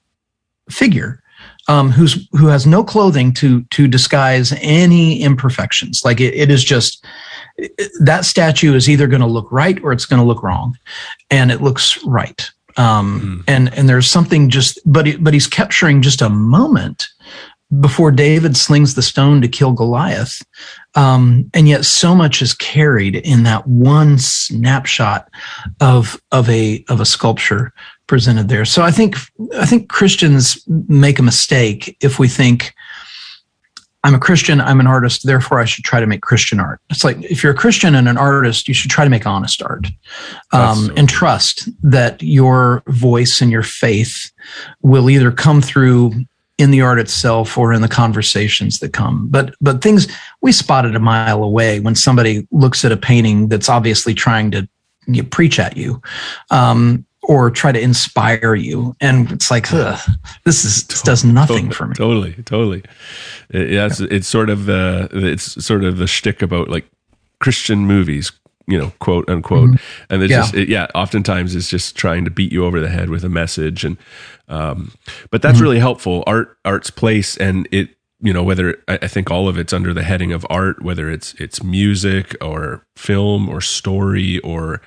figure 0.71 1.23
um, 1.69 1.91
who's 1.91 2.29
who 2.33 2.47
has 2.47 2.67
no 2.67 2.85
clothing 2.85 3.33
to 3.35 3.63
to 3.65 3.89
disguise 3.89 4.55
any 4.61 5.21
imperfections. 5.21 6.03
Like 6.05 6.21
it, 6.21 6.35
it 6.35 6.51
is 6.51 6.63
just 6.65 7.05
that 8.01 8.25
statue 8.25 8.75
is 8.75 8.89
either 8.89 9.07
going 9.07 9.21
to 9.21 9.27
look 9.27 9.51
right 9.51 9.83
or 9.83 9.93
it's 9.93 10.07
going 10.07 10.21
to 10.21 10.27
look 10.27 10.43
wrong, 10.43 10.77
and 11.31 11.51
it 11.51 11.63
looks 11.63 12.03
right. 12.05 12.49
Um, 12.77 13.43
mm. 13.47 13.53
And 13.53 13.73
and 13.75 13.89
there's 13.89 14.09
something 14.09 14.51
just, 14.51 14.79
but 14.85 15.07
he, 15.07 15.17
but 15.17 15.35
he's 15.35 15.47
capturing 15.47 16.03
just 16.03 16.23
a 16.23 16.29
moment 16.29 17.07
before 17.81 18.13
David 18.13 18.57
slings 18.57 18.95
the 18.95 19.03
stone 19.03 19.41
to 19.41 19.49
kill 19.49 19.73
Goliath. 19.73 20.41
Um, 20.95 21.51
and 21.53 21.67
yet 21.67 21.85
so 21.85 22.15
much 22.15 22.41
is 22.41 22.55
carried 22.55 23.17
in 23.17 23.43
that 23.43 23.67
one 23.67 24.19
snapshot 24.19 25.29
of 25.81 26.21
of 26.31 26.49
a 26.49 26.85
of 26.89 27.01
a 27.01 27.07
sculpture 27.07 27.73
presented 28.07 28.49
there. 28.49 28.65
So 28.65 28.83
I 28.83 28.91
think 28.91 29.17
I 29.55 29.67
think 29.67 29.89
Christians 29.89 30.63
make 30.89 31.19
a 31.19 31.23
mistake 31.23 31.97
if 32.01 32.19
we 32.19 32.29
think 32.29 32.75
I'm 34.07 34.15
a 34.15 34.21
Christian, 34.21 34.61
I'm 34.61 34.79
an 34.79 34.87
artist, 34.87 35.27
therefore 35.27 35.59
I 35.59 35.65
should 35.65 35.85
try 35.85 35.99
to 35.99 36.07
make 36.07 36.23
Christian 36.23 36.61
art. 36.61 36.81
It's 36.91 37.03
like 37.03 37.21
if 37.25 37.43
you're 37.43 37.53
a 37.53 37.57
Christian 37.57 37.97
and 37.97 38.09
an 38.09 38.17
artist, 38.17 38.69
you 38.69 38.75
should 38.75 38.91
try 38.91 39.03
to 39.03 39.11
make 39.11 39.27
honest 39.27 39.61
art 39.63 39.89
um, 40.53 40.87
so 40.87 40.95
and 40.97 41.09
trust 41.09 41.69
that 41.83 42.23
your 42.23 42.85
voice 42.87 43.41
and 43.41 43.51
your 43.51 43.65
faith 43.65 44.31
will 44.83 45.11
either 45.11 45.33
come 45.33 45.61
through 45.61 46.13
in 46.57 46.71
the 46.71 46.81
art 46.81 47.01
itself 47.01 47.59
or 47.59 47.73
in 47.73 47.83
the 47.83 47.89
conversations 47.89 48.79
that 48.79 48.93
come. 48.93 49.27
But 49.29 49.57
but 49.61 49.83
things 49.83 50.07
we 50.41 50.53
spotted 50.53 50.95
a 50.95 51.01
mile 51.01 51.43
away 51.43 51.81
when 51.81 51.97
somebody 51.97 52.47
looks 52.53 52.85
at 52.85 52.93
a 52.93 52.97
painting 52.97 53.49
that's 53.49 53.69
obviously 53.69 54.15
trying 54.15 54.53
to 54.53 54.69
you 55.09 55.23
know, 55.23 55.29
preach 55.31 55.59
at 55.59 55.77
you. 55.77 56.01
Um, 56.51 57.05
or 57.27 57.51
try 57.51 57.73
to 57.73 57.81
inspire 57.81 58.55
you. 58.55 58.95
And 59.01 59.31
it's 59.33 59.51
like, 59.51 59.69
this 59.71 60.65
is 60.65 60.87
this 60.87 61.03
does 61.03 61.25
nothing 61.25 61.71
totally, 61.71 61.75
for 61.75 61.87
me. 61.89 61.95
Totally, 61.95 62.33
totally. 62.45 62.83
It, 63.51 63.71
yeah, 63.71 63.87
it's, 63.87 64.01
it's 64.01 64.29
sort 64.29 64.49
of 64.49 64.67
the 64.67 65.09
it's 65.13 65.65
sort 65.65 65.85
of 65.85 65.99
the 65.99 66.07
shtick 66.07 66.41
about 66.41 66.69
like 66.69 66.87
Christian 67.41 67.81
movies, 67.81 68.31
you 68.69 68.79
know, 68.79 68.93
quote 69.01 69.29
unquote. 69.29 69.71
Mm-hmm. 69.71 70.05
And 70.15 70.23
it's 70.23 70.31
yeah. 70.31 70.37
just 70.39 70.55
it, 70.55 70.69
yeah, 70.69 70.87
oftentimes 70.95 71.57
it's 71.57 71.69
just 71.69 71.97
trying 71.97 72.25
to 72.25 72.31
beat 72.31 72.53
you 72.53 72.65
over 72.65 72.81
the 72.81 72.89
head 72.89 73.11
with 73.11 73.25
a 73.25 73.29
message. 73.29 73.85
And 73.85 73.97
um, 74.49 74.93
but 75.31 75.43
that's 75.43 75.57
mm-hmm. 75.57 75.65
really 75.65 75.79
helpful. 75.81 76.23
Art 76.29 76.57
art's 76.65 76.91
place 76.91 77.37
and 77.37 77.69
it 77.73 77.91
you 78.21 78.33
know 78.33 78.45
whether 78.45 78.83
I 78.87 79.09
think 79.09 79.33
all 79.33 79.49
of 79.49 79.59
it's 79.59 79.73
under 79.73 79.93
the 79.93 80.05
heading 80.05 80.33
of 80.33 80.47
art, 80.49 80.81
whether 80.81 81.11
it's 81.11 81.35
it's 81.35 81.63
music 81.65 82.37
or 82.41 82.87
film 82.95 83.49
or 83.49 83.61
story 83.61 84.39
or 84.41 84.81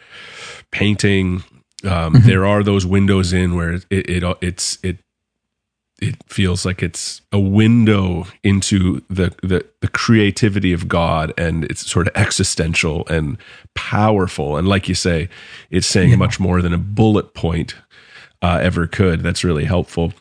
painting 0.72 1.44
um, 1.86 2.14
mm-hmm. 2.14 2.28
There 2.28 2.46
are 2.46 2.64
those 2.64 2.86
windows 2.86 3.32
in 3.32 3.56
where 3.56 3.74
it, 3.74 3.86
it 3.90 4.38
it's 4.42 4.78
it 4.84 4.98
it 6.02 6.16
feels 6.28 6.66
like 6.66 6.82
it's 6.82 7.22
a 7.32 7.40
window 7.40 8.26
into 8.44 9.02
the, 9.10 9.36
the 9.44 9.66
the 9.82 9.88
creativity 9.88 10.74
of 10.74 10.88
God, 10.88 11.34
and 11.38 11.64
it's 11.66 11.90
sort 11.90 12.08
of 12.08 12.16
existential 12.16 13.06
and 13.08 13.38
powerful. 13.76 14.58
And 14.58 14.68
like 14.68 14.90
you 14.90 14.96
say, 14.96 15.30
it's 15.70 15.88
saying 15.88 16.12
yeah. 16.12 16.16
much 16.16 16.40
more 16.40 16.62
than 16.62 16.74
a 16.74 16.78
bullet 16.78 17.34
point 17.34 17.76
uh, 18.42 18.60
ever 18.62 18.88
could. 18.88 19.22
That's 19.22 19.44
really 19.44 19.66
helpful. 19.66 20.14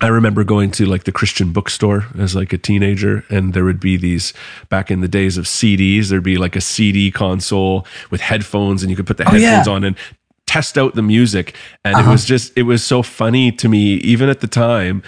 I 0.00 0.06
remember 0.06 0.44
going 0.44 0.70
to 0.72 0.86
like 0.86 1.04
the 1.04 1.12
Christian 1.12 1.52
bookstore 1.52 2.06
as 2.16 2.36
like 2.36 2.52
a 2.52 2.58
teenager, 2.58 3.24
and 3.30 3.52
there 3.52 3.64
would 3.64 3.80
be 3.80 3.96
these 3.96 4.32
back 4.68 4.92
in 4.92 5.00
the 5.00 5.08
days 5.08 5.36
of 5.36 5.46
CDs. 5.46 6.08
There'd 6.08 6.22
be 6.22 6.36
like 6.36 6.54
a 6.54 6.60
CD 6.60 7.10
console 7.10 7.84
with 8.10 8.20
headphones, 8.20 8.82
and 8.82 8.90
you 8.90 8.96
could 8.96 9.08
put 9.08 9.16
the 9.16 9.24
oh, 9.26 9.30
headphones 9.30 9.66
yeah. 9.66 9.72
on 9.72 9.82
and 9.82 9.96
test 10.48 10.78
out 10.78 10.94
the 10.94 11.02
music 11.02 11.54
and 11.84 11.94
uh-huh. 11.94 12.08
it 12.08 12.12
was 12.12 12.24
just 12.24 12.52
it 12.56 12.62
was 12.62 12.82
so 12.82 13.02
funny 13.02 13.52
to 13.52 13.68
me 13.68 13.96
even 13.96 14.30
at 14.30 14.40
the 14.40 14.46
time 14.46 15.02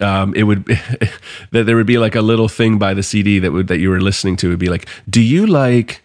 um, 0.00 0.34
it 0.34 0.44
would 0.44 0.64
that 1.50 1.64
there 1.66 1.76
would 1.76 1.86
be 1.86 1.98
like 1.98 2.14
a 2.14 2.22
little 2.22 2.48
thing 2.48 2.78
by 2.78 2.94
the 2.94 3.02
CD 3.02 3.38
that 3.38 3.52
would 3.52 3.68
that 3.68 3.78
you 3.78 3.90
were 3.90 4.00
listening 4.00 4.36
to 4.36 4.48
would 4.48 4.58
be 4.58 4.68
like, 4.68 4.88
"Do 5.08 5.20
you 5.20 5.46
like 5.46 6.02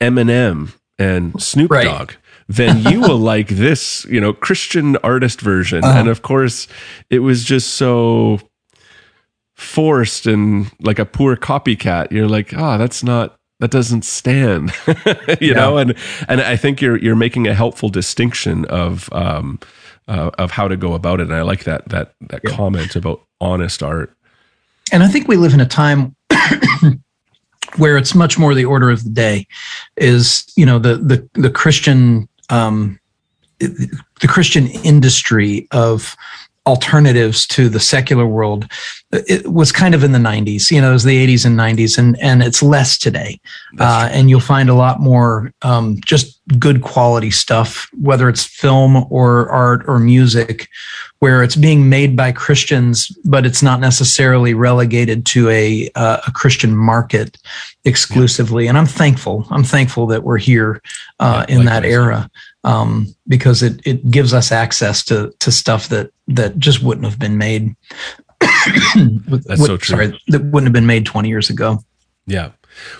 Eminem 0.00 0.74
and 0.98 1.40
Snoop 1.40 1.70
right. 1.70 1.84
Dogg?" 1.84 2.12
Then 2.48 2.82
you 2.92 3.00
will 3.00 3.18
like 3.32 3.48
this, 3.48 4.04
you 4.06 4.20
know, 4.20 4.32
Christian 4.32 4.96
artist 4.98 5.40
version. 5.40 5.84
Uh-huh. 5.84 5.98
And 5.98 6.08
of 6.08 6.22
course, 6.22 6.66
it 7.08 7.20
was 7.20 7.44
just 7.44 7.74
so 7.74 8.40
forced 9.54 10.26
and 10.26 10.70
like 10.80 10.98
a 10.98 11.06
poor 11.06 11.36
copycat. 11.36 12.10
You're 12.10 12.28
like, 12.28 12.52
"Oh, 12.54 12.78
that's 12.78 13.02
not 13.02 13.38
that 13.62 13.70
doesn't 13.70 14.04
stand 14.04 14.72
you 15.40 15.48
yeah. 15.48 15.54
know 15.54 15.78
and 15.78 15.96
and 16.26 16.40
i 16.40 16.56
think 16.56 16.80
you're 16.80 16.98
you're 16.98 17.14
making 17.14 17.46
a 17.46 17.54
helpful 17.54 17.88
distinction 17.88 18.64
of 18.64 19.10
um 19.12 19.60
uh, 20.08 20.32
of 20.36 20.50
how 20.50 20.66
to 20.66 20.76
go 20.76 20.94
about 20.94 21.20
it 21.20 21.28
and 21.28 21.34
i 21.34 21.42
like 21.42 21.62
that 21.62 21.88
that 21.88 22.12
that 22.20 22.40
yeah. 22.42 22.50
comment 22.50 22.96
about 22.96 23.22
honest 23.40 23.80
art 23.80 24.16
and 24.90 25.04
i 25.04 25.08
think 25.08 25.28
we 25.28 25.36
live 25.36 25.54
in 25.54 25.60
a 25.60 25.66
time 25.66 26.16
where 27.76 27.96
it's 27.96 28.16
much 28.16 28.36
more 28.36 28.52
the 28.52 28.64
order 28.64 28.90
of 28.90 29.04
the 29.04 29.10
day 29.10 29.46
is 29.96 30.44
you 30.56 30.66
know 30.66 30.80
the 30.80 30.96
the 30.96 31.28
the 31.34 31.50
christian 31.50 32.28
um 32.50 32.98
the 33.60 34.26
christian 34.26 34.66
industry 34.82 35.68
of 35.70 36.16
alternatives 36.66 37.44
to 37.46 37.68
the 37.68 37.80
secular 37.80 38.26
world 38.26 38.70
it 39.10 39.46
was 39.52 39.72
kind 39.72 39.94
of 39.94 40.04
in 40.04 40.12
the 40.12 40.18
90s 40.18 40.70
you 40.70 40.80
know 40.80 40.90
it 40.90 40.92
was 40.92 41.02
the 41.02 41.26
80s 41.26 41.44
and 41.44 41.58
90s 41.58 41.98
and 41.98 42.18
and 42.20 42.42
it's 42.42 42.62
less 42.62 42.96
today. 42.96 43.40
Uh, 43.78 44.08
and 44.12 44.30
you'll 44.30 44.40
find 44.40 44.68
a 44.68 44.74
lot 44.74 45.00
more 45.00 45.52
um, 45.62 45.98
just 46.04 46.40
good 46.58 46.82
quality 46.82 47.30
stuff 47.30 47.88
whether 48.00 48.28
it's 48.28 48.44
film 48.44 49.06
or 49.10 49.48
art 49.48 49.82
or 49.88 49.98
music 49.98 50.68
where 51.18 51.42
it's 51.42 51.56
being 51.56 51.88
made 51.88 52.16
by 52.16 52.30
christians 52.30 53.08
but 53.24 53.46
it's 53.46 53.62
not 53.62 53.80
necessarily 53.80 54.54
relegated 54.54 55.24
to 55.26 55.48
a 55.48 55.90
uh, 55.94 56.18
a 56.26 56.30
christian 56.32 56.76
market 56.76 57.38
exclusively. 57.84 58.64
Yeah. 58.64 58.70
and 58.70 58.78
i'm 58.78 58.86
thankful 58.86 59.46
i'm 59.50 59.64
thankful 59.64 60.06
that 60.06 60.22
we're 60.22 60.38
here 60.38 60.80
uh, 61.20 61.44
yeah, 61.48 61.54
in 61.56 61.64
that 61.64 61.84
era 61.84 62.28
um, 62.64 63.14
because 63.26 63.62
it 63.62 63.80
it 63.86 64.10
gives 64.10 64.34
us 64.34 64.52
access 64.52 65.02
to 65.04 65.32
to 65.40 65.52
stuff 65.52 65.88
that 65.88 66.12
that 66.28 66.58
just 66.58 66.82
wouldn't 66.82 67.06
have 67.06 67.18
been 67.18 67.38
made. 67.38 67.74
That's 68.40 69.60
would, 69.60 69.66
so 69.66 69.76
true. 69.76 69.96
Sorry, 69.96 70.20
that 70.28 70.44
wouldn't 70.44 70.66
have 70.66 70.72
been 70.72 70.86
made 70.86 71.06
twenty 71.06 71.28
years 71.28 71.50
ago. 71.50 71.78
Yeah. 72.26 72.50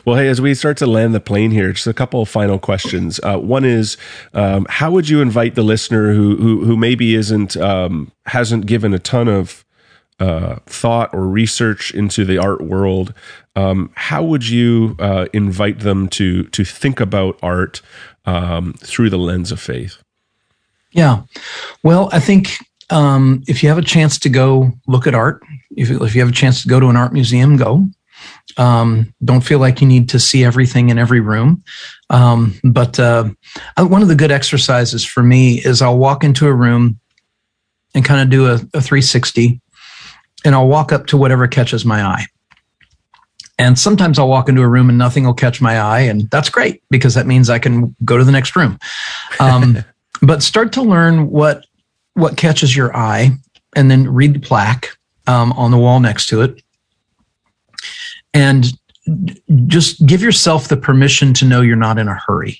Well, 0.05 0.17
hey, 0.17 0.29
as 0.29 0.41
we 0.41 0.55
start 0.55 0.77
to 0.79 0.87
land 0.87 1.15
the 1.15 1.21
plane 1.21 1.51
here, 1.51 1.73
just 1.73 1.87
a 1.87 1.95
couple 1.95 2.21
of 2.21 2.29
final 2.29 2.59
questions. 2.59 3.21
Uh, 3.23 3.39
one 3.39 3.65
is, 3.65 3.97
um, 4.35 4.67
how 4.69 4.91
would 4.91 5.09
you 5.09 5.23
invite 5.23 5.55
the 5.55 5.63
listener 5.63 6.13
who 6.13 6.37
who, 6.37 6.65
who 6.65 6.77
maybe 6.77 7.15
isn't 7.15 7.57
um, 7.57 8.13
hasn't 8.27 8.67
given 8.67 8.93
a 8.93 8.99
ton 8.99 9.29
of 9.29 9.65
uh, 10.21 10.57
thought 10.67 11.11
or 11.15 11.27
research 11.27 11.93
into 11.95 12.25
the 12.25 12.39
art 12.39 12.61
world? 12.61 13.15
Um, 13.57 13.91
how 13.95 14.23
would 14.23 14.49
you 14.49 14.97
uh, 14.99 15.27
invite 15.33 15.81
them 15.81 16.09
to 16.09 16.45
to 16.45 16.65
think 16.65 17.01
about 17.01 17.39
art 17.43 17.81
um, 18.25 18.75
through 18.75 19.11
the 19.11 19.18
lens 19.18 19.53
of 19.53 19.61
faith? 19.61 20.03
Yeah. 20.93 21.23
Well, 21.83 22.09
I 22.12 22.20
think 22.20 22.59
um, 22.91 23.43
if 23.49 23.62
you 23.62 23.68
have 23.68 23.79
a 23.79 23.83
chance 23.83 24.18
to 24.20 24.29
go 24.29 24.73
look 24.87 25.07
at 25.07 25.14
art, 25.14 25.43
if, 25.77 25.91
if 25.91 26.14
you 26.14 26.20
have 26.20 26.31
a 26.31 26.35
chance 26.35 26.62
to 26.62 26.68
go 26.68 26.79
to 26.79 26.89
an 26.89 26.97
art 26.97 27.12
museum, 27.12 27.57
go. 27.57 27.87
Um, 28.57 29.14
don't 29.25 29.41
feel 29.41 29.59
like 29.59 29.81
you 29.81 29.87
need 29.87 30.11
to 30.11 30.20
see 30.20 30.45
everything 30.45 30.91
in 30.91 30.99
every 30.99 31.20
room. 31.20 31.62
Um, 32.11 32.61
but 32.62 33.01
uh, 33.01 33.31
one 33.79 34.03
of 34.03 34.09
the 34.09 34.14
good 34.14 34.31
exercises 34.31 35.05
for 35.05 35.23
me 35.23 35.61
is 35.64 35.81
I'll 35.81 35.99
walk 35.99 36.23
into 36.23 36.47
a 36.47 36.53
room 36.53 37.01
and 37.95 38.05
kind 38.05 38.20
of 38.20 38.31
do 38.31 38.47
a, 38.47 38.55
a 38.75 38.81
360, 38.81 39.61
and 40.45 40.55
I'll 40.55 40.68
walk 40.68 40.93
up 40.93 41.07
to 41.07 41.16
whatever 41.16 41.47
catches 41.47 41.85
my 41.85 42.03
eye. 42.03 42.27
And 43.63 43.79
sometimes 43.79 44.19
I'll 44.19 44.29
walk 44.29 44.49
into 44.49 44.61
a 44.61 44.67
room 44.67 44.89
and 44.89 44.99
nothing 44.99 45.25
will 45.25 45.35
catch 45.35 45.61
my 45.61 45.79
eye, 45.79 46.01
and 46.01 46.29
that's 46.31 46.49
great 46.49 46.83
because 46.91 47.15
that 47.15 47.29
means 47.29 47.49
I 47.49 47.61
can 47.61 47.95
go 48.05 48.19
to 48.19 48.25
the 48.25 48.33
next 48.33 48.57
room. 48.57 48.77
Um, 49.39 49.79
but 50.23 50.43
start 50.43 50.73
to 50.73 50.83
learn 50.83 51.31
what 51.31 51.65
what 52.15 52.37
catches 52.37 52.77
your 52.77 52.95
eye, 52.97 53.31
and 53.77 53.89
then 53.89 54.13
read 54.13 54.35
the 54.35 54.41
plaque 54.41 54.99
um, 55.29 55.53
on 55.53 55.71
the 55.71 55.79
wall 55.79 56.01
next 56.01 56.27
to 56.31 56.43
it, 56.43 56.61
and 58.35 58.67
just 59.69 60.05
give 60.07 60.23
yourself 60.23 60.67
the 60.67 60.77
permission 60.77 61.33
to 61.35 61.45
know 61.45 61.61
you're 61.61 61.77
not 61.77 61.99
in 61.99 62.09
a 62.09 62.15
hurry. 62.15 62.59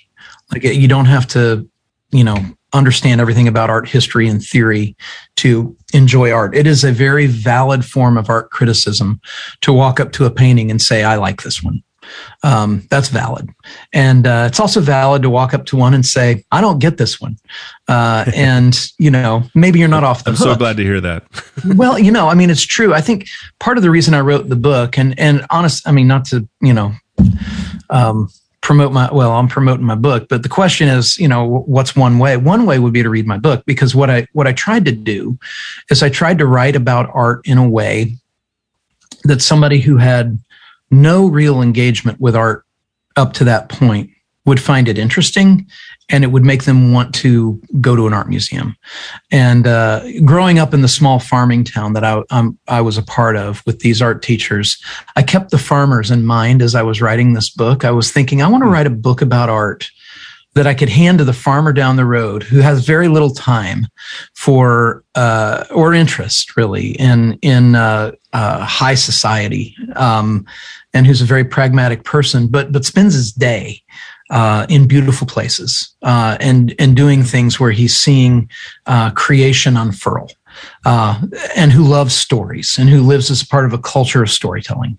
Like 0.53 0.63
you 0.63 0.87
don't 0.87 1.07
have 1.07 1.27
to, 1.29 1.69
you 2.13 2.23
know, 2.23 2.37
understand 2.73 3.21
everything 3.21 3.49
about 3.49 3.71
art 3.71 3.89
history 3.89 4.29
and 4.29 4.43
theory 4.43 4.97
to 5.37 5.77
enjoy 5.93 6.31
art. 6.31 6.57
It 6.57 6.67
is 6.67 6.85
a 6.85 6.93
very 6.93 7.27
valid 7.27 7.85
form 7.85 8.17
of 8.17 8.29
art 8.29 8.51
criticism 8.51 9.21
to 9.61 9.73
walk 9.73 10.01
up 10.01 10.13
to 10.13 10.25
a 10.25 10.31
painting 10.31 10.71
and 10.71 10.81
say, 10.81 11.05
I 11.05 11.17
like 11.17 11.43
this 11.43 11.63
one. 11.63 11.83
Um, 12.43 12.87
that's 12.91 13.09
valid. 13.09 13.49
And 13.93 14.27
uh, 14.27 14.47
it's 14.49 14.59
also 14.59 14.81
valid 14.81 15.23
to 15.23 15.31
walk 15.31 15.55
up 15.55 15.67
to 15.67 15.77
one 15.77 15.95
and 15.95 16.05
say, 16.05 16.45
I 16.51 16.61
don't 16.61 16.79
get 16.79 16.97
this 16.97 17.21
one. 17.21 17.37
Uh, 17.89 18.25
and, 18.35 18.77
you 18.99 19.11
know, 19.11 19.45
maybe 19.55 19.79
you're 19.79 19.89
not 19.89 20.05
off 20.05 20.25
the 20.25 20.31
I'm 20.31 20.37
hook. 20.37 20.45
so 20.45 20.57
glad 20.57 20.77
to 20.79 20.83
hear 20.83 21.01
that. 21.01 21.25
well, 21.77 21.99
you 21.99 22.11
know, 22.11 22.29
I 22.29 22.35
mean, 22.35 22.51
it's 22.51 22.67
true. 22.67 22.93
I 22.93 23.01
think 23.01 23.27
part 23.61 23.77
of 23.77 23.83
the 23.83 23.91
reason 23.91 24.15
I 24.15 24.21
wrote 24.21 24.49
the 24.49 24.57
book, 24.57 24.99
and 24.99 25.19
and 25.19 25.47
honest, 25.51 25.87
I 25.87 25.93
mean, 25.93 26.09
not 26.09 26.25
to 26.27 26.49
you 26.61 26.73
know, 26.73 26.93
um, 27.91 28.29
promote 28.63 28.93
my 28.93 29.13
well, 29.13 29.33
I'm 29.33 29.49
promoting 29.49 29.85
my 29.85 29.97
book, 29.97 30.29
but 30.29 30.43
the 30.43 30.49
question 30.49 30.89
is, 30.89 31.19
you 31.19 31.29
know, 31.29 31.45
what's 31.67 31.95
one 31.95 32.19
way? 32.19 32.37
One 32.37 32.65
way 32.65 32.79
would 32.79 32.93
be 32.93 33.03
to 33.03 33.11
read 33.11 33.27
my 33.27 33.37
book 33.37 33.65
because 33.67 33.95
what 33.95 34.09
I 34.09 34.27
what 34.33 34.47
I 34.47 34.53
tried 34.53 34.85
to 34.87 34.93
do 34.93 35.39
is 35.91 36.03
I 36.03 36.09
tried 36.09 36.39
to 36.39 36.47
write 36.47 36.77
about 36.77 37.11
art 37.13 37.47
in 37.47 37.59
a 37.59 37.69
way 37.69 38.17
that 39.25 39.43
somebody 39.43 39.81
who 39.81 39.97
had 39.99 40.39
no 40.91 41.27
real 41.27 41.61
engagement 41.61 42.21
with 42.21 42.37
art 42.37 42.65
up 43.17 43.33
to 43.35 43.45
that 43.45 43.69
point 43.69 44.11
would 44.45 44.61
find 44.61 44.89
it 44.89 44.99
interesting 44.99 45.67
and 46.09 46.25
it 46.25 46.29
would 46.29 46.45
make 46.45 46.65
them 46.65 46.93
want 46.93 47.15
to 47.15 47.61
go 47.81 47.95
to 47.95 48.07
an 48.07 48.13
art 48.13 48.29
museum. 48.29 48.77
And 49.31 49.67
uh, 49.67 50.03
growing 50.25 50.59
up 50.59 50.75
in 50.75 50.83
the 50.83 50.89
small 50.89 51.21
farming 51.21 51.65
town 51.65 51.93
that 51.93 52.05
I, 52.05 52.23
um, 52.31 52.59
I 52.69 52.81
was 52.81 52.99
a 52.99 53.03
part 53.03 53.37
of 53.37 53.63
with 53.67 53.81
these 53.81 54.03
art 54.03 54.23
teachers, 54.23 54.83
I 55.17 55.23
kept 55.23 55.51
the 55.51 55.59
farmers 55.59 56.11
in 56.11 56.27
mind 56.27 56.61
as 56.61 56.75
I 56.75 56.83
was 56.83 57.01
writing 57.01 57.33
this 57.33 57.51
book. 57.51 57.85
I 57.85 57.93
was 57.93 58.11
thinking, 58.11 58.43
I 58.43 58.49
want 58.49 58.65
to 58.65 58.69
write 58.69 58.87
a 58.87 58.91
book 58.91 59.23
about 59.23 59.49
art 59.49 59.89
that 60.55 60.67
I 60.67 60.75
could 60.75 60.91
hand 60.91 61.19
to 61.19 61.25
the 61.25 61.33
farmer 61.33 61.73
down 61.73 61.97
the 61.97 62.05
road 62.05 62.43
who 62.43 62.59
has 62.59 62.85
very 62.85 63.09
little 63.09 63.33
time 63.33 63.87
for 64.35 65.03
uh, 65.15 65.65
or 65.71 65.95
interest 65.95 66.57
really 66.57 66.91
in 66.93 67.39
in 67.41 67.75
uh, 67.75 68.13
uh, 68.35 68.65
high 68.65 68.95
society, 68.95 69.75
um, 69.97 70.45
and 70.93 71.07
who's 71.07 71.23
a 71.23 71.27
very 71.27 71.45
pragmatic 71.45 72.05
person, 72.05 72.49
but 72.49 72.71
but 72.71 72.85
spends 72.85 73.15
his 73.15 73.33
day 73.33 73.83
uh, 74.33 74.67
in 74.69 74.89
beautiful 74.89 75.27
places 75.27 75.95
uh, 76.03 76.37
and 76.41 76.75
and 76.79 76.97
doing 76.97 77.23
things 77.23 77.61
where 77.61 77.71
he's 77.71 77.95
seeing 77.95 78.51
uh, 78.87 79.11
creation 79.13 79.77
unfurl. 79.77 80.29
Uh, 80.85 81.19
and 81.57 81.73
who 81.73 81.83
loves 81.83 82.15
stories 82.15 82.77
and 82.79 82.91
who 82.91 83.01
lives 83.01 83.31
as 83.31 83.43
part 83.43 83.65
of 83.65 83.73
a 83.73 83.79
culture 83.79 84.23
of 84.23 84.31
storytelling 84.31 84.99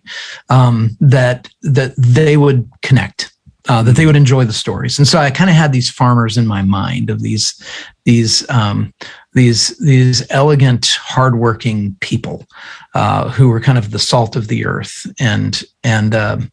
um, 0.49 0.97
that 0.99 1.47
that 1.61 1.93
they 1.95 2.38
would 2.38 2.67
connect 2.81 3.31
uh, 3.69 3.81
that 3.84 3.95
they 3.95 4.05
would 4.05 4.15
enjoy 4.15 4.43
the 4.43 4.53
stories. 4.53 4.97
And 4.97 5.07
so 5.07 5.19
I 5.19 5.31
kind 5.31 5.49
of 5.49 5.55
had 5.55 5.71
these 5.71 5.89
farmers 5.89 6.38
in 6.38 6.47
my 6.47 6.61
mind 6.61 7.09
of 7.09 7.21
these 7.21 7.61
these 8.03 8.49
um, 8.49 8.93
these 9.34 9.77
these 9.77 10.25
elegant, 10.29 10.88
hardworking 10.99 11.95
people 12.01 12.45
uh, 12.93 13.29
who 13.29 13.49
were 13.49 13.61
kind 13.61 13.77
of 13.77 13.91
the 13.91 13.99
salt 13.99 14.36
of 14.36 14.47
the 14.47 14.65
earth. 14.65 15.05
And 15.19 15.63
and 15.84 16.13
um, 16.13 16.51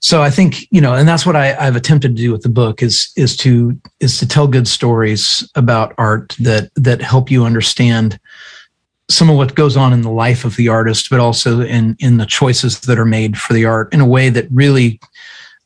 so 0.00 0.22
I 0.22 0.30
think 0.30 0.66
you 0.70 0.80
know, 0.80 0.94
and 0.94 1.06
that's 1.06 1.26
what 1.26 1.36
I, 1.36 1.54
I've 1.54 1.76
attempted 1.76 2.16
to 2.16 2.22
do 2.22 2.32
with 2.32 2.42
the 2.42 2.48
book 2.48 2.82
is 2.82 3.12
is 3.16 3.36
to 3.38 3.78
is 4.00 4.18
to 4.18 4.26
tell 4.26 4.48
good 4.48 4.66
stories 4.66 5.48
about 5.54 5.94
art 5.98 6.34
that 6.40 6.70
that 6.74 7.02
help 7.02 7.30
you 7.30 7.44
understand 7.44 8.18
some 9.10 9.28
of 9.28 9.36
what 9.36 9.54
goes 9.54 9.76
on 9.76 9.92
in 9.92 10.02
the 10.02 10.10
life 10.10 10.44
of 10.44 10.56
the 10.56 10.68
artist, 10.68 11.10
but 11.10 11.20
also 11.20 11.60
in 11.60 11.96
in 12.00 12.16
the 12.16 12.26
choices 12.26 12.80
that 12.80 12.98
are 12.98 13.04
made 13.04 13.38
for 13.38 13.52
the 13.52 13.66
art 13.66 13.92
in 13.92 14.00
a 14.00 14.06
way 14.06 14.30
that 14.30 14.48
really 14.50 14.98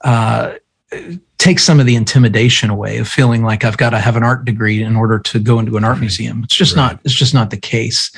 uh, 0.03 0.55
takes 1.39 1.63
some 1.63 1.79
of 1.79 1.87
the 1.87 1.95
intimidation 1.95 2.71
away 2.71 2.99
of 2.99 3.07
feeling 3.07 3.45
like 3.45 3.65
I've 3.65 3.77
got 3.77 3.91
to 3.91 4.01
have 4.01 4.17
an 4.17 4.25
art 4.25 4.45
degree 4.45 4.83
in 4.83 4.97
order 4.97 5.21
to 5.21 5.39
go 5.39 5.61
into 5.61 5.77
an 5.77 5.85
art 5.85 6.01
museum. 6.01 6.43
It's 6.43 6.57
just 6.57 6.75
right. 6.75 6.93
not. 6.93 7.01
It's 7.05 7.15
just 7.15 7.35
not 7.35 7.51
the 7.51 7.57
case. 7.57 8.11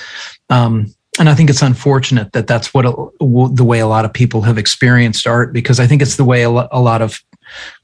Um, 0.48 0.94
and 1.18 1.28
I 1.28 1.34
think 1.34 1.50
it's 1.50 1.62
unfortunate 1.62 2.32
that 2.32 2.46
that's 2.46 2.74
what 2.74 2.86
a, 2.86 2.92
the 3.20 3.64
way 3.64 3.80
a 3.80 3.86
lot 3.86 4.04
of 4.04 4.12
people 4.12 4.42
have 4.42 4.58
experienced 4.58 5.26
art 5.26 5.52
because 5.52 5.80
I 5.80 5.86
think 5.86 6.02
it's 6.02 6.16
the 6.16 6.24
way 6.24 6.42
a, 6.42 6.48
a 6.48 6.80
lot 6.80 7.02
of 7.02 7.22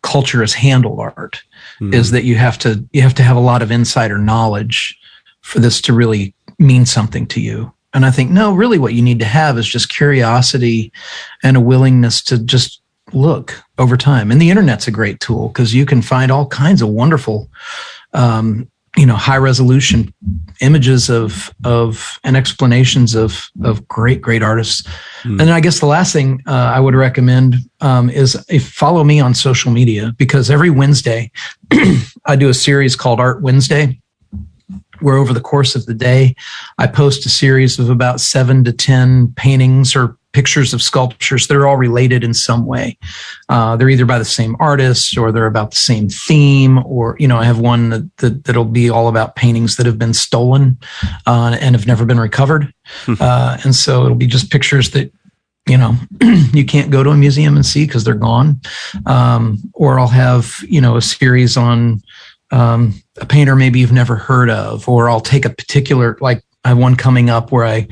culture 0.03 0.41
has 0.41 0.53
handled 0.53 0.99
art 0.99 1.43
mm. 1.81 1.95
is 1.95 2.11
that 2.11 2.25
you 2.25 2.37
have 2.37 2.59
to 2.59 2.85
you 2.93 3.03
have 3.03 3.15
to 3.15 3.23
have 3.23 3.37
a 3.37 3.41
lot 3.41 3.63
of 3.63 3.71
insider 3.71 4.19
knowledge 4.19 4.99
for 5.41 5.61
this 5.61 5.81
to 5.83 5.93
really 5.93 6.35
mean 6.59 6.87
something 6.87 7.27
to 7.27 7.41
you. 7.41 7.73
And 7.95 8.07
I 8.07 8.11
think 8.11 8.31
no, 8.31 8.55
really 8.55 8.79
what 8.79 8.95
you 8.95 9.03
need 9.03 9.19
to 9.19 9.25
have 9.25 9.59
is 9.59 9.69
just 9.69 9.89
curiosity 9.89 10.93
and 11.43 11.57
a 11.57 11.61
willingness 11.61 12.23
to 12.25 12.39
just 12.39 12.81
look 13.13 13.63
over 13.79 13.97
time. 13.97 14.31
And 14.31 14.41
the 14.41 14.51
internet's 14.51 14.89
a 14.89 14.93
great 14.93 15.21
tool 15.21 15.49
because 15.49 15.75
you 15.75 15.85
can 15.85 16.01
find 16.01 16.31
all 16.31 16.47
kinds 16.47 16.81
of 16.81 16.89
wonderful 16.89 17.51
um, 18.15 18.71
you 18.97 19.07
know 19.07 19.17
high 19.17 19.39
resolution 19.39 20.13
images 20.61 21.09
of 21.09 21.53
of 21.65 22.19
and 22.25 22.37
explanations 22.37 23.15
of 23.15 23.51
of 23.65 23.87
great 23.89 24.21
great 24.21 24.43
artists 24.43 24.83
mm. 25.23 25.41
and 25.41 25.51
i 25.51 25.61
guess 25.61 25.81
the 25.81 25.87
last 25.87 26.13
thing 26.13 26.43
uh, 26.47 26.73
i 26.75 26.79
would 26.79 26.95
recommend 26.95 27.57
um, 27.81 28.11
is 28.11 28.43
if 28.49 28.69
follow 28.69 29.03
me 29.03 29.19
on 29.19 29.35
social 29.35 29.73
media 29.73 30.13
because 30.19 30.51
every 30.51 30.71
wednesday 30.71 31.31
i 32.27 32.37
do 32.37 32.49
a 32.49 32.55
series 32.55 32.95
called 32.95 33.19
art 33.19 33.41
wednesday 33.41 33.99
where 35.01 35.17
over 35.17 35.33
the 35.33 35.41
course 35.41 35.75
of 35.75 35.87
the 35.87 35.95
day 35.95 36.35
i 36.79 36.87
post 36.87 37.25
a 37.25 37.31
series 37.31 37.79
of 37.79 37.89
about 37.89 38.21
seven 38.21 38.63
to 38.63 38.73
ten 38.73 39.33
paintings 39.37 39.97
or 39.97 40.19
pictures 40.33 40.73
of 40.73 40.83
sculptures 40.83 41.47
that 41.47 41.57
are 41.57 41.67
all 41.67 41.77
related 41.77 42.25
in 42.25 42.35
some 42.35 42.67
way. 42.67 42.97
Uh, 43.49 43.77
they're 43.77 43.89
either 43.89 44.07
by 44.07 44.19
the 44.19 44.25
same 44.25 44.57
artist 44.59 45.17
or 45.17 45.31
they're 45.31 45.47
about 45.47 45.71
the 45.71 45.77
same 45.77 46.09
theme, 46.09 46.79
or 46.85 47.17
you 47.19 47.29
know, 47.29 47.39
I 47.39 47.45
have 47.45 47.59
one 47.59 47.91
that, 47.91 48.17
that 48.19 48.45
that'll 48.45 48.65
be 48.65 48.91
all 48.91 49.09
about 49.09 49.37
paintings 49.37 49.77
that 49.77 49.87
have 49.87 49.99
been 49.99 50.15
stolen 50.15 50.79
uh, 51.27 51.57
and 51.61 51.75
have 51.75 51.87
never 51.87 52.05
been 52.05 52.21
recovered, 52.21 52.73
hmm. 53.05 53.15
uh, 53.21 53.59
and 53.65 53.75
so 53.75 54.05
it'll 54.05 54.17
be 54.17 54.27
just 54.27 54.51
pictures 54.51 54.91
that 54.91 55.13
you 55.69 55.77
know 55.77 55.95
you 56.53 56.65
can't 56.65 56.91
go 56.91 57.03
to 57.03 57.11
a 57.11 57.17
museum 57.17 57.57
and 57.57 57.67
see 57.67 57.87
because 57.87 58.05
they're 58.05 58.15
gone, 58.15 58.61
um, 59.07 59.59
or 59.75 60.01
I'll 60.01 60.09
have 60.09 60.57
you 60.69 60.81
know 60.81 60.97
a 60.97 61.03
series 61.03 61.57
on. 61.57 62.03
Um, 62.51 63.03
a 63.19 63.25
painter 63.25 63.57
maybe 63.57 63.81
you've 63.81 63.93
never 63.93 64.15
heard 64.15 64.51
of, 64.51 64.87
or 64.87 65.09
I'll 65.09 65.23
take 65.23 65.47
a 65.47 65.51
particular 65.51 66.19
like 66.21 66.43
I 66.65 66.69
have 66.69 66.79
one 66.79 66.97
coming 66.97 67.31
up 67.31 67.51
where 67.51 67.65
I 67.65 67.89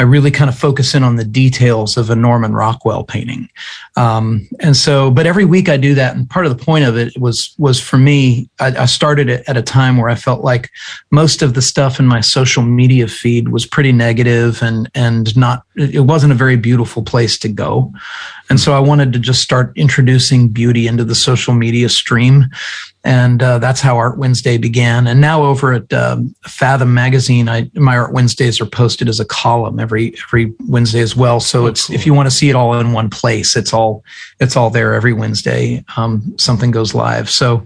I 0.00 0.04
really 0.04 0.30
kind 0.30 0.48
of 0.48 0.56
focus 0.56 0.94
in 0.94 1.02
on 1.02 1.16
the 1.16 1.24
details 1.24 1.96
of 1.96 2.08
a 2.08 2.14
Norman 2.14 2.52
Rockwell 2.52 3.02
painting. 3.02 3.48
Um, 3.96 4.48
and 4.60 4.76
so, 4.76 5.10
but 5.10 5.26
every 5.26 5.44
week 5.44 5.68
I 5.68 5.76
do 5.76 5.94
that. 5.94 6.14
And 6.14 6.30
part 6.30 6.46
of 6.46 6.56
the 6.56 6.64
point 6.64 6.84
of 6.84 6.96
it 6.96 7.18
was, 7.18 7.52
was 7.58 7.80
for 7.80 7.98
me, 7.98 8.48
I, 8.60 8.82
I 8.82 8.86
started 8.86 9.28
it 9.28 9.44
at 9.48 9.56
a 9.56 9.62
time 9.62 9.96
where 9.96 10.08
I 10.08 10.14
felt 10.14 10.44
like 10.44 10.70
most 11.10 11.42
of 11.42 11.54
the 11.54 11.62
stuff 11.62 11.98
in 11.98 12.06
my 12.06 12.20
social 12.20 12.62
media 12.62 13.08
feed 13.08 13.48
was 13.48 13.66
pretty 13.66 13.90
negative 13.90 14.62
and, 14.62 14.88
and 14.94 15.36
not, 15.36 15.64
it 15.74 16.04
wasn't 16.04 16.32
a 16.32 16.36
very 16.36 16.56
beautiful 16.56 17.02
place 17.02 17.36
to 17.40 17.48
go. 17.48 17.92
And 18.50 18.60
so 18.60 18.74
I 18.74 18.80
wanted 18.80 19.12
to 19.14 19.18
just 19.18 19.42
start 19.42 19.72
introducing 19.76 20.48
beauty 20.48 20.86
into 20.86 21.04
the 21.04 21.14
social 21.16 21.54
media 21.54 21.88
stream 21.88 22.46
and 23.04 23.42
uh, 23.42 23.58
that's 23.58 23.80
how 23.80 23.96
Art 23.96 24.18
Wednesday 24.18 24.58
began. 24.58 25.06
And 25.06 25.20
now 25.20 25.44
over 25.44 25.72
at 25.72 25.92
um, 25.92 26.34
Fathom 26.42 26.92
Magazine, 26.92 27.48
I, 27.48 27.70
my 27.74 27.96
Art 27.96 28.12
Wednesdays 28.12 28.60
are 28.60 28.66
posted 28.66 29.08
as 29.08 29.20
a 29.20 29.24
column 29.24 29.78
every 29.78 30.14
every 30.26 30.52
Wednesday 30.66 31.00
as 31.00 31.14
well. 31.14 31.40
So 31.40 31.64
oh, 31.64 31.66
it's 31.66 31.86
cool. 31.86 31.96
if 31.96 32.06
you 32.06 32.14
want 32.14 32.26
to 32.26 32.34
see 32.34 32.50
it 32.50 32.56
all 32.56 32.78
in 32.78 32.92
one 32.92 33.08
place, 33.08 33.56
it's 33.56 33.72
all 33.72 34.04
it's 34.40 34.56
all 34.56 34.70
there 34.70 34.94
every 34.94 35.12
Wednesday. 35.12 35.84
Um, 35.96 36.34
something 36.38 36.70
goes 36.70 36.94
live. 36.94 37.30
So, 37.30 37.64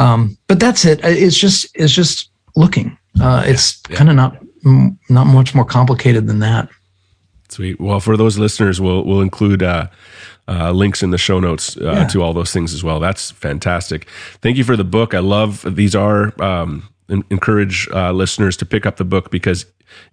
um, 0.00 0.36
but 0.48 0.60
that's 0.60 0.84
it. 0.84 1.00
It's 1.04 1.36
just 1.36 1.68
it's 1.74 1.92
just 1.92 2.30
looking. 2.56 2.98
Uh, 3.20 3.44
it's 3.46 3.80
yeah. 3.88 3.96
kind 3.96 4.10
of 4.10 4.16
not 4.16 4.36
not 5.08 5.24
much 5.24 5.54
more 5.54 5.64
complicated 5.64 6.26
than 6.26 6.40
that. 6.40 6.68
Sweet. 7.54 7.80
Well, 7.80 8.00
for 8.00 8.16
those 8.16 8.36
listeners, 8.36 8.80
we'll 8.80 9.04
we'll 9.04 9.20
include. 9.20 9.62
Uh, 9.62 9.86
uh, 10.46 10.70
links 10.72 11.02
in 11.02 11.10
the 11.10 11.16
show 11.16 11.40
notes 11.40 11.74
uh, 11.78 11.84
yeah. 11.84 12.06
to 12.06 12.22
all 12.22 12.34
those 12.34 12.52
things 12.52 12.74
as 12.74 12.84
well. 12.84 13.00
That's 13.00 13.30
fantastic. 13.30 14.06
Thank 14.42 14.58
you 14.58 14.64
for 14.64 14.76
the 14.76 14.84
book. 14.84 15.14
I 15.14 15.20
love 15.20 15.64
these 15.74 15.94
are 15.94 16.34
um, 16.42 16.86
encourage 17.08 17.88
uh, 17.94 18.12
listeners 18.12 18.54
to 18.58 18.66
pick 18.66 18.84
up 18.84 18.96
the 18.96 19.06
book 19.06 19.30
because 19.30 19.64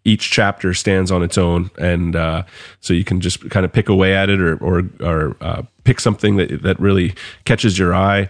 each 0.05 0.31
chapter 0.31 0.73
stands 0.73 1.11
on 1.11 1.21
its 1.21 1.37
own, 1.37 1.69
and 1.77 2.15
uh, 2.15 2.43
so 2.79 2.93
you 2.93 3.03
can 3.03 3.19
just 3.19 3.49
kind 3.49 3.65
of 3.65 3.73
pick 3.73 3.89
away 3.89 4.15
at 4.15 4.29
it 4.29 4.39
or 4.39 4.55
or, 4.63 4.83
or 5.01 5.35
uh, 5.41 5.63
pick 5.83 5.99
something 5.99 6.37
that 6.37 6.61
that 6.63 6.79
really 6.79 7.13
catches 7.43 7.77
your 7.77 7.93
eye 7.93 8.29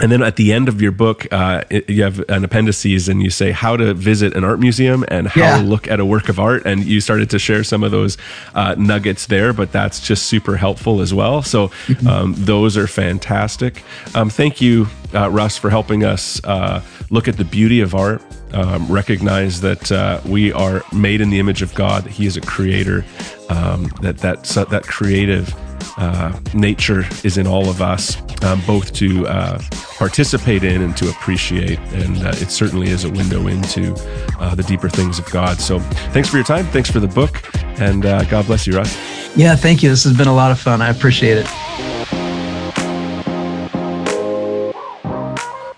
and 0.00 0.12
then 0.12 0.22
at 0.22 0.36
the 0.36 0.52
end 0.52 0.68
of 0.68 0.80
your 0.80 0.92
book, 0.92 1.26
uh, 1.32 1.64
you 1.70 2.02
have 2.02 2.20
an 2.28 2.44
appendices 2.44 3.08
and 3.08 3.22
you 3.22 3.30
say 3.30 3.50
how 3.50 3.76
to 3.76 3.94
visit 3.94 4.34
an 4.34 4.44
art 4.44 4.60
museum 4.60 5.04
and 5.08 5.28
how 5.28 5.40
yeah. 5.40 5.58
to 5.58 5.64
look 5.64 5.88
at 5.88 6.00
a 6.00 6.04
work 6.04 6.28
of 6.28 6.38
art. 6.38 6.64
And 6.66 6.84
you 6.84 7.00
started 7.00 7.30
to 7.30 7.38
share 7.38 7.64
some 7.64 7.82
of 7.82 7.90
those 7.90 8.16
uh, 8.54 8.74
nuggets 8.78 9.26
there, 9.26 9.52
but 9.52 9.72
that's 9.72 10.00
just 10.00 10.26
super 10.26 10.56
helpful 10.56 11.00
as 11.00 11.12
well. 11.12 11.42
So 11.42 11.68
mm-hmm. 11.68 12.06
um, 12.06 12.34
those 12.36 12.76
are 12.76 12.86
fantastic. 12.86 13.82
Um, 14.14 14.30
thank 14.30 14.60
you, 14.60 14.86
uh, 15.14 15.30
Russ, 15.30 15.56
for 15.56 15.70
helping 15.70 16.04
us 16.04 16.42
uh, 16.44 16.82
look 17.10 17.28
at 17.28 17.36
the 17.36 17.44
beauty 17.44 17.80
of 17.80 17.94
art, 17.94 18.22
um, 18.52 18.90
recognize 18.90 19.60
that 19.60 19.90
uh, 19.92 20.20
we 20.24 20.52
are 20.52 20.82
made 20.92 21.20
in 21.20 21.30
the 21.30 21.38
image 21.38 21.62
of 21.62 21.74
God. 21.74 22.04
That 22.04 22.12
He 22.12 22.26
is 22.26 22.36
a 22.36 22.40
creator, 22.40 23.04
um, 23.48 23.90
that, 24.02 24.18
that, 24.18 24.44
that 24.70 24.84
creative 24.84 25.54
uh, 25.96 26.38
nature 26.54 27.04
is 27.24 27.38
in 27.38 27.46
all 27.46 27.68
of 27.68 27.82
us, 27.82 28.16
um, 28.42 28.62
both 28.66 28.92
to 28.94 29.26
uh, 29.26 29.60
participate 29.98 30.62
in 30.62 30.80
and 30.80 30.96
to 30.96 31.10
appreciate. 31.10 31.78
And 31.92 32.24
uh, 32.24 32.30
it 32.34 32.50
certainly 32.50 32.88
is 32.88 33.04
a 33.04 33.10
window 33.10 33.48
into 33.48 33.94
uh, 34.38 34.54
the 34.54 34.62
deeper 34.62 34.88
things 34.88 35.18
of 35.18 35.28
God. 35.30 35.60
So 35.60 35.80
thanks 36.12 36.28
for 36.28 36.36
your 36.36 36.44
time. 36.44 36.66
Thanks 36.66 36.90
for 36.90 37.00
the 37.00 37.08
book. 37.08 37.42
And 37.80 38.06
uh, 38.06 38.24
God 38.24 38.46
bless 38.46 38.66
you, 38.66 38.76
Russ. 38.76 38.96
Yeah, 39.36 39.56
thank 39.56 39.82
you. 39.82 39.90
This 39.90 40.04
has 40.04 40.16
been 40.16 40.28
a 40.28 40.34
lot 40.34 40.50
of 40.50 40.58
fun. 40.58 40.80
I 40.80 40.88
appreciate 40.88 41.38
it. 41.38 41.46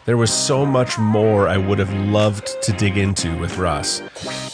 There 0.07 0.17
was 0.17 0.33
so 0.33 0.67
much 0.67 0.99
more 0.99 1.47
I 1.47 1.57
would 1.57 1.79
have 1.79 1.93
loved 1.95 2.61
to 2.63 2.73
dig 2.73 2.97
into 2.99 3.39
with 3.39 3.59
Russ, 3.59 4.03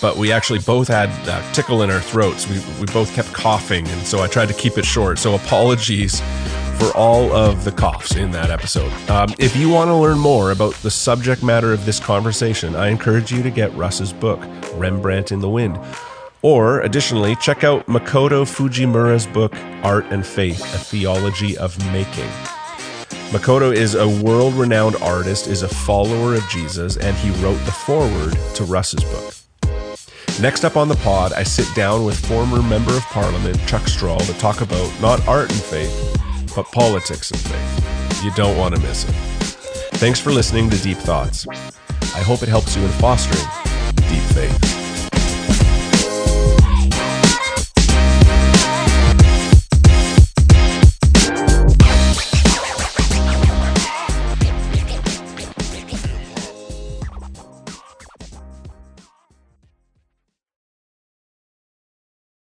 but 0.03 0.17
we 0.17 0.31
actually 0.31 0.59
both 0.59 0.87
had 0.87 1.09
a 1.29 1.53
tickle 1.55 1.83
in 1.83 1.91
our 1.91 2.01
throats. 2.01 2.47
We, 2.47 2.59
we 2.79 2.87
both 2.93 3.15
kept 3.15 3.33
coughing, 3.33 3.89
and 3.89 4.07
so 4.07 4.23
I 4.23 4.27
tried 4.27 4.49
to 4.49 4.55
keep 4.55 4.77
it 4.77 4.85
short. 4.85 5.19
So 5.19 5.35
apologies 5.35 6.21
for 6.79 6.97
all 6.97 7.33
of 7.33 7.65
the 7.65 7.73
coughs 7.73 8.17
in 8.17 8.31
that 8.33 8.51
episode. 8.51 8.93
Um, 9.11 9.35
if 9.39 9.57
you 9.57 9.69
want 9.69 9.89
to 9.89 9.95
learn 9.95 10.19
more 10.19 10.51
about 10.51 10.75
the 10.77 10.91
subject 10.91 11.43
matter 11.43 11.73
of 11.73 11.85
this 11.87 11.99
conversation, 11.99 12.77
I 12.77 12.89
encourage 12.89 13.33
you 13.33 13.43
to 13.43 13.51
get 13.51 13.75
Russ's 13.75 14.13
book, 14.13 14.41
Rembrandt 14.75 15.33
in 15.33 15.41
the 15.41 15.49
Wind. 15.49 15.79
Or, 16.43 16.81
additionally, 16.83 17.35
check 17.37 17.65
out 17.65 17.87
Makoto 17.87 18.45
Fujimura's 18.45 19.27
book, 19.27 19.55
Art 19.83 20.05
and 20.11 20.25
Faith 20.25 20.61
A 20.75 20.79
Theology 20.79 21.57
of 21.59 21.77
Making. 21.93 22.31
Makoto 23.31 23.75
is 23.75 23.95
a 23.95 24.09
world 24.23 24.55
renowned 24.55 24.97
artist, 24.97 25.49
is 25.49 25.63
a 25.63 25.69
follower 25.69 26.35
of 26.35 26.49
Jesus, 26.49 26.97
and 26.97 27.17
he 27.17 27.31
wrote 27.43 27.59
the 27.65 27.73
foreword 27.73 28.39
to 28.55 28.65
Russ's 28.65 29.03
book. 29.03 29.35
Next 30.41 30.65
up 30.65 30.77
on 30.77 30.87
the 30.89 30.97
pod, 30.97 31.33
I 31.33 31.43
sit 31.43 31.67
down 31.75 32.05
with 32.05 32.25
former 32.27 32.63
Member 32.63 32.95
of 32.95 33.03
Parliament 33.05 33.59
Chuck 33.67 33.89
Strahl 33.89 34.21
to 34.21 34.35
talk 34.35 34.61
about 34.61 34.93
not 35.01 35.27
art 35.27 35.51
and 35.51 35.61
faith, 35.61 36.15
but 36.57 36.73
politics 36.73 37.31
and 37.31 37.41
faith. 37.41 38.25
You 38.25 38.33
don't 38.33 38.57
want 38.57 38.75
to 38.75 38.81
miss 38.81 39.05
it. 39.05 39.13
Thanks 39.99 40.19
for 40.19 40.33
listening 40.33 40.71
to 40.71 40.83
Deep 40.83 40.97
Thoughts. 40.97 41.47
I 41.49 42.21
hope 42.21 42.43
it 42.43 42.49
helps 42.49 42.75
you 42.75 42.83
in 42.83 42.89
fostering 42.93 43.45
deep 44.09 44.23
faith. 44.33 44.86